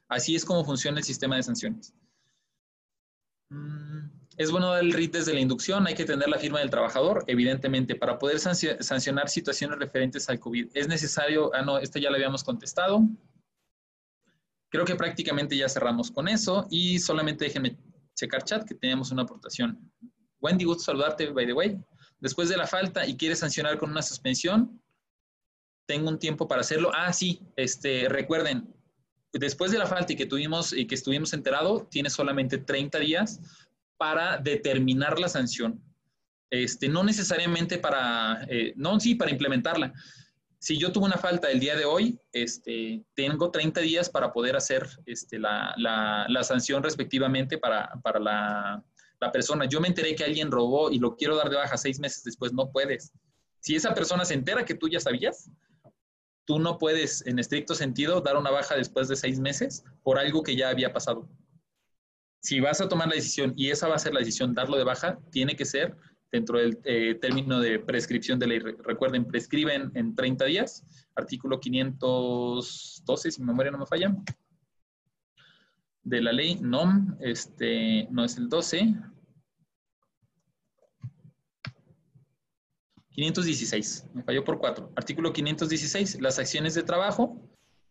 Así 0.09 0.35
es 0.35 0.43
como 0.43 0.65
funciona 0.65 0.97
el 0.97 1.05
sistema 1.05 1.37
de 1.37 1.43
sanciones. 1.43 1.93
Mm, 3.49 4.09
es 4.35 4.51
bueno 4.51 4.71
dar 4.71 4.83
el 4.83 4.91
RIT 4.91 5.13
desde 5.13 5.33
la 5.33 5.39
inducción, 5.39 5.87
hay 5.87 5.93
que 5.93 6.03
tener 6.03 6.27
la 6.27 6.37
firma 6.37 6.59
del 6.59 6.69
trabajador, 6.69 7.23
evidentemente, 7.27 7.95
para 7.95 8.19
poder 8.19 8.37
sancionar 8.37 9.29
situaciones 9.29 9.79
referentes 9.79 10.27
al 10.27 10.41
COVID. 10.41 10.71
Es 10.73 10.89
necesario, 10.89 11.55
ah, 11.55 11.61
no, 11.61 11.77
esta 11.77 12.01
ya 12.01 12.09
la 12.09 12.17
habíamos 12.17 12.43
contestado. 12.43 12.99
Creo 14.67 14.83
que 14.83 14.95
prácticamente 14.95 15.55
ya 15.55 15.69
cerramos 15.69 16.11
con 16.11 16.27
eso 16.27 16.67
y 16.69 16.99
solamente 16.99 17.45
déjenme 17.45 17.77
checar 18.13 18.43
chat 18.43 18.67
que 18.67 18.75
tenemos 18.75 19.09
una 19.09 19.21
aportación. 19.21 19.89
Wendy, 20.41 20.65
gusto 20.65 20.83
saludarte, 20.83 21.29
by 21.29 21.45
the 21.45 21.53
way. 21.53 21.81
Después 22.19 22.49
de 22.49 22.57
la 22.57 22.67
falta 22.67 23.07
y 23.07 23.15
quieres 23.15 23.39
sancionar 23.39 23.77
con 23.77 23.89
una 23.89 24.01
suspensión, 24.01 24.80
tengo 25.91 26.07
un 26.07 26.19
tiempo 26.19 26.47
para 26.47 26.61
hacerlo. 26.61 26.89
Ah, 26.95 27.11
sí, 27.11 27.41
este, 27.57 28.07
recuerden, 28.07 28.73
después 29.33 29.71
de 29.71 29.77
la 29.77 29.85
falta 29.85 30.13
y 30.13 30.15
que 30.15 30.25
tuvimos 30.25 30.71
y 30.71 30.87
que 30.87 30.95
estuvimos 30.95 31.33
enterados, 31.33 31.89
tienes 31.89 32.13
solamente 32.13 32.57
30 32.57 32.97
días 32.99 33.41
para 33.97 34.37
determinar 34.37 35.19
la 35.19 35.27
sanción. 35.27 35.83
Este, 36.49 36.87
no 36.87 37.03
necesariamente 37.03 37.77
para, 37.77 38.45
eh, 38.47 38.71
no, 38.77 39.01
sí, 39.01 39.15
para 39.15 39.31
implementarla. 39.31 39.91
Si 40.59 40.77
yo 40.77 40.93
tuve 40.93 41.07
una 41.07 41.17
falta 41.17 41.51
el 41.51 41.59
día 41.59 41.75
de 41.75 41.83
hoy, 41.83 42.17
este, 42.31 43.03
tengo 43.13 43.51
30 43.51 43.81
días 43.81 44.09
para 44.09 44.31
poder 44.31 44.55
hacer 44.55 44.87
este, 45.05 45.39
la, 45.39 45.73
la, 45.75 46.25
la 46.29 46.43
sanción 46.45 46.81
respectivamente 46.83 47.57
para, 47.57 47.99
para 48.01 48.19
la, 48.21 48.81
la 49.19 49.31
persona. 49.33 49.65
Yo 49.65 49.81
me 49.81 49.89
enteré 49.89 50.15
que 50.15 50.23
alguien 50.23 50.51
robó 50.51 50.89
y 50.89 50.99
lo 50.99 51.17
quiero 51.17 51.35
dar 51.35 51.49
de 51.49 51.57
baja 51.57 51.75
seis 51.75 51.99
meses 51.99 52.23
después, 52.23 52.53
no 52.53 52.71
puedes. 52.71 53.11
Si 53.59 53.75
esa 53.75 53.93
persona 53.93 54.23
se 54.23 54.35
entera 54.35 54.63
que 54.63 54.75
tú 54.75 54.87
ya 54.87 55.01
sabías, 55.01 55.49
tú 56.51 56.59
no 56.59 56.77
puedes, 56.77 57.25
en 57.27 57.39
estricto 57.39 57.75
sentido, 57.75 58.19
dar 58.19 58.35
una 58.35 58.51
baja 58.51 58.75
después 58.75 59.07
de 59.07 59.15
seis 59.15 59.39
meses 59.39 59.85
por 60.03 60.19
algo 60.19 60.43
que 60.43 60.57
ya 60.57 60.67
había 60.67 60.91
pasado. 60.91 61.29
Si 62.41 62.59
vas 62.59 62.81
a 62.81 62.89
tomar 62.89 63.07
la 63.07 63.15
decisión 63.15 63.53
y 63.55 63.69
esa 63.69 63.87
va 63.87 63.95
a 63.95 63.99
ser 63.99 64.13
la 64.13 64.19
decisión, 64.19 64.53
darlo 64.53 64.75
de 64.75 64.83
baja, 64.83 65.17
tiene 65.31 65.55
que 65.55 65.63
ser 65.63 65.95
dentro 66.29 66.59
del 66.59 66.77
eh, 66.83 67.15
término 67.21 67.61
de 67.61 67.79
prescripción 67.79 68.37
de 68.37 68.47
ley. 68.47 68.59
Recuerden, 68.59 69.23
prescriben 69.23 69.93
en 69.95 70.13
30 70.13 70.43
días, 70.43 70.83
artículo 71.15 71.61
512, 71.61 73.31
si 73.31 73.39
mi 73.39 73.47
memoria 73.47 73.71
no 73.71 73.77
me 73.77 73.85
falla, 73.85 74.13
de 76.03 76.21
la 76.21 76.33
ley 76.33 76.55
NOM, 76.55 77.15
este, 77.21 78.09
no 78.11 78.25
es 78.25 78.35
el 78.35 78.49
12, 78.49 78.93
516, 83.21 84.07
me 84.15 84.23
falló 84.23 84.43
por 84.43 84.57
cuatro. 84.57 84.91
Artículo 84.95 85.31
516, 85.31 86.21
las 86.21 86.39
acciones 86.39 86.73
de 86.73 86.81
trabajo 86.81 87.39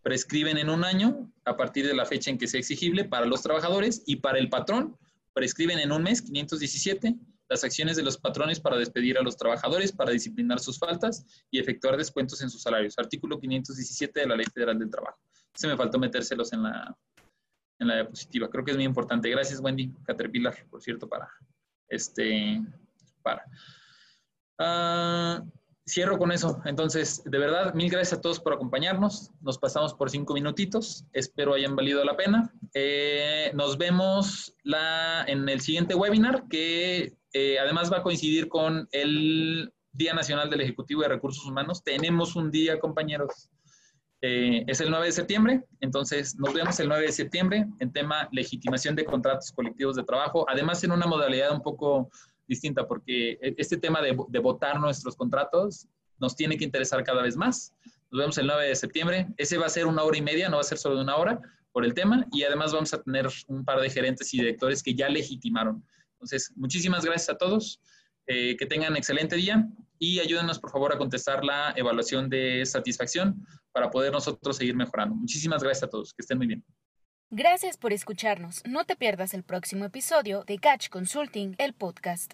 prescriben 0.03 0.59
en 0.59 0.69
un 0.69 0.83
año 0.83 1.31
a 1.45 1.57
partir 1.57 1.87
de 1.87 1.95
la 1.95 2.05
fecha 2.05 2.31
en 2.31 2.39
que 2.39 2.49
sea 2.49 2.59
exigible 2.59 3.05
para 3.05 3.27
los 3.27 3.41
trabajadores 3.41 4.03
y 4.07 4.17
para 4.17 4.41
el 4.41 4.49
patrón 4.49 4.99
prescriben 5.33 5.79
en 5.79 5.93
un 5.93 6.03
mes, 6.03 6.21
517, 6.23 7.15
las 7.49 7.63
acciones 7.63 7.97
de 7.97 8.03
los 8.03 8.19
patrones 8.19 8.59
para 8.59 8.77
despedir 8.77 9.19
a 9.19 9.23
los 9.23 9.37
trabajadores, 9.37 9.93
para 9.93 10.11
disciplinar 10.11 10.59
sus 10.59 10.81
faltas 10.81 11.25
y 11.49 11.61
efectuar 11.61 11.97
descuentos 11.97 12.43
en 12.43 12.51
sus 12.51 12.63
salarios. 12.63 12.99
Artículo 12.99 13.39
517 13.39 14.21
de 14.21 14.27
la 14.27 14.35
Ley 14.35 14.47
Federal 14.53 14.81
del 14.81 14.91
Trabajo. 14.91 15.21
Se 15.55 15.69
me 15.69 15.77
faltó 15.77 16.01
metérselos 16.01 16.53
en 16.53 16.65
la, 16.65 16.97
en 17.79 17.87
la 17.87 17.95
diapositiva. 17.95 18.51
Creo 18.51 18.65
que 18.65 18.73
es 18.73 18.77
muy 18.77 18.85
importante. 18.85 19.31
Gracias, 19.31 19.61
Wendy. 19.61 19.93
Caterpillar, 20.05 20.67
por 20.69 20.83
cierto, 20.83 21.09
para 21.09 21.31
este, 21.89 22.61
para. 23.23 23.45
Ah, 24.63 25.43
cierro 25.87 26.19
con 26.19 26.33
eso. 26.33 26.61
Entonces, 26.67 27.23
de 27.25 27.39
verdad, 27.39 27.73
mil 27.73 27.91
gracias 27.91 28.19
a 28.19 28.21
todos 28.21 28.39
por 28.39 28.53
acompañarnos. 28.53 29.31
Nos 29.41 29.59
pasamos 29.59 29.95
por 29.95 30.11
cinco 30.11 30.35
minutitos. 30.35 31.07
Espero 31.15 31.55
hayan 31.55 31.75
valido 31.75 32.05
la 32.05 32.17
pena. 32.17 32.53
Eh, 32.75 33.51
nos 33.55 33.79
vemos 33.79 34.55
en 35.27 35.49
el 35.49 35.61
siguiente 35.63 35.95
webinar, 35.95 36.47
que 36.49 37.15
eh, 37.33 37.59
además 37.59 37.91
va 37.91 37.99
a 37.99 38.03
coincidir 38.03 38.49
con 38.49 38.87
el 38.93 39.73
Día 39.93 40.13
Nacional 40.13 40.51
del 40.51 40.61
Ejecutivo 40.61 41.01
de 41.01 41.09
Recursos 41.09 41.47
Humanos. 41.47 41.83
Tenemos 41.83 42.37
un 42.37 42.51
día, 42.51 42.79
compañeros. 42.79 43.51
Eh, 44.23 44.65
es 44.67 44.83
el 44.83 44.91
9 44.91 45.07
de 45.07 45.13
septiembre, 45.13 45.65
entonces 45.81 46.37
nos 46.37 46.53
vemos 46.53 46.79
el 46.79 46.89
9 46.89 47.07
de 47.07 47.13
septiembre 47.13 47.67
en 47.79 47.91
tema 47.91 48.29
legitimación 48.33 48.95
de 48.95 49.07
contratos 49.07 49.51
colectivos 49.51 49.97
de 49.97 50.05
trabajo, 50.05 50.45
además 50.47 50.85
en 50.85 50.93
una 50.93 51.07
modalidad 51.07 51.53
un 51.53 51.63
poco 51.63 52.11
distinta, 52.51 52.87
porque 52.87 53.39
e, 53.41 53.55
este 53.57 53.79
tema 53.79 54.03
de, 54.03 54.13
votar 54.41 54.79
nuestros 54.79 55.17
contratos 55.17 55.87
nos 56.19 56.37
tiene 56.37 56.59
que 56.59 56.65
interesar 56.65 57.03
cada 57.03 57.23
vez 57.23 57.37
más. 57.37 57.73
Nos 58.11 58.21
vemos 58.21 58.39
el 58.39 58.47
9 58.47 58.69
de 58.69 58.77
septiembre. 58.77 59.29
Ese 59.39 59.57
va 59.57 59.67
a 59.67 59.71
ser 59.71 59.87
una 59.87 60.03
hora 60.03 60.19
y 60.19 60.23
media, 60.23 60.51
no 60.51 60.57
va 60.57 60.61
a 60.61 60.65
ser 60.73 60.77
solo 60.77 60.97
de 60.97 61.03
una 61.03 61.17
hora 61.17 61.41
por 61.73 61.85
el 61.85 61.95
tema. 61.95 62.27
Y 62.33 62.43
además 62.43 62.73
vamos 62.73 62.93
a 62.93 63.03
tener 63.03 63.29
un 63.47 63.65
par 63.65 63.81
de 63.81 63.89
gerentes 63.89 64.35
y 64.35 64.39
directores 64.39 64.83
que 64.83 64.95
ya 64.95 65.09
legitimaron. 65.09 65.83
Entonces, 66.15 66.53
muchísimas 66.57 67.05
gracias 67.05 67.31
a 67.31 67.39
todos. 67.39 67.81
Eh, 68.27 68.57
que 68.57 68.67
tengan 68.67 68.97
excelente 68.97 69.35
día 69.35 69.67
y 69.99 70.21
ayúdenos 70.21 70.61
por 70.61 70.71
favor 70.71 70.93
a 70.93 70.99
contestar 70.99 71.43
la 71.43 71.73
evaluación 71.77 72.29
de 72.29 72.65
satisfacción 72.65 73.45
para 73.73 73.91
poder 73.91 74.13
nosotros 74.13 74.57
seguir 74.57 74.77
mejorando. 74.77 75.17
Muchísimas 75.17 75.63
gracias 75.63 75.85
a 75.85 75.91
todos. 75.91 76.13
Que 76.13 76.23
estén 76.23 76.39
muy 76.39 76.47
bien. 76.47 76.65
Gracias 77.33 77.77
por 77.77 77.93
escucharnos. 77.93 78.63
No 78.69 78.85
te 78.85 78.97
pierdas 78.97 79.35
el 79.35 79.45
próximo 79.45 79.85
episodio 79.85 80.43
de 80.45 80.59
Catch 80.59 80.89
Consulting, 80.89 81.55
el 81.59 81.75
podcast. 81.75 82.29